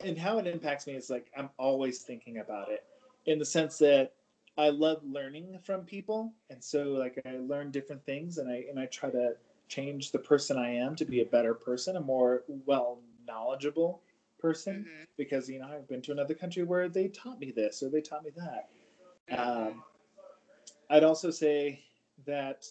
And 0.00 0.16
how 0.16 0.38
it 0.38 0.46
impacts 0.46 0.86
me 0.86 0.94
is 0.94 1.10
like 1.10 1.26
I'm 1.36 1.50
always 1.58 2.02
thinking 2.02 2.38
about 2.38 2.70
it 2.70 2.84
in 3.26 3.38
the 3.38 3.44
sense 3.44 3.76
that 3.78 4.14
I 4.58 4.70
love 4.70 5.02
learning 5.04 5.58
from 5.64 5.84
people. 5.86 6.34
And 6.50 6.62
so 6.64 6.84
like 6.92 7.20
I 7.26 7.38
learn 7.38 7.72
different 7.72 8.04
things 8.06 8.38
and 8.38 8.50
I 8.50 8.66
and 8.70 8.80
I 8.80 8.86
try 8.86 9.10
to 9.10 9.36
change 9.68 10.12
the 10.12 10.20
person 10.20 10.58
I 10.58 10.70
am 10.74 10.96
to 10.96 11.06
be 11.06 11.22
a 11.22 11.26
better 11.26 11.54
person, 11.54 11.96
a 11.96 12.00
more 12.00 12.44
well 12.66 13.00
knowledgeable 13.26 14.02
person 14.40 14.86
Mhm, 14.88 15.06
because 15.18 15.48
you 15.50 15.60
know 15.60 15.68
I've 15.68 15.88
been 15.88 16.02
to 16.02 16.12
another 16.12 16.34
country 16.34 16.64
where 16.64 16.88
they 16.88 17.08
taught 17.08 17.40
me 17.40 17.52
this 17.52 17.82
or 17.82 17.90
they 17.90 18.02
taught 18.02 18.24
me 18.24 18.32
that. 18.36 18.70
Um, 19.38 19.84
I'd 20.90 21.04
also 21.04 21.30
say 21.30 21.84
that 22.26 22.66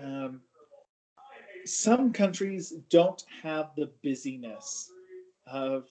um, 0.00 0.42
some 1.66 2.12
countries 2.12 2.72
don't 2.90 3.24
have 3.42 3.74
the 3.76 3.90
busyness 4.02 4.90
of 5.46 5.88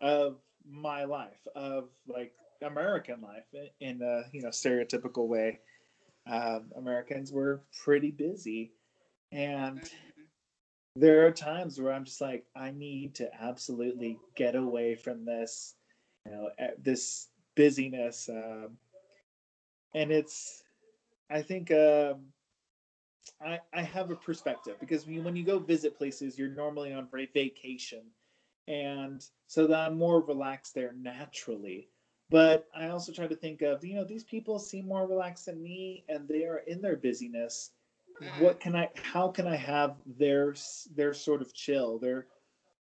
of 0.00 0.38
my 0.68 1.04
life, 1.04 1.46
of 1.54 1.90
like 2.08 2.32
American 2.62 3.20
life 3.20 3.46
in 3.80 4.02
a 4.02 4.24
you 4.32 4.42
know 4.42 4.48
stereotypical 4.50 5.28
way. 5.28 5.60
Um, 6.26 6.72
Americans 6.76 7.32
were 7.32 7.64
pretty 7.84 8.10
busy, 8.10 8.74
and 9.32 9.82
Mhm. 9.82 10.28
there 10.96 11.26
are 11.26 11.32
times 11.32 11.80
where 11.80 11.92
I'm 11.92 12.04
just 12.04 12.20
like, 12.20 12.46
I 12.54 12.70
need 12.72 13.16
to 13.16 13.34
absolutely 13.34 14.18
get 14.36 14.54
away 14.56 14.96
from 14.96 15.24
this, 15.24 15.76
you 16.26 16.32
know, 16.32 16.50
this 16.78 17.30
busyness. 17.56 18.28
Um, 18.28 18.78
and 19.94 20.12
it's, 20.12 20.64
I 21.30 21.42
think, 21.42 21.70
um, 21.70 22.32
I, 23.40 23.60
I 23.72 23.82
have 23.82 24.10
a 24.10 24.16
perspective 24.16 24.78
because 24.80 25.06
when 25.06 25.14
you, 25.14 25.22
when 25.22 25.36
you 25.36 25.44
go 25.44 25.58
visit 25.58 25.96
places, 25.96 26.38
you're 26.38 26.48
normally 26.50 26.92
on 26.92 27.08
vacation. 27.10 28.14
And 28.68 29.22
so 29.46 29.66
that 29.66 29.78
I'm 29.90 29.98
more 29.98 30.20
relaxed 30.22 30.74
there 30.74 30.92
naturally. 30.92 31.89
But 32.30 32.68
I 32.74 32.88
also 32.88 33.12
try 33.12 33.26
to 33.26 33.34
think 33.34 33.62
of, 33.62 33.84
you 33.84 33.96
know, 33.96 34.04
these 34.04 34.24
people 34.24 34.58
seem 34.58 34.86
more 34.86 35.06
relaxed 35.06 35.46
than 35.46 35.62
me 35.62 36.04
and 36.08 36.28
they 36.28 36.44
are 36.44 36.58
in 36.66 36.80
their 36.80 36.96
busyness 36.96 37.70
mm-hmm. 38.20 38.44
what 38.44 38.60
can 38.60 38.76
I 38.76 38.88
how 38.94 39.28
can 39.28 39.46
I 39.46 39.56
have 39.56 39.96
their 40.06 40.54
their 40.94 41.14
sort 41.14 41.42
of 41.42 41.54
chill, 41.54 41.98
their 41.98 42.26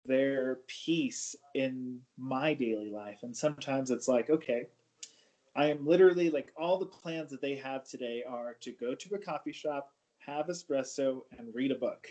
their 0.05 0.59
peace 0.67 1.35
in 1.53 2.01
my 2.17 2.53
daily 2.53 2.89
life? 2.89 3.19
And 3.23 3.35
sometimes 3.35 3.91
it's 3.91 4.07
like, 4.07 4.29
okay, 4.29 4.67
I 5.55 5.67
am 5.67 5.85
literally 5.85 6.29
like 6.29 6.51
all 6.57 6.77
the 6.77 6.85
plans 6.85 7.31
that 7.31 7.41
they 7.41 7.55
have 7.55 7.87
today 7.87 8.23
are 8.27 8.55
to 8.61 8.71
go 8.71 8.95
to 8.95 9.15
a 9.15 9.19
coffee 9.19 9.53
shop, 9.53 9.91
have 10.19 10.47
espresso, 10.47 11.21
and 11.37 11.53
read 11.53 11.71
a 11.71 11.75
book. 11.75 12.07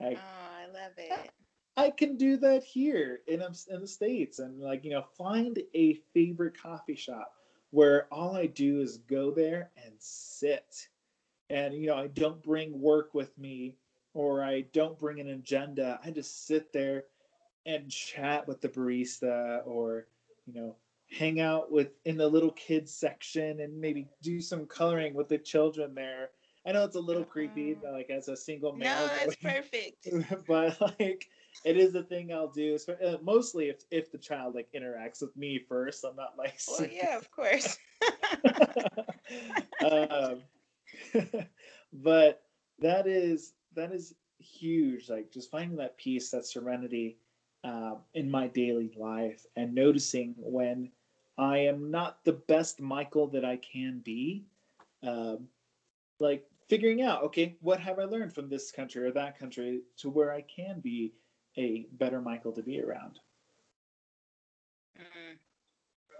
Oh, 0.00 0.06
I 0.06 0.66
love 0.66 0.92
it. 0.98 1.30
I 1.76 1.90
can 1.90 2.16
do 2.16 2.36
that 2.38 2.64
here 2.64 3.20
in 3.26 3.42
in 3.70 3.80
the 3.80 3.86
states, 3.86 4.38
and 4.38 4.60
like 4.60 4.84
you 4.84 4.90
know, 4.90 5.04
find 5.18 5.58
a 5.74 5.94
favorite 6.14 6.60
coffee 6.60 6.96
shop 6.96 7.32
where 7.70 8.06
all 8.12 8.36
I 8.36 8.46
do 8.46 8.80
is 8.80 8.98
go 8.98 9.30
there 9.30 9.70
and 9.84 9.92
sit 9.98 10.88
and 11.50 11.74
you 11.74 11.86
know 11.86 11.96
i 11.96 12.08
don't 12.08 12.42
bring 12.42 12.80
work 12.80 13.14
with 13.14 13.36
me 13.38 13.76
or 14.14 14.42
i 14.42 14.62
don't 14.72 14.98
bring 14.98 15.20
an 15.20 15.28
agenda 15.28 16.00
i 16.04 16.10
just 16.10 16.46
sit 16.46 16.72
there 16.72 17.04
and 17.66 17.90
chat 17.90 18.46
with 18.48 18.60
the 18.60 18.68
barista 18.68 19.64
or 19.66 20.06
you 20.46 20.54
know, 20.54 20.76
hang 21.10 21.40
out 21.40 21.70
with 21.70 21.90
in 22.04 22.16
the 22.16 22.26
little 22.26 22.52
kids 22.52 22.92
section 22.92 23.60
and 23.60 23.80
maybe 23.80 24.08
do 24.22 24.40
some 24.40 24.66
coloring 24.66 25.14
with 25.14 25.28
the 25.28 25.38
children 25.38 25.94
there. 25.94 26.30
I 26.66 26.72
know 26.72 26.84
it's 26.84 26.96
a 26.96 27.00
little 27.00 27.24
creepy, 27.24 27.76
Oh. 27.86 27.92
like 27.92 28.10
as 28.10 28.28
a 28.28 28.36
single 28.36 28.72
male. 28.72 29.06
No, 29.06 29.06
that's 29.06 29.36
perfect. 29.42 30.08
but 30.46 30.80
like 31.00 31.26
it 31.64 31.76
is 31.76 31.94
a 31.94 32.02
thing 32.02 32.32
I'll 32.32 32.50
do. 32.50 32.76
sp- 32.78 33.00
Uh, 33.02 33.18
mostly 33.22 33.68
if 33.68 33.84
if 33.90 34.10
the 34.10 34.18
child 34.18 34.54
like 34.54 34.68
interacts 34.72 35.22
with 35.22 35.36
me 35.36 35.58
first, 35.58 36.04
I'm 36.04 36.16
not 36.16 36.36
like. 36.38 36.58
Well, 36.68 36.88
yeah, 36.90 37.16
of 37.16 37.30
course. 37.30 37.78
um, 39.90 40.42
but 41.92 42.42
that 42.78 43.06
is 43.06 43.54
that 43.74 43.92
is 43.92 44.14
huge. 44.38 45.08
Like 45.08 45.30
just 45.30 45.50
finding 45.50 45.76
that 45.78 45.96
peace, 45.96 46.30
that 46.30 46.46
serenity 46.46 47.18
um, 47.64 47.98
in 48.14 48.30
my 48.30 48.48
daily 48.48 48.92
life, 48.96 49.46
and 49.56 49.74
noticing 49.74 50.34
when 50.38 50.90
I 51.38 51.58
am 51.58 51.90
not 51.90 52.24
the 52.24 52.32
best 52.32 52.80
Michael 52.80 53.28
that 53.28 53.44
I 53.44 53.56
can 53.56 54.00
be. 54.04 54.46
Um, 55.02 55.48
like 56.20 56.46
figuring 56.68 57.02
out, 57.02 57.22
okay, 57.24 57.56
what 57.60 57.80
have 57.80 57.98
I 57.98 58.04
learned 58.04 58.34
from 58.34 58.48
this 58.48 58.70
country 58.70 59.06
or 59.06 59.12
that 59.12 59.38
country 59.38 59.82
to 59.98 60.10
where 60.10 60.32
I 60.32 60.42
can 60.42 60.80
be 60.80 61.12
a 61.58 61.86
better 61.92 62.20
Michael 62.20 62.52
to 62.52 62.62
be 62.62 62.80
around. 62.82 63.18
Mm, 64.98 65.38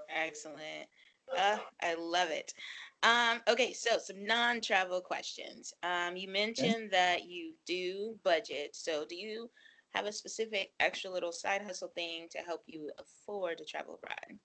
excellent. 0.09 0.88
Uh, 1.36 1.59
I 1.82 1.94
love 1.94 2.30
it. 2.30 2.55
Um, 3.03 3.40
okay, 3.49 3.72
so 3.72 3.99
some 3.99 4.24
non-travel 4.24 5.01
questions. 5.01 5.74
Um, 5.82 6.16
you 6.16 6.28
mentioned 6.28 6.90
that 6.92 7.24
you 7.24 7.53
do 7.66 8.16
budget. 8.24 8.74
So 8.74 9.05
do 9.09 9.16
you 9.16 9.51
have 9.94 10.07
a 10.07 10.12
specific 10.12 10.72
extra 10.80 11.11
little 11.11 11.32
side 11.32 11.62
hustle 11.62 11.92
thing 11.94 12.28
to 12.30 12.38
help 12.38 12.62
you 12.66 12.90
afford 12.99 13.59
to 13.59 13.64
travel 13.64 13.99
abroad? 14.03 14.38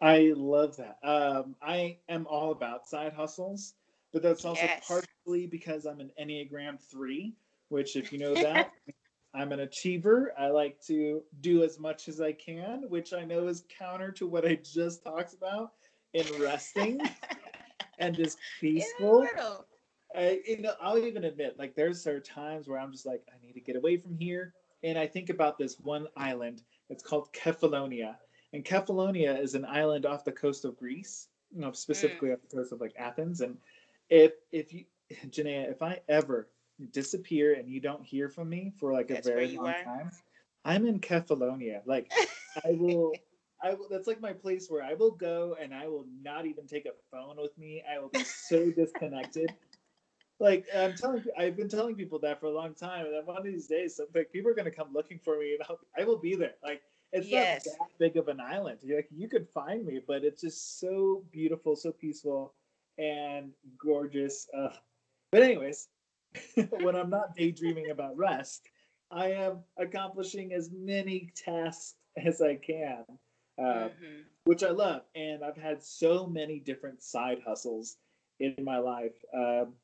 I 0.00 0.32
love 0.36 0.76
that. 0.76 0.98
Um, 1.02 1.56
I 1.60 1.98
am 2.08 2.26
all 2.28 2.52
about 2.52 2.88
side 2.88 3.12
hustles, 3.12 3.74
but 4.18 4.28
that's 4.28 4.44
also 4.44 4.62
Yes. 4.62 4.84
partially 4.88 5.46
because 5.46 5.86
I'm 5.86 6.00
an 6.00 6.10
Enneagram 6.20 6.80
3, 6.80 7.36
which, 7.68 7.94
if 7.94 8.12
you 8.12 8.18
know 8.18 8.34
that, 8.34 8.72
I'm 9.34 9.52
an 9.52 9.60
achiever. 9.60 10.32
I 10.36 10.48
like 10.48 10.80
to 10.86 11.22
do 11.40 11.62
as 11.62 11.78
much 11.78 12.08
as 12.08 12.20
I 12.20 12.32
can, 12.32 12.88
which 12.88 13.12
I 13.12 13.24
know 13.24 13.46
is 13.46 13.62
counter 13.68 14.10
to 14.12 14.26
what 14.26 14.44
I 14.44 14.56
just 14.56 15.04
talked 15.04 15.34
about 15.34 15.74
in 16.14 16.26
resting 16.42 17.00
and 18.00 18.16
just 18.16 18.38
peaceful. 18.60 19.24
I, 20.16 20.40
you 20.44 20.62
know, 20.62 20.74
I'll 20.80 20.98
even 20.98 21.22
admit, 21.22 21.56
like, 21.56 21.76
there's 21.76 22.02
there 22.02 22.16
are 22.16 22.20
times 22.20 22.66
where 22.66 22.80
I'm 22.80 22.90
just 22.90 23.06
like, 23.06 23.22
I 23.32 23.46
need 23.46 23.52
to 23.52 23.60
get 23.60 23.76
away 23.76 23.98
from 23.98 24.16
here, 24.16 24.52
and 24.82 24.98
I 24.98 25.06
think 25.06 25.30
about 25.30 25.58
this 25.58 25.78
one 25.78 26.08
island. 26.16 26.62
It's 26.90 27.04
called 27.04 27.32
Kefalonia, 27.32 28.16
and 28.52 28.64
Kefalonia 28.64 29.40
is 29.40 29.54
an 29.54 29.64
island 29.64 30.06
off 30.06 30.24
the 30.24 30.32
coast 30.32 30.64
of 30.64 30.76
Greece, 30.76 31.28
you 31.54 31.60
know, 31.60 31.70
specifically 31.70 32.30
mm. 32.30 32.32
off 32.32 32.40
the 32.48 32.56
coast 32.56 32.72
of 32.72 32.80
like 32.80 32.94
Athens. 32.98 33.42
And 33.42 33.56
if 34.10 34.32
if 34.52 34.72
you, 34.72 34.84
Janaea, 35.28 35.70
if 35.70 35.82
I 35.82 36.00
ever 36.08 36.48
disappear 36.92 37.54
and 37.54 37.68
you 37.68 37.80
don't 37.80 38.04
hear 38.04 38.28
from 38.28 38.48
me 38.48 38.72
for 38.78 38.92
like 38.92 39.08
That's 39.08 39.26
a 39.28 39.32
very 39.32 39.48
long 39.56 39.66
are? 39.66 39.84
time, 39.84 40.10
I'm 40.64 40.86
in 40.86 41.00
Kefalonia. 41.00 41.82
Like, 41.86 42.10
I 42.64 42.70
will. 42.72 43.12
I 43.60 43.74
will, 43.74 43.88
that's 43.90 44.06
like 44.06 44.20
my 44.20 44.32
place 44.32 44.70
where 44.70 44.84
I 44.84 44.94
will 44.94 45.10
go 45.10 45.56
and 45.60 45.74
I 45.74 45.88
will 45.88 46.06
not 46.22 46.46
even 46.46 46.68
take 46.68 46.86
a 46.86 46.92
phone 47.10 47.36
with 47.38 47.58
me. 47.58 47.82
I 47.92 47.98
will 47.98 48.08
be 48.08 48.22
so 48.22 48.70
disconnected. 48.76 49.52
Like 50.38 50.66
I'm 50.76 50.94
telling, 50.94 51.24
I've 51.36 51.56
been 51.56 51.68
telling 51.68 51.96
people 51.96 52.20
that 52.20 52.38
for 52.38 52.46
a 52.46 52.50
long 52.52 52.74
time, 52.74 53.06
and 53.06 53.26
one 53.26 53.36
of 53.36 53.44
these 53.44 53.66
days, 53.66 53.96
some, 53.96 54.06
like, 54.14 54.30
people 54.32 54.50
are 54.50 54.54
going 54.54 54.66
to 54.66 54.70
come 54.70 54.92
looking 54.92 55.18
for 55.18 55.38
me, 55.38 55.54
and 55.54 55.62
I'll, 55.68 55.80
I 55.98 56.04
will 56.04 56.18
be 56.18 56.36
there. 56.36 56.54
Like 56.62 56.82
it's 57.12 57.30
Yes. 57.30 57.66
not 57.66 57.74
that 57.78 57.98
big 57.98 58.16
of 58.16 58.28
an 58.28 58.40
island. 58.40 58.78
You're 58.82 58.98
like 58.98 59.08
you 59.10 59.28
could 59.28 59.48
find 59.48 59.84
me, 59.84 60.00
but 60.06 60.22
it's 60.22 60.40
just 60.40 60.78
so 60.78 61.24
beautiful, 61.32 61.74
so 61.74 61.90
peaceful, 61.90 62.54
and 62.98 63.52
gorgeous. 63.78 64.48
Uh, 64.56 64.70
but 65.32 65.42
anyways, 65.42 65.88
when 66.80 66.96
I'm 66.96 67.10
not 67.10 67.34
daydreaming 67.36 67.90
about 67.90 68.16
rest, 68.16 68.68
I 69.10 69.32
am 69.32 69.60
accomplishing 69.78 70.52
as 70.52 70.70
many 70.70 71.32
tasks 71.36 71.94
as 72.16 72.40
I 72.42 72.56
can. 72.56 73.04
Uh, 73.58 73.88
Mhm. 73.88 74.24
which 74.44 74.62
I 74.62 74.70
love. 74.70 75.02
And 75.14 75.44
I've 75.44 75.56
had 75.56 75.82
so 75.82 76.26
many 76.26 76.58
different 76.60 77.02
side 77.02 77.42
hustles 77.44 77.98
in 78.38 78.54
my 78.62 78.78
life. 78.78 79.16
Um, 79.34 79.74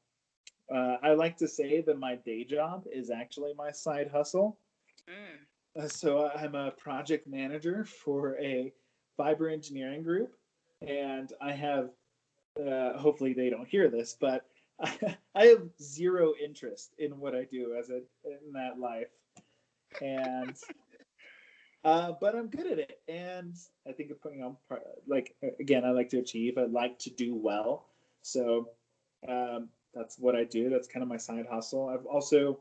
uh, 0.72 0.96
I 1.02 1.12
like 1.12 1.36
to 1.38 1.48
say 1.48 1.82
that 1.82 1.98
my 1.98 2.14
day 2.14 2.44
job 2.44 2.86
is 2.90 3.10
actually 3.10 3.52
my 3.54 3.70
side 3.72 4.08
hustle. 4.08 4.58
Mm. 5.06 5.46
Uh, 5.76 5.88
so 5.88 6.28
I'm 6.30 6.54
a 6.54 6.70
project 6.70 7.26
manager 7.26 7.84
for 7.84 8.38
a 8.38 8.72
fiber 9.16 9.48
engineering 9.48 10.02
group, 10.02 10.34
and 10.80 11.32
I 11.40 11.52
have. 11.52 11.90
Uh, 12.58 12.96
hopefully 12.96 13.32
they 13.32 13.50
don't 13.50 13.68
hear 13.68 13.88
this, 13.88 14.16
but 14.18 14.46
I 14.80 15.46
have 15.46 15.68
zero 15.80 16.34
interest 16.42 16.94
in 16.98 17.18
what 17.18 17.34
I 17.34 17.44
do 17.44 17.74
as 17.78 17.90
a 17.90 18.02
in 18.24 18.52
that 18.52 18.78
life, 18.78 19.08
and 20.00 20.56
uh, 21.84 22.12
but 22.20 22.34
I'm 22.34 22.48
good 22.48 22.66
at 22.66 22.78
it, 22.78 23.00
and 23.08 23.54
I 23.88 23.92
think 23.92 24.10
you 24.10 24.40
know, 24.40 24.58
part, 24.68 24.82
like 25.06 25.34
again, 25.60 25.84
I 25.84 25.90
like 25.90 26.10
to 26.10 26.18
achieve. 26.18 26.58
I 26.58 26.64
like 26.64 26.98
to 27.00 27.10
do 27.10 27.34
well, 27.34 27.86
so 28.22 28.70
um, 29.28 29.68
that's 29.92 30.18
what 30.18 30.36
I 30.36 30.44
do. 30.44 30.70
That's 30.70 30.88
kind 30.88 31.02
of 31.02 31.08
my 31.08 31.16
side 31.16 31.46
hustle. 31.50 31.88
I've 31.88 32.06
also 32.06 32.60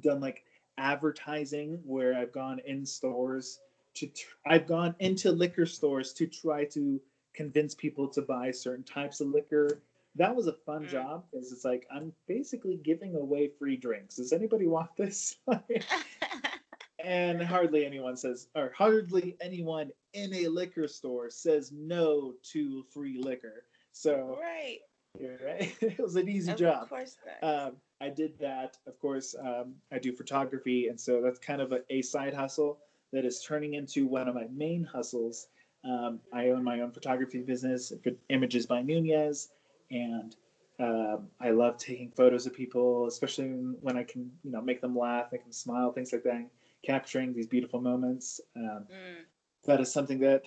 done 0.00 0.20
like 0.20 0.44
advertising 0.78 1.80
where 1.84 2.14
I've 2.14 2.32
gone 2.32 2.60
in 2.66 2.86
stores 2.86 3.60
to. 3.94 4.06
Tr- 4.06 4.36
I've 4.46 4.66
gone 4.66 4.94
into 4.98 5.30
liquor 5.30 5.66
stores 5.66 6.12
to 6.14 6.26
try 6.26 6.64
to 6.66 7.00
convince 7.34 7.74
people 7.74 8.08
to 8.08 8.22
buy 8.22 8.50
certain 8.50 8.84
types 8.84 9.20
of 9.20 9.28
liquor. 9.28 9.80
That 10.16 10.34
was 10.34 10.46
a 10.48 10.52
fun 10.52 10.84
Mm. 10.84 10.88
job 10.88 11.24
because 11.30 11.52
it's 11.52 11.64
like 11.64 11.86
I'm 11.90 12.12
basically 12.26 12.76
giving 12.76 13.14
away 13.14 13.48
free 13.48 13.76
drinks. 13.76 14.16
Does 14.16 14.32
anybody 14.32 14.66
want 14.66 14.94
this? 14.96 15.36
and 17.04 17.42
hardly 17.42 17.86
anyone 17.86 18.16
says 18.16 18.48
or 18.54 18.72
hardly 18.76 19.36
anyone 19.40 19.90
in 20.12 20.32
a 20.34 20.48
liquor 20.48 20.86
store 20.86 21.30
says 21.30 21.72
no 21.72 22.34
to 22.42 22.84
free 22.92 23.18
liquor 23.22 23.64
so 23.92 24.38
right. 24.40 24.78
you're 25.18 25.38
right 25.44 25.74
it 25.80 25.98
was 25.98 26.16
an 26.16 26.28
easy 26.28 26.52
Of 26.52 26.58
job 26.58 26.82
Of 26.82 26.88
course 26.90 27.16
um, 27.42 27.72
i 28.02 28.08
did 28.10 28.38
that 28.40 28.76
of 28.86 28.98
course 29.00 29.34
um, 29.40 29.74
i 29.92 29.98
do 29.98 30.12
photography 30.12 30.88
and 30.88 31.00
so 31.00 31.22
that's 31.22 31.38
kind 31.38 31.62
of 31.62 31.72
a, 31.72 31.80
a 31.90 32.02
side 32.02 32.34
hustle 32.34 32.78
that 33.12 33.24
is 33.24 33.42
turning 33.42 33.74
into 33.74 34.06
one 34.06 34.28
of 34.28 34.34
my 34.34 34.46
main 34.52 34.84
hustles 34.84 35.48
um, 35.84 36.20
i 36.32 36.48
own 36.48 36.62
my 36.62 36.80
own 36.80 36.90
photography 36.90 37.40
business 37.40 37.92
images 38.28 38.66
by 38.66 38.82
nunez 38.82 39.50
and 39.90 40.36
um, 40.78 41.28
I 41.38 41.50
love 41.50 41.76
taking 41.76 42.10
photos 42.10 42.46
of 42.46 42.54
people, 42.54 43.06
especially 43.06 43.48
when 43.82 43.98
I 43.98 44.02
can, 44.02 44.30
you 44.42 44.50
know, 44.50 44.62
make 44.62 44.80
them 44.80 44.96
laugh, 44.96 45.30
make 45.30 45.42
them 45.42 45.52
smile, 45.52 45.92
things 45.92 46.10
like 46.10 46.22
that. 46.22 46.46
Capturing 46.82 47.34
these 47.34 47.46
beautiful 47.46 47.82
moments. 47.82 48.40
Um, 48.56 48.86
Mm. 48.90 49.24
that 49.66 49.78
is 49.80 49.92
something 49.92 50.18
that 50.20 50.42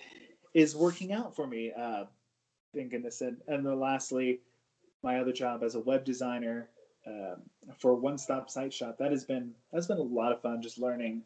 is 0.54 0.74
working 0.74 1.12
out 1.12 1.36
for 1.36 1.46
me. 1.46 1.70
Uh, 1.72 2.06
thank 2.74 2.90
goodness. 2.90 3.20
And, 3.20 3.36
and 3.46 3.64
then 3.64 3.78
lastly, 3.78 4.40
my 5.04 5.20
other 5.20 5.32
job 5.32 5.62
as 5.62 5.76
a 5.76 5.80
web 5.80 6.04
designer 6.04 6.68
um, 7.06 7.36
for 7.78 7.94
One 7.94 8.18
Stop 8.18 8.50
Site 8.50 8.72
Shop. 8.74 8.98
That 8.98 9.12
has 9.12 9.24
been 9.24 9.54
that's 9.72 9.86
been 9.86 9.98
a 9.98 10.02
lot 10.02 10.32
of 10.32 10.40
fun. 10.42 10.62
Just 10.62 10.80
learning 10.80 11.22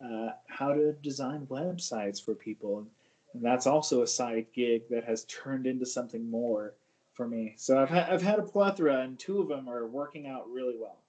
uh, 0.00 0.30
how 0.46 0.72
to 0.74 0.92
design 1.02 1.46
websites 1.50 2.22
for 2.24 2.34
people, 2.34 2.86
and 3.34 3.44
that's 3.44 3.66
also 3.66 4.02
a 4.02 4.06
side 4.06 4.46
gig 4.54 4.88
that 4.88 5.04
has 5.04 5.24
turned 5.24 5.66
into 5.66 5.84
something 5.84 6.30
more 6.30 6.74
for 7.12 7.28
me. 7.28 7.54
So 7.56 7.80
I've 7.80 7.90
had 7.90 8.08
I've 8.08 8.22
had 8.22 8.38
a 8.38 8.42
plethora, 8.42 9.00
and 9.00 9.18
two 9.18 9.40
of 9.40 9.48
them 9.48 9.68
are 9.68 9.86
working 9.86 10.26
out 10.26 10.48
really 10.48 10.76
well. 10.78 11.02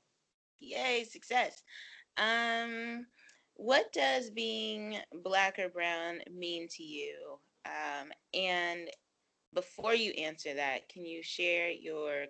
Yay, 0.60 1.06
success. 1.10 1.64
Um, 2.18 3.06
what 3.56 3.92
does 3.94 4.30
being 4.30 4.98
black 5.24 5.60
or 5.60 5.70
brown 5.70 6.20
mean 6.32 6.68
to 6.72 6.84
you? 6.84 7.40
Um, 7.66 8.12
and 8.34 8.90
before 9.54 9.96
you 9.96 10.12
answer 10.12 10.54
that, 10.54 10.90
can 10.90 11.06
you 11.06 11.24
share 11.24 11.70
your 11.70 12.26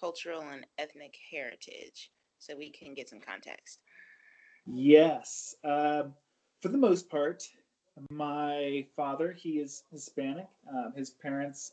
cultural 0.00 0.42
and 0.42 0.66
ethnic 0.78 1.14
heritage 1.30 2.10
so 2.38 2.56
we 2.56 2.70
can 2.70 2.94
get 2.94 3.08
some 3.08 3.20
context? 3.20 3.80
Yes. 4.66 5.54
Um, 5.64 6.14
for 6.62 6.68
the 6.68 6.78
most 6.78 7.10
part, 7.10 7.42
my 8.10 8.86
father, 8.96 9.32
he 9.32 9.58
is 9.58 9.84
Hispanic. 9.90 10.48
Um, 10.72 10.92
his 10.96 11.10
parents 11.10 11.72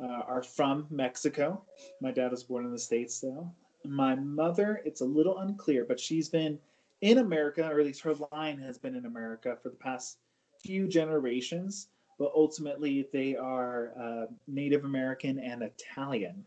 uh, 0.00 0.22
are 0.26 0.42
from 0.42 0.86
Mexico. 0.90 1.62
My 2.00 2.10
dad 2.10 2.30
was 2.30 2.42
born 2.42 2.64
in 2.64 2.72
the 2.72 2.78
States, 2.78 3.20
though. 3.20 3.50
My 3.84 4.14
mother, 4.14 4.80
it's 4.84 5.02
a 5.02 5.04
little 5.04 5.38
unclear, 5.38 5.84
but 5.86 6.00
she's 6.00 6.28
been 6.28 6.58
in 7.02 7.18
America, 7.18 7.68
or 7.68 7.80
at 7.80 7.86
least 7.86 8.00
her 8.02 8.14
line 8.32 8.58
has 8.58 8.78
been 8.78 8.94
in 8.94 9.04
America 9.04 9.56
for 9.62 9.68
the 9.68 9.76
past 9.76 10.18
few 10.62 10.88
generations, 10.88 11.88
but 12.18 12.32
ultimately 12.34 13.08
they 13.12 13.36
are 13.36 13.92
uh, 14.00 14.26
Native 14.46 14.84
American 14.84 15.38
and 15.38 15.62
Italian. 15.62 16.42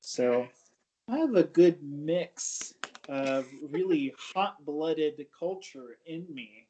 So 0.00 0.48
I 1.08 1.18
have 1.18 1.36
a 1.36 1.44
good 1.44 1.82
mix 1.82 2.74
of 3.08 3.46
really 3.70 4.14
hot 4.18 4.64
blooded 4.64 5.24
culture 5.38 5.98
in 6.06 6.26
me. 6.32 6.66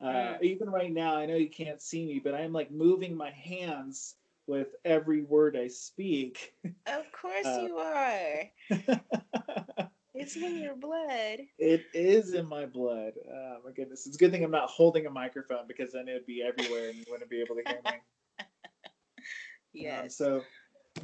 Uh, 0.00 0.38
Mm. 0.38 0.42
Even 0.42 0.70
right 0.70 0.92
now, 0.92 1.14
I 1.16 1.26
know 1.26 1.36
you 1.36 1.50
can't 1.50 1.80
see 1.82 2.06
me, 2.06 2.20
but 2.20 2.34
I'm 2.34 2.52
like 2.52 2.70
moving 2.70 3.14
my 3.16 3.30
hands 3.30 4.16
with 4.46 4.68
every 4.84 5.22
word 5.22 5.56
I 5.56 5.68
speak. 5.68 6.54
Of 6.86 7.12
course 7.12 7.44
Uh, 7.46 7.58
you 7.66 7.76
are. 7.76 8.50
It's 10.14 10.36
in 10.36 10.62
your 10.62 10.74
blood. 10.74 11.40
it 11.58 11.82
is 11.94 12.34
in 12.34 12.46
my 12.46 12.66
blood. 12.66 13.12
Oh 13.32 13.58
my 13.64 13.70
goodness. 13.72 14.06
It's 14.06 14.16
a 14.16 14.18
good 14.18 14.32
thing 14.32 14.42
I'm 14.44 14.50
not 14.50 14.68
holding 14.68 15.06
a 15.06 15.10
microphone 15.10 15.66
because 15.68 15.92
then 15.92 16.08
it 16.08 16.14
would 16.14 16.26
be 16.26 16.42
everywhere 16.42 16.88
and 16.88 16.96
you 16.98 17.04
wouldn't 17.08 17.30
be 17.30 17.40
able 17.40 17.56
to 17.56 17.62
hear 17.64 17.80
me. 17.84 17.90
Um, 17.92 18.00
Yes. 19.72 20.16
so, 20.16 20.42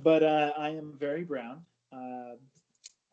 but 0.02 0.22
uh, 0.22 0.52
I 0.58 0.70
am 0.70 0.96
very 0.98 1.22
brown. 1.24 1.64
Uh, 1.92 2.34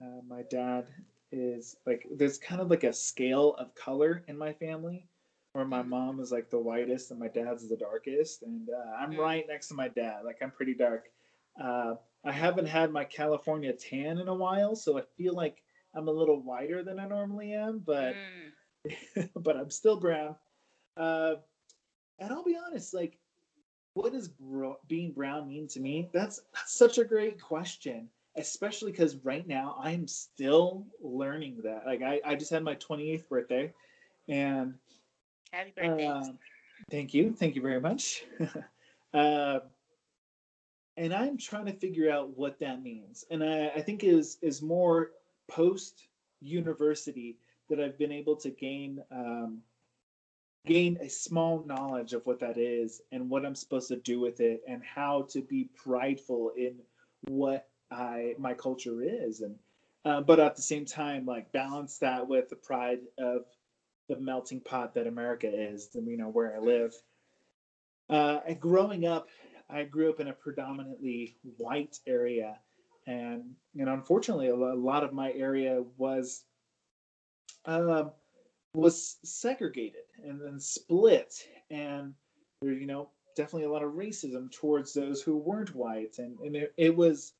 uh, 0.02 0.22
my 0.28 0.42
dad 0.50 0.88
is 1.32 1.78
like, 1.86 2.08
there's 2.12 2.38
kind 2.38 2.62
of 2.62 2.70
like 2.70 2.84
a 2.84 2.94
scale 2.94 3.54
of 3.56 3.74
color 3.76 4.24
in 4.28 4.38
my 4.38 4.54
family 4.54 5.08
where 5.54 5.66
my 5.66 5.84
mom 5.84 6.20
is 6.20 6.32
like 6.32 6.49
the 6.49 6.60
whitest 6.60 7.12
and 7.12 7.20
my 7.20 7.28
dad's 7.28 7.70
the 7.70 7.78
darkest. 7.78 8.41
And 8.43 8.70
uh, 8.70 8.95
I'm 8.97 9.12
Mm. 9.14 9.20
right 9.20 9.45
next 9.47 9.68
to 9.70 9.76
my 9.76 9.88
dad. 9.88 10.26
Like, 10.26 10.38
I'm 10.41 10.51
pretty 10.51 10.74
dark. 10.74 11.10
Uh, 11.60 11.95
I 12.26 12.32
haven't 12.32 12.66
had 12.66 12.91
my 12.91 13.04
California 13.06 13.72
tan 13.74 14.18
in 14.18 14.28
a 14.28 14.34
while, 14.34 14.76
so 14.76 14.97
I 14.97 15.01
feel 15.16 15.36
like 15.36 15.62
I'm 15.93 16.08
a 16.08 16.12
little 16.12 16.41
whiter 16.41 16.84
than 16.84 16.99
I 16.99 17.06
normally 17.08 17.54
am, 17.54 17.80
but 17.80 18.16
Mm. 18.16 19.30
but 19.36 19.56
I'm 19.56 19.70
still 19.70 19.99
brown. 19.99 20.36
Uh, 20.97 21.36
and 22.20 22.32
I'll 22.34 22.43
be 22.43 22.58
honest, 22.58 22.93
like, 22.93 23.18
what 23.93 24.12
does 24.12 24.28
bro- 24.28 24.80
being 24.88 25.12
brown 25.12 25.47
mean 25.47 25.68
to 25.70 25.80
me? 25.80 26.10
That's, 26.14 26.41
that's 26.54 26.74
such 26.74 26.97
a 26.97 27.04
great 27.06 27.39
question, 27.39 28.10
especially 28.36 28.91
because 28.91 29.18
right 29.18 29.47
now 29.47 29.76
I'm 29.80 30.08
still 30.08 30.88
learning 30.99 31.62
that. 31.64 31.86
Like, 31.86 32.01
I, 32.01 32.20
I 32.26 32.36
just 32.36 32.49
had 32.51 32.64
my 32.64 32.76
28th 32.76 33.30
birthday, 33.30 33.72
and 34.28 34.74
Happy 35.54 35.72
birthday. 35.76 36.08
um, 36.08 36.39
thank 36.89 37.14
you, 37.14 37.32
thank 37.32 37.56
you 37.56 37.62
very 37.62 37.80
much. 37.80 38.24
uh, 39.14 39.60
and 40.97 41.14
I'm 41.14 41.38
trying 41.38 41.68
to 41.68 41.74
figure 41.74 42.12
out 42.12 42.36
what 42.36 42.60
that 42.60 42.82
means, 42.82 43.24
and 43.30 43.43
I, 43.43 43.68
I 43.68 43.82
think 43.82 44.04
is 44.04 44.39
is 44.41 44.64
more 44.64 45.12
post 45.47 46.08
university 46.41 47.38
that 47.70 47.80
I've 47.80 47.99
been 47.99 48.12
able 48.12 48.36
to 48.38 48.49
gain 48.49 49.04
um, 49.12 49.60
gain 50.66 50.97
a 51.01 51.08
small 51.08 51.64
knowledge 51.68 52.14
of 52.14 52.26
what 52.26 52.39
that 52.39 52.58
is 52.58 53.04
and 53.12 53.30
what 53.30 53.45
I'm 53.45 53.56
supposed 53.56 53.89
to 53.89 53.97
do 53.97 54.20
with 54.20 54.39
it 54.39 54.64
and 54.68 54.82
how 54.84 55.28
to 55.30 55.41
be 55.41 55.70
prideful 55.76 56.51
in 56.58 56.80
what 57.28 57.68
I 57.91 58.34
my 58.39 58.56
culture 58.56 59.04
is 59.04 59.41
and 59.41 59.56
uh, 60.06 60.22
but 60.22 60.39
at 60.39 60.56
the 60.56 60.62
same 60.64 60.86
time 60.86 61.26
like 61.26 61.51
balance 61.51 61.99
that 61.99 62.28
with 62.28 62.49
the 62.49 62.56
pride 62.56 63.01
of 63.20 63.45
the 64.10 64.20
melting 64.20 64.62
pot 64.62 64.93
that 64.93 65.08
America 65.08 65.49
is 65.51 65.89
and 65.95 66.08
you 66.08 66.18
know 66.18 66.30
where 66.30 66.56
I 66.56 66.60
live. 66.60 66.93
Uh, 68.10 68.39
and 68.47 68.60
growing 68.60 69.06
up, 69.06 69.30
I 69.70 69.84
grew 69.84 70.10
up 70.10 70.20
in 70.20 70.28
a 70.28 70.34
predominantly 70.34 71.38
white 71.58 71.99
area, 72.06 72.60
and 73.08 73.43
know, 73.86 73.93
unfortunately, 73.93 74.49
a 74.49 74.56
a 74.56 74.76
lot 74.76 75.04
of 75.04 75.14
my 75.14 75.32
area 75.32 75.84
was 75.97 76.43
um, 77.66 78.12
was 78.74 79.18
segregated 79.24 80.04
and 80.24 80.41
then 80.41 80.60
split, 80.60 81.34
and 81.70 82.14
there, 82.62 82.74
you 82.74 82.88
know, 82.88 83.10
definitely 83.36 83.66
a 83.66 83.72
lot 83.72 83.84
of 83.84 83.93
racism 83.93 84.51
towards 84.51 84.93
those 84.93 85.22
who 85.22 85.38
weren't 85.38 85.76
white, 85.76 86.16
and, 86.18 86.38
and 86.39 86.56
it, 86.56 86.74
it 86.78 86.95
was 86.95 87.34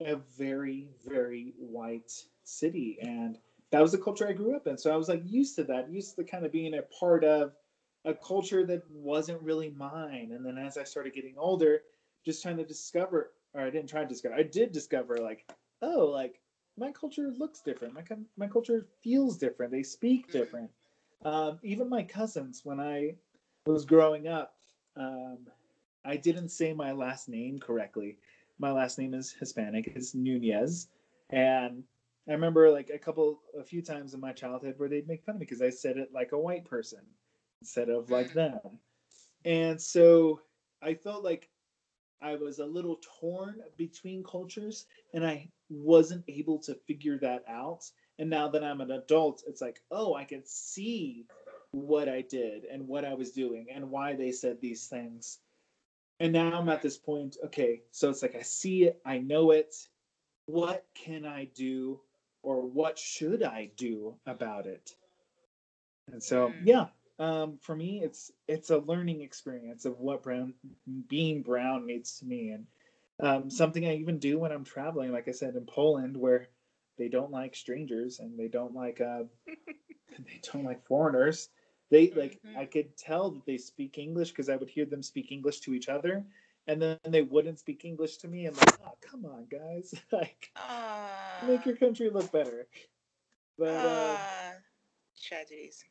a 0.00 0.16
very, 0.38 0.88
very 1.04 1.54
white 1.58 2.12
city, 2.44 2.98
and 3.00 3.38
that 3.74 3.82
was 3.82 3.90
the 3.90 3.98
culture 3.98 4.28
I 4.28 4.32
grew 4.32 4.54
up 4.54 4.68
in. 4.68 4.78
So 4.78 4.92
I 4.92 4.96
was 4.96 5.08
like 5.08 5.22
used 5.26 5.56
to 5.56 5.64
that, 5.64 5.90
used 5.90 6.14
to 6.14 6.22
kind 6.22 6.46
of 6.46 6.52
being 6.52 6.74
a 6.74 6.82
part 6.82 7.24
of 7.24 7.54
a 8.04 8.14
culture 8.14 8.64
that 8.66 8.88
wasn't 8.88 9.42
really 9.42 9.70
mine. 9.70 10.30
And 10.32 10.46
then 10.46 10.58
as 10.58 10.78
I 10.78 10.84
started 10.84 11.12
getting 11.12 11.34
older, 11.36 11.82
just 12.24 12.40
trying 12.40 12.56
to 12.58 12.64
discover, 12.64 13.32
or 13.52 13.62
I 13.62 13.70
didn't 13.70 13.88
try 13.88 14.02
to 14.02 14.06
discover, 14.08 14.36
I 14.36 14.44
did 14.44 14.70
discover 14.70 15.16
like, 15.16 15.52
oh, 15.82 16.06
like 16.06 16.38
my 16.78 16.92
culture 16.92 17.32
looks 17.36 17.62
different. 17.62 17.94
My 17.94 18.04
my 18.36 18.46
culture 18.46 18.86
feels 19.02 19.38
different. 19.38 19.72
They 19.72 19.82
speak 19.82 20.30
different. 20.30 20.70
Um, 21.24 21.58
even 21.64 21.88
my 21.88 22.04
cousins, 22.04 22.60
when 22.62 22.78
I 22.78 23.16
was 23.66 23.84
growing 23.84 24.28
up, 24.28 24.54
um, 24.96 25.38
I 26.04 26.16
didn't 26.16 26.50
say 26.50 26.72
my 26.72 26.92
last 26.92 27.28
name 27.28 27.58
correctly. 27.58 28.18
My 28.60 28.70
last 28.70 29.00
name 29.00 29.14
is 29.14 29.32
Hispanic. 29.32 29.92
It's 29.96 30.14
Nuñez, 30.14 30.86
and 31.30 31.82
I 32.28 32.32
remember 32.32 32.70
like 32.70 32.90
a 32.90 32.98
couple, 32.98 33.40
a 33.58 33.64
few 33.64 33.82
times 33.82 34.14
in 34.14 34.20
my 34.20 34.32
childhood 34.32 34.74
where 34.78 34.88
they'd 34.88 35.08
make 35.08 35.24
fun 35.24 35.34
of 35.34 35.40
me 35.40 35.46
because 35.46 35.62
I 35.62 35.70
said 35.70 35.98
it 35.98 36.12
like 36.12 36.32
a 36.32 36.38
white 36.38 36.64
person 36.64 37.00
instead 37.60 37.90
of 37.90 38.10
like 38.10 38.30
mm. 38.30 38.34
them. 38.34 38.78
And 39.44 39.80
so 39.80 40.40
I 40.82 40.94
felt 40.94 41.22
like 41.22 41.48
I 42.22 42.36
was 42.36 42.58
a 42.58 42.66
little 42.66 42.98
torn 43.20 43.60
between 43.76 44.24
cultures 44.24 44.86
and 45.12 45.26
I 45.26 45.50
wasn't 45.68 46.24
able 46.28 46.58
to 46.60 46.74
figure 46.86 47.18
that 47.18 47.44
out. 47.48 47.90
And 48.18 48.30
now 48.30 48.48
that 48.48 48.64
I'm 48.64 48.80
an 48.80 48.92
adult, 48.92 49.42
it's 49.46 49.60
like, 49.60 49.80
oh, 49.90 50.14
I 50.14 50.24
can 50.24 50.42
see 50.46 51.26
what 51.72 52.08
I 52.08 52.22
did 52.22 52.64
and 52.64 52.88
what 52.88 53.04
I 53.04 53.14
was 53.14 53.32
doing 53.32 53.66
and 53.74 53.90
why 53.90 54.14
they 54.14 54.32
said 54.32 54.60
these 54.60 54.86
things. 54.86 55.40
And 56.20 56.32
now 56.32 56.52
I'm 56.52 56.68
at 56.68 56.80
this 56.80 56.96
point, 56.96 57.36
okay, 57.44 57.82
so 57.90 58.08
it's 58.08 58.22
like 58.22 58.36
I 58.36 58.42
see 58.42 58.84
it, 58.84 59.00
I 59.04 59.18
know 59.18 59.50
it. 59.50 59.74
What 60.46 60.86
can 60.94 61.26
I 61.26 61.46
do 61.54 62.00
or 62.44 62.62
what 62.66 62.98
should 62.98 63.42
I 63.42 63.66
do 63.66 64.20
about 64.26 64.66
it? 64.66 64.96
And 66.10 66.22
so, 66.22 66.56
Mm. 66.56 66.60
yeah, 66.60 66.88
um, 67.18 67.58
for 67.58 67.74
me, 67.74 68.02
it's 68.02 68.30
it's 68.48 68.70
a 68.70 68.78
learning 68.78 69.20
experience 69.22 69.84
of 69.84 70.00
what 70.00 70.22
brown 70.22 70.54
being 71.08 71.42
brown 71.42 71.86
means 71.86 72.18
to 72.18 72.26
me, 72.26 72.50
and 72.50 72.66
um, 73.20 73.50
something 73.50 73.86
I 73.86 73.96
even 73.96 74.18
do 74.18 74.38
when 74.38 74.52
I'm 74.52 74.64
traveling. 74.64 75.12
Like 75.12 75.28
I 75.28 75.32
said 75.32 75.56
in 75.56 75.66
Poland, 75.66 76.16
where 76.16 76.48
they 76.98 77.08
don't 77.08 77.30
like 77.30 77.54
strangers 77.54 78.18
and 78.20 78.38
they 78.38 78.48
don't 78.48 78.74
like 78.74 79.00
uh, 79.00 79.24
they 79.46 80.40
don't 80.52 80.64
like 80.64 80.86
foreigners. 80.86 81.50
They 81.90 82.10
like 82.12 82.40
Mhm. 82.44 82.54
I 82.54 82.66
could 82.66 82.96
tell 82.96 83.30
that 83.32 83.46
they 83.46 83.58
speak 83.58 83.98
English 83.98 84.30
because 84.30 84.48
I 84.48 84.56
would 84.56 84.70
hear 84.70 84.86
them 84.86 85.02
speak 85.02 85.32
English 85.32 85.60
to 85.60 85.74
each 85.74 85.88
other, 85.88 86.26
and 86.66 86.80
then 86.80 86.98
they 87.06 87.22
wouldn't 87.22 87.58
speak 87.58 87.84
English 87.84 88.18
to 88.18 88.28
me. 88.28 88.46
I'm 88.46 88.54
like, 88.54 88.78
oh, 88.86 88.94
come 89.00 89.24
on, 89.26 89.46
guys, 89.50 89.94
like 90.12 90.50
Ah. 90.56 91.44
make 91.46 91.66
your 91.66 91.76
country 91.76 92.10
look 92.10 92.30
better. 92.32 92.66
But 93.58 93.68
uh, 93.86 94.16
ah, 94.18 94.52
tragedies. 95.22 95.84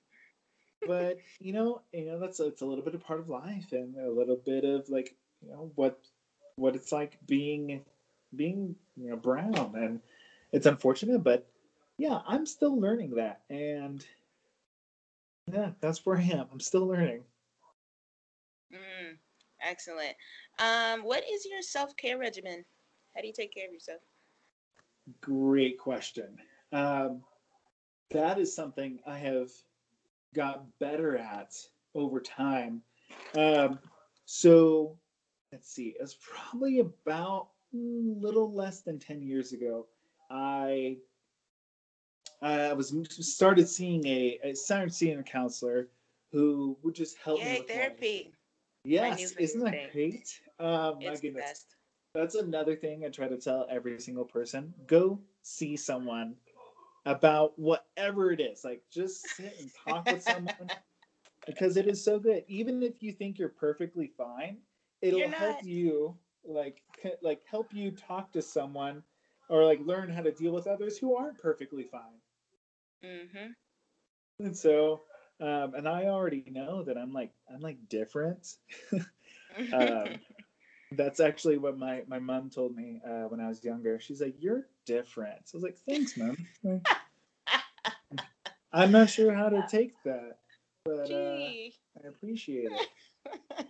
but 0.85 1.17
you 1.39 1.53
know, 1.53 1.81
you 1.93 2.05
know 2.05 2.19
that's 2.19 2.39
it's 2.39 2.61
a 2.61 2.65
little 2.65 2.83
bit 2.83 2.95
of 2.95 3.03
part 3.03 3.19
of 3.19 3.29
life 3.29 3.71
and 3.71 3.95
a 3.97 4.09
little 4.11 4.35
bit 4.37 4.65
of 4.65 4.89
like 4.89 5.15
you 5.41 5.49
know 5.49 5.71
what 5.75 5.99
what 6.55 6.75
it's 6.75 6.91
like 6.91 7.17
being 7.25 7.81
being 8.35 8.75
you 8.97 9.09
know 9.09 9.15
brown 9.15 9.73
and 9.75 10.01
it's 10.51 10.65
unfortunate, 10.65 11.23
but 11.23 11.47
yeah, 11.97 12.19
I'm 12.27 12.45
still 12.45 12.79
learning 12.79 13.15
that 13.15 13.41
and 13.49 14.05
yeah, 15.51 15.71
that's 15.81 16.05
where 16.05 16.17
I 16.17 16.21
am. 16.23 16.47
I'm 16.51 16.59
still 16.59 16.87
learning. 16.87 17.23
Excellent. 19.67 20.15
Um, 20.59 21.01
what 21.03 21.23
is 21.29 21.45
your 21.45 21.61
self 21.61 21.95
care 21.97 22.17
regimen? 22.17 22.63
How 23.15 23.21
do 23.21 23.27
you 23.27 23.33
take 23.33 23.53
care 23.53 23.67
of 23.67 23.73
yourself? 23.73 24.01
Great 25.21 25.77
question. 25.77 26.37
Um, 26.71 27.21
that 28.11 28.39
is 28.39 28.55
something 28.55 28.99
I 29.05 29.17
have 29.17 29.49
got 30.33 30.65
better 30.79 31.17
at 31.17 31.53
over 31.95 32.19
time. 32.19 32.81
Um, 33.37 33.79
so 34.25 34.97
let's 35.51 35.69
see, 35.71 35.95
it's 35.99 36.17
probably 36.21 36.79
about 36.79 37.49
a 37.73 37.77
little 37.77 38.51
less 38.53 38.81
than 38.81 38.99
10 38.99 39.21
years 39.21 39.53
ago. 39.53 39.87
I 40.29 40.97
I 42.41 42.73
was 42.73 42.93
started 43.09 43.69
seeing 43.69 44.05
a 44.07 44.39
I 44.43 44.53
started 44.53 44.93
seeing 44.93 45.19
a 45.19 45.23
counselor 45.23 45.87
who 46.31 46.77
would 46.83 46.95
just 46.95 47.17
help 47.17 47.39
me 47.39 47.45
Yay, 47.45 47.59
with 47.59 47.69
life. 47.69 47.77
therapy. 47.77 48.33
Yes, 48.83 49.31
isn't 49.37 49.63
that 49.63 49.91
great? 49.91 50.41
Oh 50.59 50.95
my 50.95 51.11
It's 51.11 51.21
goodness 51.21 51.65
that's 52.13 52.35
another 52.35 52.75
thing 52.75 53.03
I 53.03 53.09
try 53.09 53.27
to 53.27 53.37
tell 53.37 53.65
every 53.69 53.99
single 53.99 54.25
person. 54.25 54.73
Go 54.85 55.19
see 55.41 55.75
someone 55.75 56.35
about 57.05 57.57
whatever 57.57 58.31
it 58.31 58.39
is. 58.39 58.63
Like 58.63 58.83
just 58.91 59.21
sit 59.35 59.57
and 59.59 59.73
talk 59.73 60.05
with 60.09 60.21
someone 60.21 60.69
because 61.47 61.75
it 61.75 61.87
is 61.87 62.03
so 62.03 62.19
good. 62.19 62.45
Even 62.47 62.83
if 62.83 63.01
you 63.01 63.11
think 63.11 63.39
you're 63.39 63.49
perfectly 63.49 64.07
fine, 64.07 64.59
it'll 65.01 65.29
help 65.29 65.63
you 65.63 66.15
like 66.45 66.83
like 67.21 67.41
help 67.49 67.73
you 67.73 67.91
talk 67.91 68.31
to 68.33 68.41
someone 68.41 69.03
or 69.49 69.65
like 69.65 69.79
learn 69.81 70.09
how 70.09 70.21
to 70.21 70.31
deal 70.31 70.53
with 70.53 70.67
others 70.67 70.97
who 70.97 71.15
aren't 71.15 71.39
perfectly 71.39 71.83
fine. 71.83 72.21
Mm-hmm. 73.03 73.51
And 74.39 74.55
so 74.55 75.01
um 75.43 75.75
and 75.75 75.87
I 75.87 76.05
already 76.05 76.45
know 76.49 76.83
that 76.83 76.97
I'm 76.97 77.13
like 77.13 77.31
I'm 77.53 77.61
like 77.61 77.77
different. 77.89 78.55
Um, 79.73 80.19
That's 80.91 81.19
actually 81.19 81.57
what 81.57 81.77
my 81.77 82.03
my 82.07 82.19
mom 82.19 82.49
told 82.49 82.75
me 82.75 83.01
uh, 83.07 83.23
when 83.27 83.39
I 83.39 83.47
was 83.47 83.63
younger. 83.63 83.99
She's 83.99 84.21
like, 84.21 84.35
"You're 84.39 84.67
different." 84.85 85.47
So 85.47 85.55
I 85.55 85.57
was 85.57 85.63
like, 85.63 85.77
"Thanks, 85.87 86.17
mom." 86.17 86.37
I'm 88.73 88.91
not 88.91 89.09
sure 89.09 89.33
how 89.33 89.49
to 89.49 89.65
take 89.69 89.93
that, 90.03 90.37
but 90.85 91.11
uh, 91.11 91.49
I 92.03 92.07
appreciate 92.07 92.69
it. 92.71 92.89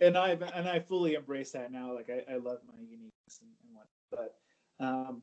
and 0.02 0.16
I 0.18 0.30
and 0.30 0.68
I 0.68 0.80
fully 0.80 1.14
embrace 1.14 1.52
that 1.52 1.72
now. 1.72 1.94
Like 1.94 2.10
I, 2.10 2.34
I 2.34 2.36
love 2.36 2.58
my 2.66 2.78
uniqueness 2.80 3.40
and, 3.40 3.50
and 3.62 3.74
what. 3.76 3.86
But 4.10 4.84
um, 4.84 5.22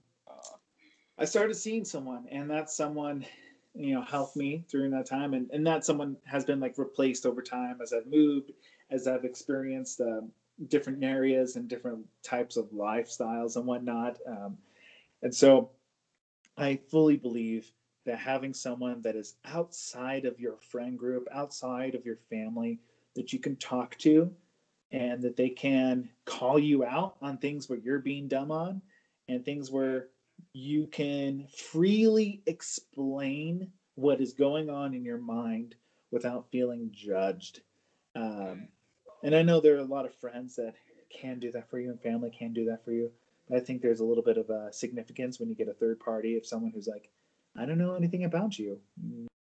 I 1.18 1.26
started 1.26 1.56
seeing 1.56 1.86
someone, 1.86 2.28
and 2.32 2.49
that 2.49 2.72
someone, 2.72 3.26
you 3.74 3.93
know, 3.93 4.01
helped 4.01 4.36
me 4.36 4.65
during 4.69 4.91
that 4.91 5.05
time, 5.07 5.34
and 5.34 5.49
and 5.51 5.65
that 5.67 5.86
someone 5.86 6.17
has 6.26 6.43
been 6.45 6.59
like 6.59 6.78
replaced 6.78 7.26
over 7.26 7.41
time 7.41 7.80
as 7.82 7.93
I've 7.93 8.07
moved, 8.07 8.51
as 8.89 9.07
I've 9.07 9.24
experienced 9.26 10.01
um, 10.01 10.32
different 10.67 11.03
areas 11.03 11.55
and 11.55 11.67
different 11.67 12.05
types 12.24 12.57
of 12.57 12.67
lifestyles 12.72 13.55
and 13.55 13.65
whatnot. 13.65 14.17
Um, 14.28 14.57
and 15.22 15.34
so, 15.34 15.69
I 16.57 16.80
fully 16.89 17.17
believe 17.17 17.72
that 18.05 18.17
having 18.19 18.53
someone 18.53 19.01
that 19.01 19.15
is 19.15 19.36
outside 19.45 20.26
of 20.26 20.39
your 20.39 20.57
friend 20.57 20.97
group, 20.97 21.28
outside 21.32 21.95
of 21.95 22.05
your 22.05 22.17
family, 22.30 22.80
that 23.15 23.32
you 23.34 23.39
can 23.39 23.55
talk 23.57 23.97
to 23.99 24.34
and 24.91 25.22
that 25.24 25.36
they 25.38 25.49
can 25.49 26.09
call 26.26 26.59
you 26.59 26.84
out 26.84 27.15
on 27.22 27.38
things 27.38 27.69
where 27.69 27.80
you're 27.80 27.99
being 27.99 28.28
dumb 28.28 28.51
on 28.51 28.82
and 29.28 29.45
things 29.45 29.72
where 29.72 30.07
you 30.53 30.87
can 30.87 31.47
freely 31.55 32.41
explain 32.45 33.71
what 33.95 34.21
is 34.21 34.33
going 34.33 34.69
on 34.69 34.93
in 34.93 35.03
your 35.03 35.17
mind 35.17 35.75
without 36.11 36.51
feeling 36.51 36.91
judged. 36.93 37.61
Um, 38.15 38.67
and 39.23 39.35
I 39.35 39.43
know 39.43 39.59
there 39.59 39.75
are 39.75 39.79
a 39.79 39.83
lot 39.83 40.05
of 40.05 40.13
friends 40.15 40.55
that 40.55 40.73
can 41.09 41.39
do 41.39 41.51
that 41.51 41.69
for 41.69 41.79
you 41.79 41.89
and 41.89 42.01
family 42.01 42.31
can 42.31 42.53
do 42.53 42.65
that 42.65 42.83
for 42.83 42.91
you. 42.91 43.11
But 43.49 43.57
I 43.57 43.59
think 43.61 43.81
there's 43.81 43.99
a 43.99 44.05
little 44.05 44.23
bit 44.23 44.37
of 44.37 44.49
a 44.49 44.71
significance 44.71 45.39
when 45.39 45.49
you 45.49 45.55
get 45.55 45.67
a 45.67 45.73
third 45.73 45.99
party 45.99 46.37
of 46.37 46.45
someone 46.45 46.71
who's 46.71 46.87
like, 46.87 47.09
I 47.57 47.65
don't 47.65 47.77
know 47.77 47.95
anything 47.95 48.23
about 48.23 48.57
you. 48.57 48.79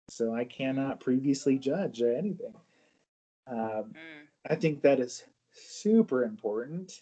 So 0.10 0.34
I 0.34 0.46
cannot 0.46 1.00
previously 1.00 1.58
judge 1.60 2.02
anything. 2.02 2.56
Um, 3.48 3.58
mm. 3.58 4.26
I 4.50 4.56
think 4.56 4.82
that 4.82 5.00
is 5.00 5.24
super 5.52 6.24
important. 6.24 7.02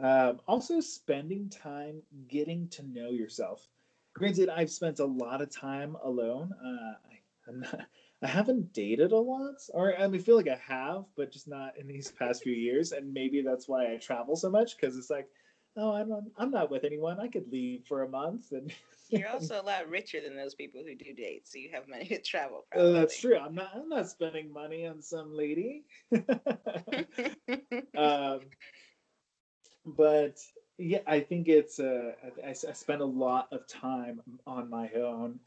Um, 0.00 0.40
also, 0.46 0.80
spending 0.80 1.48
time 1.48 2.02
getting 2.28 2.68
to 2.68 2.82
know 2.84 3.10
yourself. 3.10 3.66
Granted, 4.14 4.48
I've 4.48 4.70
spent 4.70 5.00
a 5.00 5.04
lot 5.04 5.42
of 5.42 5.50
time 5.50 5.96
alone. 6.02 6.52
Uh, 6.52 6.94
I, 7.10 7.52
not, 7.52 7.80
I 8.22 8.26
haven't 8.26 8.72
dated 8.72 9.12
a 9.12 9.16
lot, 9.16 9.56
or 9.72 9.96
I 9.96 10.06
mean, 10.08 10.20
feel 10.20 10.36
like 10.36 10.48
I 10.48 10.60
have, 10.66 11.04
but 11.16 11.30
just 11.32 11.46
not 11.46 11.78
in 11.78 11.86
these 11.86 12.10
past 12.10 12.42
few 12.42 12.52
years. 12.52 12.92
And 12.92 13.12
maybe 13.12 13.42
that's 13.42 13.68
why 13.68 13.92
I 13.92 13.96
travel 13.96 14.34
so 14.34 14.50
much 14.50 14.76
because 14.76 14.96
it's 14.96 15.10
like, 15.10 15.28
oh, 15.76 15.92
I'm 15.92 16.08
not, 16.08 16.22
I'm 16.36 16.50
not 16.50 16.70
with 16.70 16.84
anyone. 16.84 17.20
I 17.20 17.28
could 17.28 17.50
leave 17.52 17.84
for 17.86 18.02
a 18.02 18.08
month 18.08 18.50
and 18.50 18.72
you're 19.10 19.28
also 19.28 19.60
a 19.60 19.62
lot 19.62 19.88
richer 19.88 20.20
than 20.20 20.36
those 20.36 20.54
people 20.54 20.82
who 20.86 20.94
do 20.94 21.14
dates, 21.14 21.52
so 21.52 21.58
you 21.58 21.70
have 21.72 21.88
money 21.88 22.06
to 22.06 22.20
travel. 22.20 22.66
Uh, 22.74 22.90
that's 22.90 23.18
true. 23.18 23.38
I'm 23.38 23.54
not. 23.54 23.70
I'm 23.74 23.88
not 23.88 24.08
spending 24.08 24.52
money 24.52 24.86
on 24.86 25.00
some 25.00 25.34
lady. 25.34 25.84
um, 27.96 28.40
but 29.96 30.38
yeah, 30.78 31.00
I 31.06 31.20
think 31.20 31.48
it's. 31.48 31.80
Uh, 31.80 32.12
I, 32.44 32.50
I 32.50 32.52
spend 32.52 33.00
a 33.00 33.06
lot 33.06 33.48
of 33.52 33.66
time 33.66 34.20
on 34.46 34.70
my 34.70 34.90
own, 34.90 35.40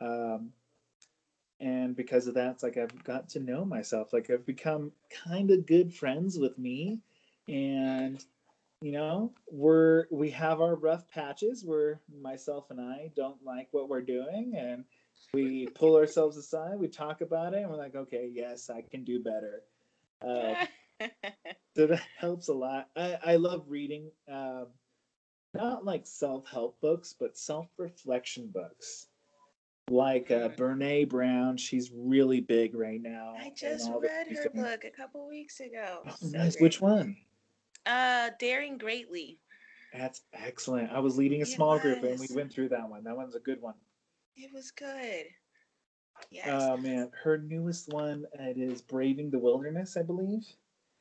um, 0.00 0.52
and 1.60 1.96
because 1.96 2.26
of 2.26 2.34
that, 2.34 2.52
it's 2.52 2.62
like 2.62 2.76
I've 2.76 3.02
got 3.04 3.28
to 3.30 3.40
know 3.40 3.64
myself. 3.64 4.12
Like 4.12 4.30
I've 4.30 4.46
become 4.46 4.92
kind 5.24 5.50
of 5.50 5.66
good 5.66 5.92
friends 5.92 6.38
with 6.38 6.58
me, 6.58 7.00
and 7.48 8.24
you 8.82 8.92
know 8.92 9.32
we're 9.50 10.04
we 10.10 10.30
have 10.30 10.60
our 10.60 10.74
rough 10.74 11.08
patches 11.08 11.64
where 11.64 12.00
myself 12.20 12.70
and 12.70 12.80
i 12.80 13.10
don't 13.16 13.42
like 13.44 13.68
what 13.70 13.88
we're 13.88 14.02
doing 14.02 14.52
and 14.56 14.84
we 15.32 15.66
pull 15.68 15.96
ourselves 15.96 16.36
aside 16.36 16.78
we 16.78 16.86
talk 16.86 17.22
about 17.22 17.54
it 17.54 17.62
and 17.62 17.70
we're 17.70 17.76
like 17.76 17.94
okay 17.94 18.30
yes 18.32 18.68
i 18.68 18.82
can 18.82 19.02
do 19.02 19.18
better 19.22 19.62
uh, 20.22 20.66
so 21.76 21.86
that 21.86 22.02
helps 22.18 22.48
a 22.48 22.54
lot 22.54 22.88
i, 22.96 23.18
I 23.24 23.36
love 23.36 23.64
reading 23.68 24.10
um, 24.30 24.66
not 25.54 25.84
like 25.84 26.06
self-help 26.06 26.80
books 26.80 27.14
but 27.18 27.36
self-reflection 27.36 28.50
books 28.52 29.06
like 29.90 30.30
uh, 30.30 30.48
mm. 30.48 30.56
Brene 30.56 31.08
Brown. 31.08 31.56
She's 31.56 31.90
really 31.94 32.40
big 32.40 32.74
right 32.74 33.00
now. 33.00 33.34
I 33.38 33.52
just 33.56 33.90
read 34.00 34.26
her 34.36 34.50
book 34.50 34.84
a 34.84 34.90
couple 34.90 35.28
weeks 35.28 35.60
ago. 35.60 36.00
Oh, 36.06 36.14
so 36.20 36.26
nice. 36.28 36.56
Great. 36.56 36.62
Which 36.62 36.80
one? 36.80 37.16
Uh, 37.84 38.30
Daring 38.38 38.78
Greatly. 38.78 39.38
That's 39.92 40.22
excellent. 40.34 40.90
I 40.90 40.98
was 40.98 41.16
leading 41.16 41.42
a 41.42 41.46
small 41.46 41.78
group 41.78 42.02
and 42.02 42.18
we 42.18 42.28
went 42.34 42.52
through 42.52 42.70
that 42.70 42.88
one. 42.88 43.04
That 43.04 43.16
one's 43.16 43.36
a 43.36 43.40
good 43.40 43.62
one. 43.62 43.74
It 44.36 44.50
was 44.52 44.70
good. 44.72 45.26
Yes. 46.30 46.48
Oh 46.48 46.76
man, 46.76 47.10
her 47.22 47.38
newest 47.38 47.92
one 47.92 48.26
it 48.38 48.58
is 48.58 48.82
Braving 48.82 49.30
the 49.30 49.38
Wilderness, 49.38 49.96
I 49.96 50.02
believe. 50.02 50.44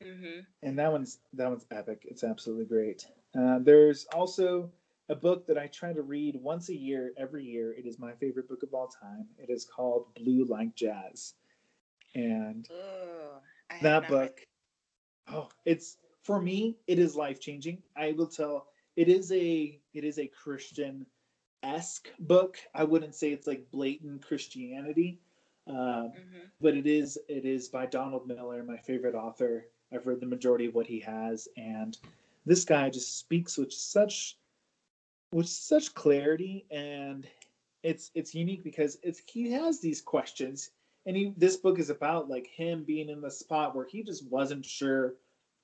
Mm-hmm. 0.03 0.41
And 0.63 0.79
that 0.79 0.91
one's 0.91 1.19
that 1.33 1.49
one's 1.49 1.65
epic. 1.71 2.01
It's 2.03 2.23
absolutely 2.23 2.65
great. 2.65 3.05
Uh, 3.37 3.59
there's 3.59 4.05
also 4.13 4.71
a 5.09 5.15
book 5.15 5.45
that 5.47 5.57
I 5.57 5.67
try 5.67 5.93
to 5.93 6.01
read 6.01 6.35
once 6.41 6.69
a 6.69 6.75
year, 6.75 7.13
every 7.17 7.45
year. 7.45 7.73
It 7.73 7.85
is 7.85 7.99
my 7.99 8.13
favorite 8.13 8.49
book 8.49 8.63
of 8.63 8.73
all 8.73 8.87
time. 8.87 9.27
It 9.37 9.49
is 9.49 9.65
called 9.65 10.07
Blue 10.15 10.45
Like 10.45 10.75
Jazz, 10.75 11.33
and 12.13 12.67
that 13.81 14.07
book. 14.07 14.39
Oh, 15.27 15.49
it's 15.65 15.97
for 16.23 16.41
me, 16.41 16.77
it 16.87 16.99
is 16.99 17.15
life 17.15 17.39
changing. 17.39 17.81
I 17.95 18.13
will 18.13 18.27
tell 18.27 18.67
it 18.95 19.09
is 19.09 19.31
a 19.31 19.79
it 19.93 20.03
is 20.03 20.19
a 20.19 20.27
Christian 20.27 21.05
esque 21.63 22.09
book. 22.19 22.57
I 22.73 22.83
wouldn't 22.83 23.15
say 23.15 23.31
it's 23.31 23.47
like 23.47 23.71
blatant 23.71 24.25
Christianity, 24.25 25.19
um, 25.67 25.75
mm-hmm. 25.75 26.45
but 26.61 26.75
it 26.75 26.87
is 26.87 27.17
it 27.27 27.45
is 27.45 27.69
by 27.69 27.85
Donald 27.85 28.27
Miller, 28.27 28.63
my 28.63 28.77
favorite 28.77 29.15
author. 29.15 29.67
I've 29.95 30.07
read 30.07 30.19
the 30.19 30.25
majority 30.25 30.65
of 30.65 30.75
what 30.75 30.87
he 30.87 30.99
has, 30.99 31.47
and 31.57 31.97
this 32.45 32.65
guy 32.65 32.89
just 32.89 33.17
speaks 33.17 33.57
with 33.57 33.73
such 33.73 34.37
with 35.31 35.47
such 35.47 35.93
clarity, 35.93 36.65
and 36.71 37.27
it's 37.83 38.11
it's 38.15 38.35
unique 38.35 38.63
because 38.63 38.97
it's 39.03 39.21
he 39.27 39.51
has 39.51 39.79
these 39.79 40.01
questions, 40.01 40.71
and 41.05 41.15
he 41.15 41.33
this 41.37 41.57
book 41.57 41.79
is 41.79 41.89
about 41.89 42.29
like 42.29 42.47
him 42.47 42.83
being 42.83 43.09
in 43.09 43.21
the 43.21 43.31
spot 43.31 43.75
where 43.75 43.85
he 43.85 44.03
just 44.03 44.29
wasn't 44.29 44.65
sure 44.65 45.15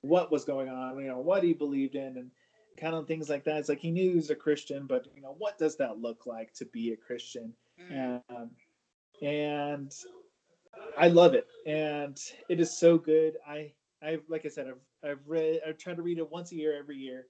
what 0.02 0.32
was 0.32 0.44
going 0.44 0.68
on, 0.68 0.98
you 0.98 1.08
know, 1.08 1.18
what 1.18 1.42
he 1.42 1.52
believed 1.52 1.94
in, 1.94 2.16
and 2.16 2.30
kind 2.76 2.94
of 2.94 3.06
things 3.06 3.28
like 3.28 3.44
that. 3.44 3.58
It's 3.58 3.68
like 3.68 3.80
he 3.80 3.90
knew 3.90 4.10
he 4.10 4.16
was 4.16 4.30
a 4.30 4.34
Christian, 4.34 4.86
but 4.86 5.06
you 5.14 5.22
know, 5.22 5.34
what 5.38 5.58
does 5.58 5.76
that 5.76 5.98
look 5.98 6.26
like 6.26 6.52
to 6.54 6.64
be 6.66 6.92
a 6.92 6.96
Christian? 6.96 7.52
Mm. 7.80 8.22
Um, 8.30 8.50
and 9.22 9.92
I 10.98 11.08
love 11.08 11.34
it, 11.34 11.46
and 11.66 12.18
it 12.48 12.60
is 12.60 12.76
so 12.76 12.98
good. 12.98 13.34
I, 13.46 13.72
I 14.04 14.18
like 14.28 14.44
I 14.44 14.48
said, 14.48 14.66
I've 14.68 15.10
I've 15.10 15.28
read, 15.28 15.60
I've 15.66 15.78
tried 15.78 15.96
to 15.96 16.02
read 16.02 16.18
it 16.18 16.30
once 16.30 16.52
a 16.52 16.56
year, 16.56 16.76
every 16.78 16.96
year. 16.96 17.26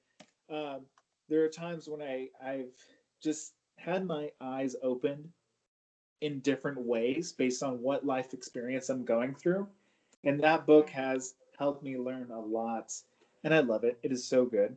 Um, 0.50 0.80
there 1.28 1.44
are 1.44 1.48
times 1.48 1.88
when 1.88 2.02
I 2.02 2.28
I've 2.44 2.72
just 3.22 3.54
had 3.76 4.06
my 4.06 4.30
eyes 4.40 4.76
opened 4.82 5.28
in 6.20 6.40
different 6.40 6.78
ways 6.78 7.32
based 7.32 7.62
on 7.62 7.80
what 7.82 8.06
life 8.06 8.32
experience 8.32 8.88
I'm 8.88 9.04
going 9.04 9.34
through, 9.34 9.66
and 10.24 10.40
that 10.40 10.66
book 10.66 10.88
has 10.90 11.34
helped 11.58 11.82
me 11.82 11.98
learn 11.98 12.30
a 12.30 12.40
lot, 12.40 12.92
and 13.44 13.54
I 13.54 13.60
love 13.60 13.84
it. 13.84 13.98
It 14.02 14.12
is 14.12 14.24
so 14.26 14.44
good. 14.44 14.76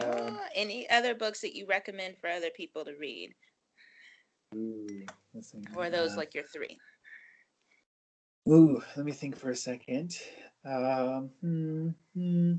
Um, 0.00 0.08
uh, 0.08 0.36
any 0.54 0.88
other 0.90 1.14
books 1.14 1.40
that 1.42 1.54
you 1.54 1.66
recommend 1.66 2.16
for 2.20 2.28
other 2.28 2.50
people 2.56 2.84
to 2.84 2.94
read? 2.94 3.32
Ooh, 4.54 4.86
or 5.76 5.90
those 5.90 6.12
uh, 6.12 6.16
like 6.16 6.34
your 6.34 6.44
three? 6.44 6.78
Ooh, 8.48 8.82
let 8.96 9.06
me 9.06 9.12
think 9.12 9.36
for 9.36 9.50
a 9.50 9.56
second. 9.56 10.18
Um, 10.64 11.30
hmm, 11.40 11.88
hmm, 12.14 12.54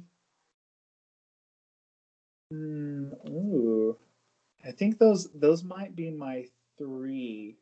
hmm, 2.51 3.11
ooh, 3.27 3.95
I 4.65 4.71
think 4.71 4.99
those 4.99 5.29
those 5.33 5.63
might 5.63 5.95
be 5.95 6.11
my 6.11 6.45
three. 6.77 7.57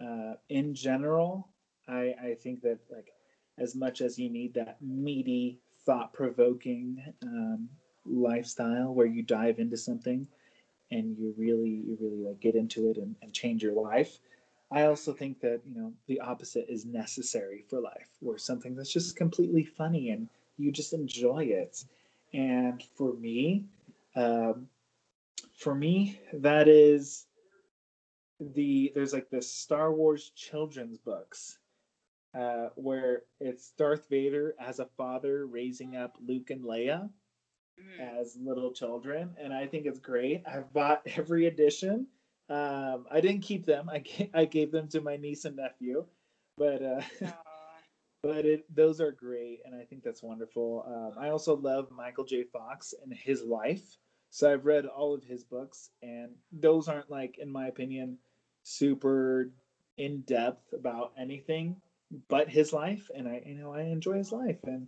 Uh, 0.00 0.34
in 0.50 0.74
general, 0.74 1.48
I 1.88 2.14
I 2.22 2.36
think 2.42 2.62
that 2.62 2.78
like 2.90 3.12
as 3.58 3.74
much 3.74 4.00
as 4.02 4.18
you 4.18 4.30
need 4.30 4.54
that 4.54 4.78
meaty, 4.82 5.58
thought 5.86 6.12
provoking 6.12 7.02
um, 7.22 7.68
lifestyle 8.06 8.94
where 8.94 9.06
you 9.06 9.22
dive 9.22 9.58
into 9.60 9.76
something 9.76 10.28
and 10.90 11.16
you 11.18 11.34
really, 11.36 11.70
you 11.70 11.96
really 12.00 12.22
like 12.22 12.40
get 12.40 12.54
into 12.54 12.90
it 12.90 12.96
and, 12.98 13.16
and 13.22 13.32
change 13.32 13.62
your 13.62 13.74
life. 13.74 14.18
I 14.72 14.84
also 14.84 15.12
think 15.12 15.40
that, 15.40 15.60
you 15.64 15.74
know, 15.74 15.92
the 16.06 16.20
opposite 16.20 16.66
is 16.68 16.84
necessary 16.84 17.64
for 17.68 17.80
life, 17.80 18.08
where 18.20 18.38
something 18.38 18.74
that's 18.74 18.92
just 18.92 19.16
completely 19.16 19.64
funny 19.64 20.10
and 20.10 20.28
you 20.58 20.72
just 20.72 20.92
enjoy 20.92 21.44
it. 21.44 21.84
And 22.32 22.82
for 22.96 23.12
me, 23.14 23.64
um, 24.16 24.68
for 25.56 25.74
me, 25.74 26.20
that 26.32 26.68
is 26.68 27.26
the 28.40 28.92
there's 28.94 29.12
like 29.12 29.30
the 29.30 29.40
Star 29.40 29.92
Wars 29.92 30.30
children's 30.34 30.98
books 30.98 31.58
uh, 32.36 32.68
where 32.74 33.22
it's 33.40 33.70
Darth 33.78 34.08
Vader 34.10 34.54
as 34.60 34.78
a 34.78 34.86
father 34.96 35.46
raising 35.46 35.96
up 35.96 36.16
Luke 36.26 36.50
and 36.50 36.62
Leia 36.62 37.08
mm. 37.80 38.20
as 38.20 38.36
little 38.36 38.72
children, 38.72 39.34
and 39.40 39.52
I 39.52 39.66
think 39.66 39.86
it's 39.86 40.00
great. 40.00 40.42
I've 40.46 40.72
bought 40.72 41.02
every 41.16 41.46
edition. 41.46 42.06
Um, 42.48 43.06
I 43.10 43.20
didn't 43.20 43.42
keep 43.42 43.66
them. 43.66 43.88
I 43.88 43.98
gave, 43.98 44.30
I 44.34 44.44
gave 44.44 44.70
them 44.70 44.88
to 44.88 45.00
my 45.00 45.16
niece 45.16 45.44
and 45.44 45.56
nephew, 45.56 46.04
but 46.56 46.82
uh, 46.82 47.00
but 48.22 48.44
it 48.44 48.64
those 48.74 49.00
are 49.00 49.12
great, 49.12 49.60
and 49.64 49.74
I 49.74 49.84
think 49.84 50.02
that's 50.02 50.22
wonderful. 50.22 50.84
Um, 50.86 51.22
I 51.22 51.30
also 51.30 51.56
love 51.56 51.90
Michael 51.90 52.24
J. 52.24 52.44
Fox 52.44 52.94
and 53.02 53.12
his 53.12 53.42
life. 53.42 53.96
So 54.30 54.52
I've 54.52 54.66
read 54.66 54.86
all 54.86 55.14
of 55.14 55.24
his 55.24 55.44
books, 55.44 55.90
and 56.02 56.32
those 56.52 56.88
aren't 56.88 57.10
like, 57.10 57.38
in 57.38 57.50
my 57.50 57.68
opinion, 57.68 58.18
super 58.62 59.50
in 59.96 60.20
depth 60.22 60.72
about 60.72 61.12
anything 61.18 61.76
but 62.28 62.48
his 62.48 62.72
life. 62.72 63.10
And 63.14 63.28
I, 63.28 63.42
you 63.46 63.54
know, 63.54 63.72
I 63.72 63.82
enjoy 63.82 64.14
his 64.14 64.32
life, 64.32 64.58
and 64.64 64.86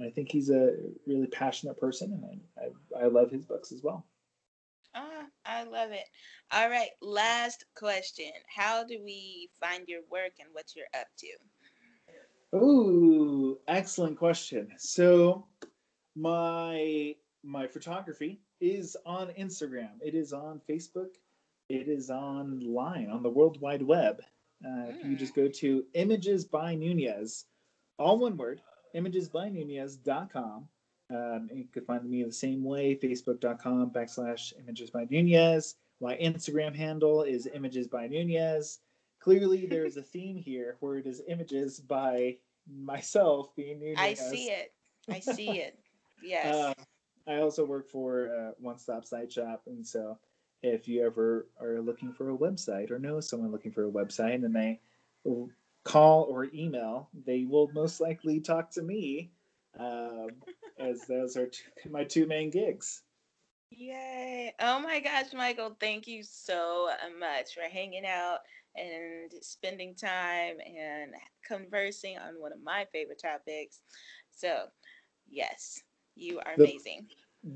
I 0.00 0.10
think 0.10 0.30
he's 0.30 0.50
a 0.50 0.74
really 1.06 1.26
passionate 1.26 1.78
person, 1.78 2.12
and 2.12 2.40
I, 2.58 2.98
I, 2.98 3.04
I 3.04 3.06
love 3.06 3.30
his 3.30 3.44
books 3.44 3.72
as 3.72 3.82
well. 3.82 4.04
Ah, 4.94 5.26
I 5.44 5.64
love 5.64 5.92
it. 5.92 6.06
All 6.52 6.68
right, 6.68 6.90
last 7.00 7.64
question. 7.76 8.30
How 8.54 8.84
do 8.84 8.98
we 9.04 9.48
find 9.60 9.86
your 9.86 10.00
work 10.10 10.32
and 10.40 10.48
what 10.52 10.72
you're 10.74 10.86
up 10.98 11.06
to? 11.18 12.56
Ooh, 12.56 13.58
excellent 13.68 14.18
question. 14.18 14.68
So 14.78 15.46
my 16.16 17.14
my 17.42 17.66
photography 17.66 18.40
is 18.60 18.96
on 19.06 19.28
Instagram. 19.38 19.90
It 20.00 20.14
is 20.14 20.32
on 20.32 20.60
Facebook. 20.68 21.14
It 21.68 21.88
is 21.88 22.10
online 22.10 23.08
on 23.10 23.22
the 23.22 23.30
World 23.30 23.60
Wide 23.60 23.82
Web. 23.82 24.20
Uh, 24.64 24.68
mm. 24.68 25.04
You 25.04 25.16
just 25.16 25.34
go 25.34 25.48
to 25.48 25.84
Images 25.94 26.44
by 26.44 26.74
Nunez, 26.74 27.46
all 27.98 28.18
one 28.18 28.36
word, 28.36 28.60
imagesbynunez.com. 28.94 30.68
Um, 31.10 31.48
you 31.52 31.64
can 31.72 31.84
find 31.84 32.08
me 32.08 32.22
the 32.22 32.32
same 32.32 32.62
way, 32.62 32.96
facebook.com 32.96 33.90
backslash 33.90 34.52
images 34.58 34.90
by 34.90 35.06
Nunez. 35.10 35.76
My 36.00 36.16
Instagram 36.16 36.74
handle 36.74 37.22
is 37.22 37.48
images 37.52 37.88
by 37.88 38.06
Nunez. 38.06 38.78
Clearly, 39.18 39.66
there 39.66 39.84
is 39.84 39.96
a 39.96 40.02
theme 40.14 40.36
here 40.36 40.76
where 40.80 40.98
it 40.98 41.06
is 41.06 41.22
images 41.28 41.80
by 41.80 42.36
myself 42.72 43.54
being 43.56 43.80
Nunez. 43.80 43.98
I 43.98 44.14
see 44.14 44.44
it. 44.44 44.72
I 45.08 45.20
see 45.34 45.50
it. 45.58 45.78
Yes. 46.22 46.54
Uh, 46.54 46.74
I 47.26 47.36
also 47.38 47.64
work 47.64 47.88
for 47.88 48.30
uh, 48.34 48.52
One 48.58 48.78
Stop 48.78 49.04
Site 49.04 49.32
Shop, 49.32 49.62
and 49.66 49.86
so 49.86 50.18
if 50.62 50.86
you 50.88 51.04
ever 51.04 51.48
are 51.60 51.80
looking 51.80 52.12
for 52.12 52.30
a 52.30 52.36
website 52.36 52.90
or 52.90 52.98
know 52.98 53.20
someone 53.20 53.50
looking 53.50 53.72
for 53.72 53.86
a 53.86 53.90
website 53.90 54.44
and 54.44 54.54
they 54.54 54.80
call 55.84 56.24
or 56.24 56.48
email, 56.54 57.08
they 57.26 57.44
will 57.44 57.70
most 57.72 58.00
likely 58.00 58.40
talk 58.40 58.70
to 58.70 58.82
me, 58.82 59.30
um, 59.78 60.28
as 60.80 61.02
those 61.06 61.36
are 61.36 61.46
two, 61.46 61.90
my 61.90 62.04
two 62.04 62.26
main 62.26 62.50
gigs. 62.50 63.02
Yay! 63.70 64.52
Oh 64.60 64.80
my 64.80 64.98
gosh, 65.00 65.32
Michael, 65.32 65.76
thank 65.78 66.08
you 66.08 66.22
so 66.24 66.90
much 67.18 67.54
for 67.54 67.62
hanging 67.70 68.04
out 68.04 68.38
and 68.76 69.32
spending 69.42 69.94
time 69.94 70.56
and 70.66 71.12
conversing 71.46 72.18
on 72.18 72.40
one 72.40 72.52
of 72.52 72.62
my 72.62 72.86
favorite 72.92 73.20
topics. 73.22 73.82
So, 74.30 74.64
yes, 75.28 75.82
you 76.16 76.40
are 76.40 76.56
the, 76.56 76.64
amazing. 76.64 77.06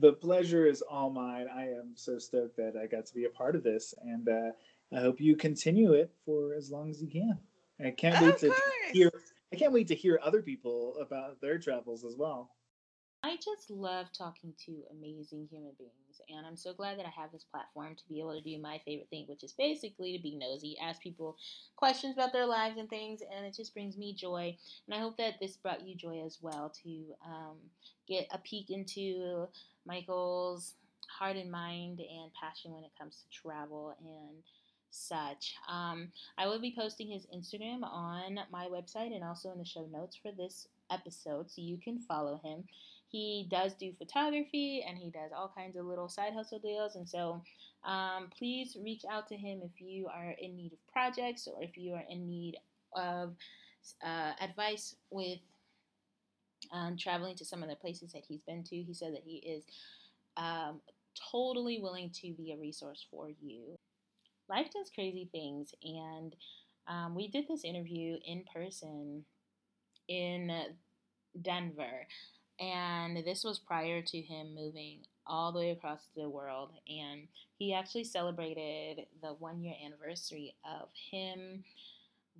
The 0.00 0.12
pleasure 0.12 0.66
is 0.66 0.82
all 0.82 1.10
mine. 1.10 1.46
I 1.52 1.64
am 1.64 1.92
so 1.94 2.18
stoked 2.18 2.56
that 2.58 2.74
I 2.80 2.86
got 2.86 3.06
to 3.06 3.14
be 3.14 3.24
a 3.24 3.30
part 3.30 3.56
of 3.56 3.64
this, 3.64 3.94
and 4.02 4.28
uh, 4.28 4.50
I 4.96 5.00
hope 5.00 5.20
you 5.20 5.34
continue 5.36 5.92
it 5.92 6.12
for 6.24 6.54
as 6.54 6.70
long 6.70 6.90
as 6.90 7.02
you 7.02 7.08
can. 7.08 7.38
I 7.84 7.90
can't 7.90 8.20
wait 8.20 8.34
of 8.34 8.40
to 8.40 8.48
course. 8.48 8.62
hear. 8.92 9.10
I 9.52 9.56
can't 9.56 9.72
wait 9.72 9.88
to 9.88 9.94
hear 9.94 10.20
other 10.22 10.42
people 10.42 10.96
about 11.00 11.40
their 11.40 11.58
travels 11.58 12.04
as 12.04 12.16
well. 12.16 12.50
I 13.24 13.36
just 13.36 13.70
love 13.70 14.08
talking 14.12 14.52
to 14.66 14.82
amazing 14.90 15.48
human 15.50 15.72
beings, 15.78 16.20
and 16.28 16.46
I'm 16.46 16.58
so 16.58 16.74
glad 16.74 16.98
that 16.98 17.06
I 17.06 17.20
have 17.22 17.32
this 17.32 17.46
platform 17.50 17.94
to 17.94 18.02
be 18.06 18.20
able 18.20 18.34
to 18.34 18.42
do 18.42 18.60
my 18.60 18.78
favorite 18.84 19.08
thing, 19.08 19.24
which 19.28 19.42
is 19.42 19.52
basically 19.52 20.14
to 20.14 20.22
be 20.22 20.36
nosy, 20.36 20.76
ask 20.78 21.00
people 21.00 21.38
questions 21.74 22.16
about 22.18 22.34
their 22.34 22.44
lives 22.44 22.76
and 22.76 22.86
things, 22.90 23.22
and 23.34 23.46
it 23.46 23.56
just 23.56 23.72
brings 23.72 23.96
me 23.96 24.12
joy. 24.12 24.54
And 24.86 24.94
I 24.94 24.98
hope 25.00 25.16
that 25.16 25.40
this 25.40 25.56
brought 25.56 25.88
you 25.88 25.96
joy 25.96 26.22
as 26.22 26.36
well 26.42 26.70
to 26.82 27.04
um, 27.24 27.56
get 28.06 28.28
a 28.30 28.36
peek 28.36 28.68
into 28.68 29.48
Michael's 29.86 30.74
heart 31.08 31.36
and 31.36 31.50
mind 31.50 32.00
and 32.00 32.30
passion 32.38 32.74
when 32.74 32.84
it 32.84 32.92
comes 32.98 33.16
to 33.22 33.40
travel 33.40 33.96
and 34.04 34.36
such. 34.94 35.54
Um, 35.68 36.08
I 36.38 36.46
will 36.46 36.60
be 36.60 36.74
posting 36.76 37.08
his 37.08 37.26
Instagram 37.34 37.82
on 37.82 38.38
my 38.50 38.66
website 38.66 39.14
and 39.14 39.24
also 39.24 39.50
in 39.52 39.58
the 39.58 39.64
show 39.64 39.86
notes 39.92 40.16
for 40.16 40.32
this 40.32 40.68
episode, 40.90 41.50
so 41.50 41.60
you 41.60 41.76
can 41.76 41.98
follow 41.98 42.40
him 42.44 42.64
he 43.14 43.46
does 43.48 43.74
do 43.74 43.92
photography 43.96 44.84
and 44.86 44.98
he 44.98 45.08
does 45.08 45.30
all 45.32 45.52
kinds 45.56 45.76
of 45.76 45.86
little 45.86 46.08
side 46.08 46.32
hustle 46.34 46.58
deals. 46.58 46.96
And 46.96 47.08
so 47.08 47.40
um, 47.84 48.28
please 48.36 48.76
reach 48.82 49.04
out 49.08 49.28
to 49.28 49.36
him 49.36 49.60
if 49.62 49.80
you 49.80 50.08
are 50.08 50.34
in 50.40 50.56
need 50.56 50.72
of 50.72 50.92
projects 50.92 51.46
or 51.46 51.62
if 51.62 51.76
you 51.76 51.94
are 51.94 52.02
in 52.10 52.26
need 52.26 52.56
of 52.92 53.36
uh, 54.04 54.32
advice 54.40 54.96
with 55.10 55.38
um, 56.72 56.96
traveling 56.96 57.36
to 57.36 57.44
some 57.44 57.62
of 57.62 57.68
the 57.68 57.76
places 57.76 58.12
that 58.14 58.24
he's 58.26 58.42
been 58.42 58.64
to. 58.64 58.82
He 58.82 58.92
said 58.92 59.12
that 59.12 59.22
he 59.24 59.36
is 59.36 59.62
um, 60.36 60.80
totally 61.30 61.78
willing 61.78 62.10
to 62.20 62.32
be 62.32 62.50
a 62.50 62.56
resource 62.56 63.06
for 63.12 63.28
you. 63.40 63.78
Life 64.48 64.68
does 64.74 64.90
crazy 64.94 65.28
things, 65.32 65.72
and 65.82 66.34
um, 66.86 67.14
we 67.14 67.28
did 67.28 67.46
this 67.48 67.64
interview 67.64 68.18
in 68.26 68.44
person 68.52 69.24
in 70.08 70.50
Denver. 71.40 72.06
And 72.60 73.16
this 73.24 73.42
was 73.42 73.58
prior 73.58 74.00
to 74.00 74.20
him 74.20 74.54
moving 74.54 75.00
all 75.26 75.50
the 75.50 75.58
way 75.58 75.70
across 75.70 76.08
the 76.14 76.28
world. 76.28 76.70
And 76.88 77.26
he 77.58 77.74
actually 77.74 78.04
celebrated 78.04 79.06
the 79.22 79.34
one 79.34 79.60
year 79.60 79.74
anniversary 79.84 80.54
of 80.64 80.88
him 81.10 81.64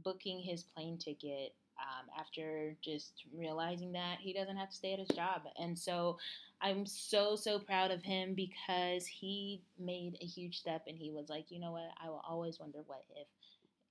booking 0.05 0.41
his 0.41 0.63
plane 0.63 0.99
ticket 0.99 1.55
um, 1.79 2.07
after 2.19 2.75
just 2.83 3.25
realizing 3.37 3.93
that 3.93 4.19
he 4.21 4.33
doesn't 4.33 4.57
have 4.57 4.71
to 4.71 4.77
stay 4.77 4.93
at 4.93 4.99
his 4.99 5.09
job. 5.09 5.43
And 5.59 5.79
so 5.79 6.19
I'm 6.61 6.87
so, 6.87 7.37
so 7.37 7.59
proud 7.59 7.91
of 7.91 8.03
him 8.03 8.35
because 8.35 9.07
he 9.07 9.63
made 9.79 10.17
a 10.21 10.25
huge 10.25 10.59
step 10.59 10.85
and 10.87 10.97
he 10.97 11.11
was 11.11 11.29
like, 11.29 11.51
you 11.51 11.61
know 11.61 11.73
what, 11.73 11.91
I 12.03 12.09
will 12.09 12.23
always 12.29 12.59
wonder 12.59 12.79
what 12.87 13.05
if 13.17 13.27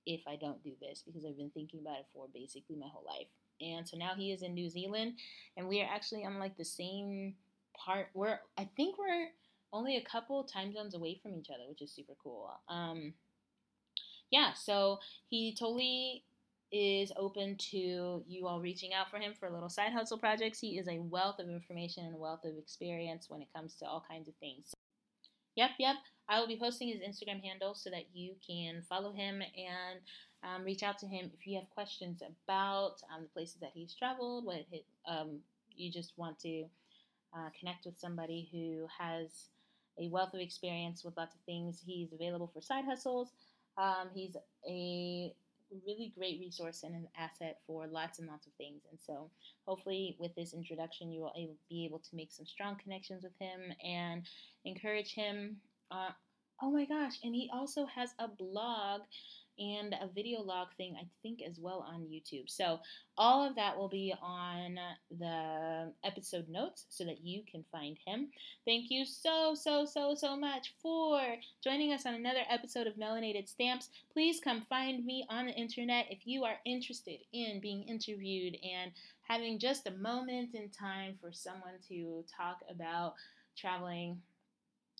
if 0.06 0.20
I 0.28 0.36
don't 0.36 0.62
do 0.62 0.72
this 0.82 1.02
because 1.04 1.24
I've 1.24 1.38
been 1.38 1.50
thinking 1.50 1.80
about 1.80 2.00
it 2.00 2.06
for 2.12 2.26
basically 2.34 2.76
my 2.76 2.88
whole 2.92 3.04
life. 3.06 3.28
And 3.60 3.88
so 3.88 3.96
now 3.96 4.12
he 4.16 4.32
is 4.32 4.42
in 4.42 4.52
New 4.52 4.68
Zealand, 4.68 5.14
and 5.56 5.68
we 5.68 5.80
are 5.80 5.88
actually 5.90 6.24
on 6.24 6.38
like 6.38 6.56
the 6.56 6.64
same 6.64 7.34
part. 7.74 8.08
We're 8.12 8.40
I 8.58 8.68
think 8.76 8.98
we're 8.98 9.28
only 9.72 9.96
a 9.96 10.04
couple 10.04 10.44
time 10.44 10.72
zones 10.72 10.94
away 10.94 11.18
from 11.22 11.34
each 11.34 11.48
other, 11.50 11.64
which 11.68 11.82
is 11.82 11.90
super 11.90 12.14
cool. 12.22 12.50
Um, 12.68 13.14
yeah, 14.30 14.52
so 14.52 14.98
he 15.28 15.54
totally 15.54 16.24
is 16.74 17.12
open 17.16 17.56
to 17.56 18.24
you 18.26 18.48
all 18.48 18.60
reaching 18.60 18.92
out 18.92 19.08
for 19.08 19.18
him 19.18 19.32
for 19.38 19.48
little 19.48 19.68
side 19.68 19.92
hustle 19.92 20.18
projects. 20.18 20.58
He 20.58 20.76
is 20.76 20.88
a 20.88 20.98
wealth 20.98 21.38
of 21.38 21.48
information 21.48 22.04
and 22.04 22.18
wealth 22.18 22.44
of 22.44 22.58
experience 22.58 23.30
when 23.30 23.40
it 23.40 23.48
comes 23.54 23.76
to 23.76 23.86
all 23.86 24.04
kinds 24.10 24.26
of 24.26 24.34
things. 24.36 24.74
Yep, 25.54 25.70
yep. 25.78 25.94
I 26.28 26.40
will 26.40 26.48
be 26.48 26.58
posting 26.58 26.88
his 26.88 26.98
Instagram 26.98 27.44
handle 27.44 27.74
so 27.74 27.90
that 27.90 28.06
you 28.12 28.34
can 28.44 28.82
follow 28.88 29.12
him 29.12 29.40
and 29.40 30.00
um, 30.42 30.64
reach 30.64 30.82
out 30.82 30.98
to 30.98 31.06
him 31.06 31.30
if 31.38 31.46
you 31.46 31.56
have 31.60 31.70
questions 31.70 32.22
about 32.22 32.96
um, 33.14 33.22
the 33.22 33.28
places 33.28 33.58
that 33.60 33.70
he's 33.72 33.94
traveled, 33.94 34.44
what 34.44 34.66
his, 34.68 34.82
um, 35.06 35.38
you 35.76 35.92
just 35.92 36.14
want 36.16 36.40
to 36.40 36.64
uh, 37.36 37.50
connect 37.56 37.86
with 37.86 37.96
somebody 37.96 38.48
who 38.50 38.88
has 38.98 39.50
a 40.00 40.08
wealth 40.08 40.34
of 40.34 40.40
experience 40.40 41.04
with 41.04 41.16
lots 41.16 41.36
of 41.36 41.40
things. 41.42 41.80
He's 41.86 42.12
available 42.12 42.50
for 42.52 42.60
side 42.60 42.84
hustles. 42.84 43.30
Um, 43.78 44.08
he's 44.12 44.36
a 44.68 45.32
really 45.86 46.12
great 46.16 46.40
resource 46.40 46.82
and 46.82 46.94
an 46.94 47.08
asset 47.18 47.58
for 47.66 47.86
lots 47.86 48.18
and 48.18 48.28
lots 48.28 48.46
of 48.46 48.52
things. 48.54 48.82
And 48.90 48.98
so, 49.06 49.30
hopefully, 49.66 50.16
with 50.18 50.34
this 50.34 50.54
introduction, 50.54 51.12
you 51.12 51.22
will 51.22 51.32
be 51.68 51.84
able 51.84 51.98
to 52.00 52.16
make 52.16 52.32
some 52.32 52.46
strong 52.46 52.76
connections 52.82 53.22
with 53.22 53.36
him 53.38 53.60
and 53.84 54.22
encourage 54.64 55.14
him. 55.14 55.56
Uh, 55.90 56.10
oh 56.62 56.70
my 56.70 56.84
gosh! 56.84 57.14
And 57.22 57.34
he 57.34 57.50
also 57.52 57.86
has 57.86 58.10
a 58.18 58.28
blog 58.28 59.02
and 59.58 59.94
a 60.00 60.08
video 60.14 60.40
log 60.40 60.68
thing, 60.76 60.96
I 61.00 61.06
think, 61.22 61.40
as 61.42 61.58
well 61.58 61.86
on 61.88 62.02
YouTube. 62.02 62.48
So, 62.48 62.80
all 63.16 63.46
of 63.46 63.54
that 63.56 63.76
will 63.76 63.88
be 63.88 64.14
on 64.20 64.78
the 65.18 65.92
episode 66.04 66.48
notes 66.48 66.86
so 66.88 67.04
that 67.04 67.24
you 67.24 67.42
can 67.50 67.64
find 67.70 67.96
him. 68.04 68.28
Thank 68.64 68.90
you 68.90 69.04
so, 69.04 69.54
so, 69.54 69.84
so, 69.84 70.14
so 70.14 70.36
much 70.36 70.74
for 70.82 71.20
joining 71.62 71.92
us 71.92 72.06
on 72.06 72.14
another 72.14 72.42
episode 72.50 72.86
of 72.86 72.94
Melanated 72.94 73.48
Stamps. 73.48 73.90
Please 74.12 74.40
come 74.40 74.62
find 74.62 75.04
me 75.04 75.26
on 75.30 75.46
the 75.46 75.52
internet 75.52 76.06
if 76.10 76.20
you 76.24 76.44
are 76.44 76.56
interested 76.64 77.20
in 77.32 77.60
being 77.60 77.84
interviewed 77.84 78.56
and 78.62 78.90
having 79.22 79.58
just 79.58 79.86
a 79.86 79.92
moment 79.92 80.54
in 80.54 80.68
time 80.70 81.16
for 81.20 81.32
someone 81.32 81.74
to 81.88 82.24
talk 82.36 82.58
about 82.68 83.14
traveling 83.56 84.20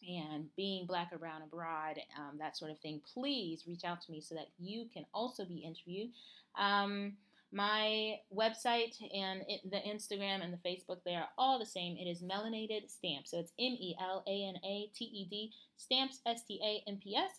and 0.08 0.46
being 0.56 0.86
black 0.86 1.10
or 1.12 1.18
brown 1.18 1.42
abroad, 1.42 1.96
um, 2.18 2.38
that 2.38 2.56
sort 2.56 2.70
of 2.70 2.78
thing, 2.78 3.00
please 3.12 3.64
reach 3.66 3.84
out 3.84 4.00
to 4.02 4.12
me 4.12 4.20
so 4.20 4.34
that 4.34 4.48
you 4.58 4.86
can 4.92 5.04
also 5.12 5.44
be 5.44 5.58
interviewed. 5.58 6.10
Um, 6.56 7.14
my 7.52 8.16
website 8.36 8.96
and 9.14 9.42
it, 9.48 9.60
the 9.70 9.76
Instagram 9.76 10.42
and 10.42 10.52
the 10.52 10.68
Facebook, 10.68 10.98
they 11.04 11.14
are 11.14 11.28
all 11.38 11.58
the 11.58 11.66
same. 11.66 11.96
It 11.96 12.08
is 12.10 12.20
Melanated 12.20 12.90
Stamps. 12.90 13.30
So 13.30 13.38
it's 13.38 13.52
M 13.60 13.76
E 13.78 13.94
L 14.00 14.24
A 14.26 14.44
N 14.48 14.56
A 14.64 14.90
T 14.94 15.04
E 15.04 15.26
D 15.30 15.52
Stamps, 15.76 16.18
S 16.26 16.42
T 16.42 16.60
A 16.62 16.90
M 16.90 16.98
P 17.02 17.14
S. 17.14 17.30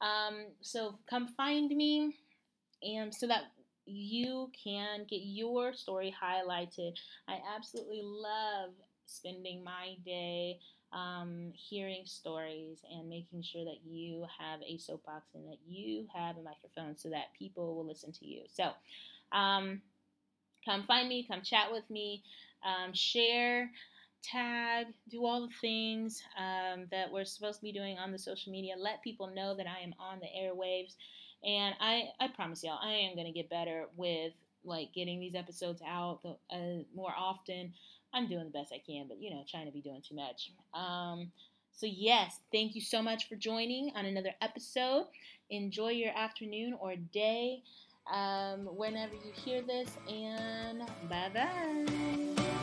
Um, 0.00 0.46
so 0.60 0.98
come 1.08 1.28
find 1.28 1.70
me 1.70 2.16
and 2.82 3.14
so 3.14 3.26
that 3.28 3.52
you 3.86 4.50
can 4.62 5.06
get 5.08 5.20
your 5.22 5.72
story 5.72 6.14
highlighted. 6.22 6.94
I 7.28 7.38
absolutely 7.56 8.02
love 8.02 8.70
spending 9.06 9.62
my 9.62 9.96
day 10.04 10.58
um, 10.92 11.52
hearing 11.54 12.02
stories 12.04 12.78
and 12.90 13.08
making 13.08 13.42
sure 13.42 13.64
that 13.64 13.78
you 13.84 14.26
have 14.38 14.60
a 14.62 14.78
soapbox 14.78 15.26
and 15.34 15.46
that 15.48 15.58
you 15.66 16.06
have 16.14 16.36
a 16.36 16.42
microphone 16.42 16.96
so 16.96 17.10
that 17.10 17.32
people 17.38 17.74
will 17.76 17.86
listen 17.86 18.12
to 18.12 18.26
you. 18.26 18.42
So, 18.52 18.70
um, 19.32 19.82
come 20.64 20.82
find 20.84 21.08
me, 21.08 21.26
come 21.28 21.42
chat 21.42 21.72
with 21.72 21.88
me, 21.90 22.22
um, 22.64 22.92
share, 22.92 23.70
tag, 24.22 24.86
do 25.08 25.24
all 25.24 25.42
the 25.46 25.54
things 25.60 26.22
um, 26.38 26.86
that 26.90 27.10
we're 27.10 27.24
supposed 27.24 27.58
to 27.60 27.62
be 27.62 27.72
doing 27.72 27.98
on 27.98 28.12
the 28.12 28.18
social 28.18 28.52
media. 28.52 28.74
Let 28.76 29.02
people 29.02 29.28
know 29.28 29.56
that 29.56 29.66
I 29.66 29.82
am 29.82 29.94
on 29.98 30.20
the 30.20 30.26
airwaves. 30.26 30.94
And 31.42 31.74
I, 31.80 32.10
I 32.20 32.28
promise 32.28 32.62
y'all, 32.62 32.78
I 32.82 32.92
am 32.92 33.14
going 33.14 33.26
to 33.26 33.32
get 33.32 33.48
better 33.48 33.86
with 33.96 34.32
like 34.62 34.92
getting 34.92 35.20
these 35.20 35.34
episodes 35.34 35.80
out 35.86 36.20
uh, 36.24 36.82
more 36.94 37.14
often. 37.16 37.72
I'm 38.12 38.28
doing 38.28 38.44
the 38.44 38.50
best 38.50 38.72
I 38.72 38.82
can, 38.84 39.06
but 39.08 39.20
you 39.20 39.30
know, 39.30 39.42
trying 39.48 39.66
to 39.66 39.72
be 39.72 39.80
doing 39.80 40.02
too 40.06 40.14
much. 40.14 40.52
Um, 40.74 41.30
so, 41.72 41.86
yes, 41.86 42.40
thank 42.52 42.74
you 42.74 42.80
so 42.80 43.00
much 43.00 43.28
for 43.28 43.36
joining 43.36 43.92
on 43.94 44.04
another 44.04 44.34
episode. 44.42 45.06
Enjoy 45.48 45.88
your 45.88 46.16
afternoon 46.16 46.76
or 46.78 46.94
day 46.96 47.62
um, 48.12 48.66
whenever 48.76 49.14
you 49.14 49.32
hear 49.32 49.62
this, 49.62 49.88
and 50.08 50.80
bye 51.08 51.30
bye. 51.32 52.59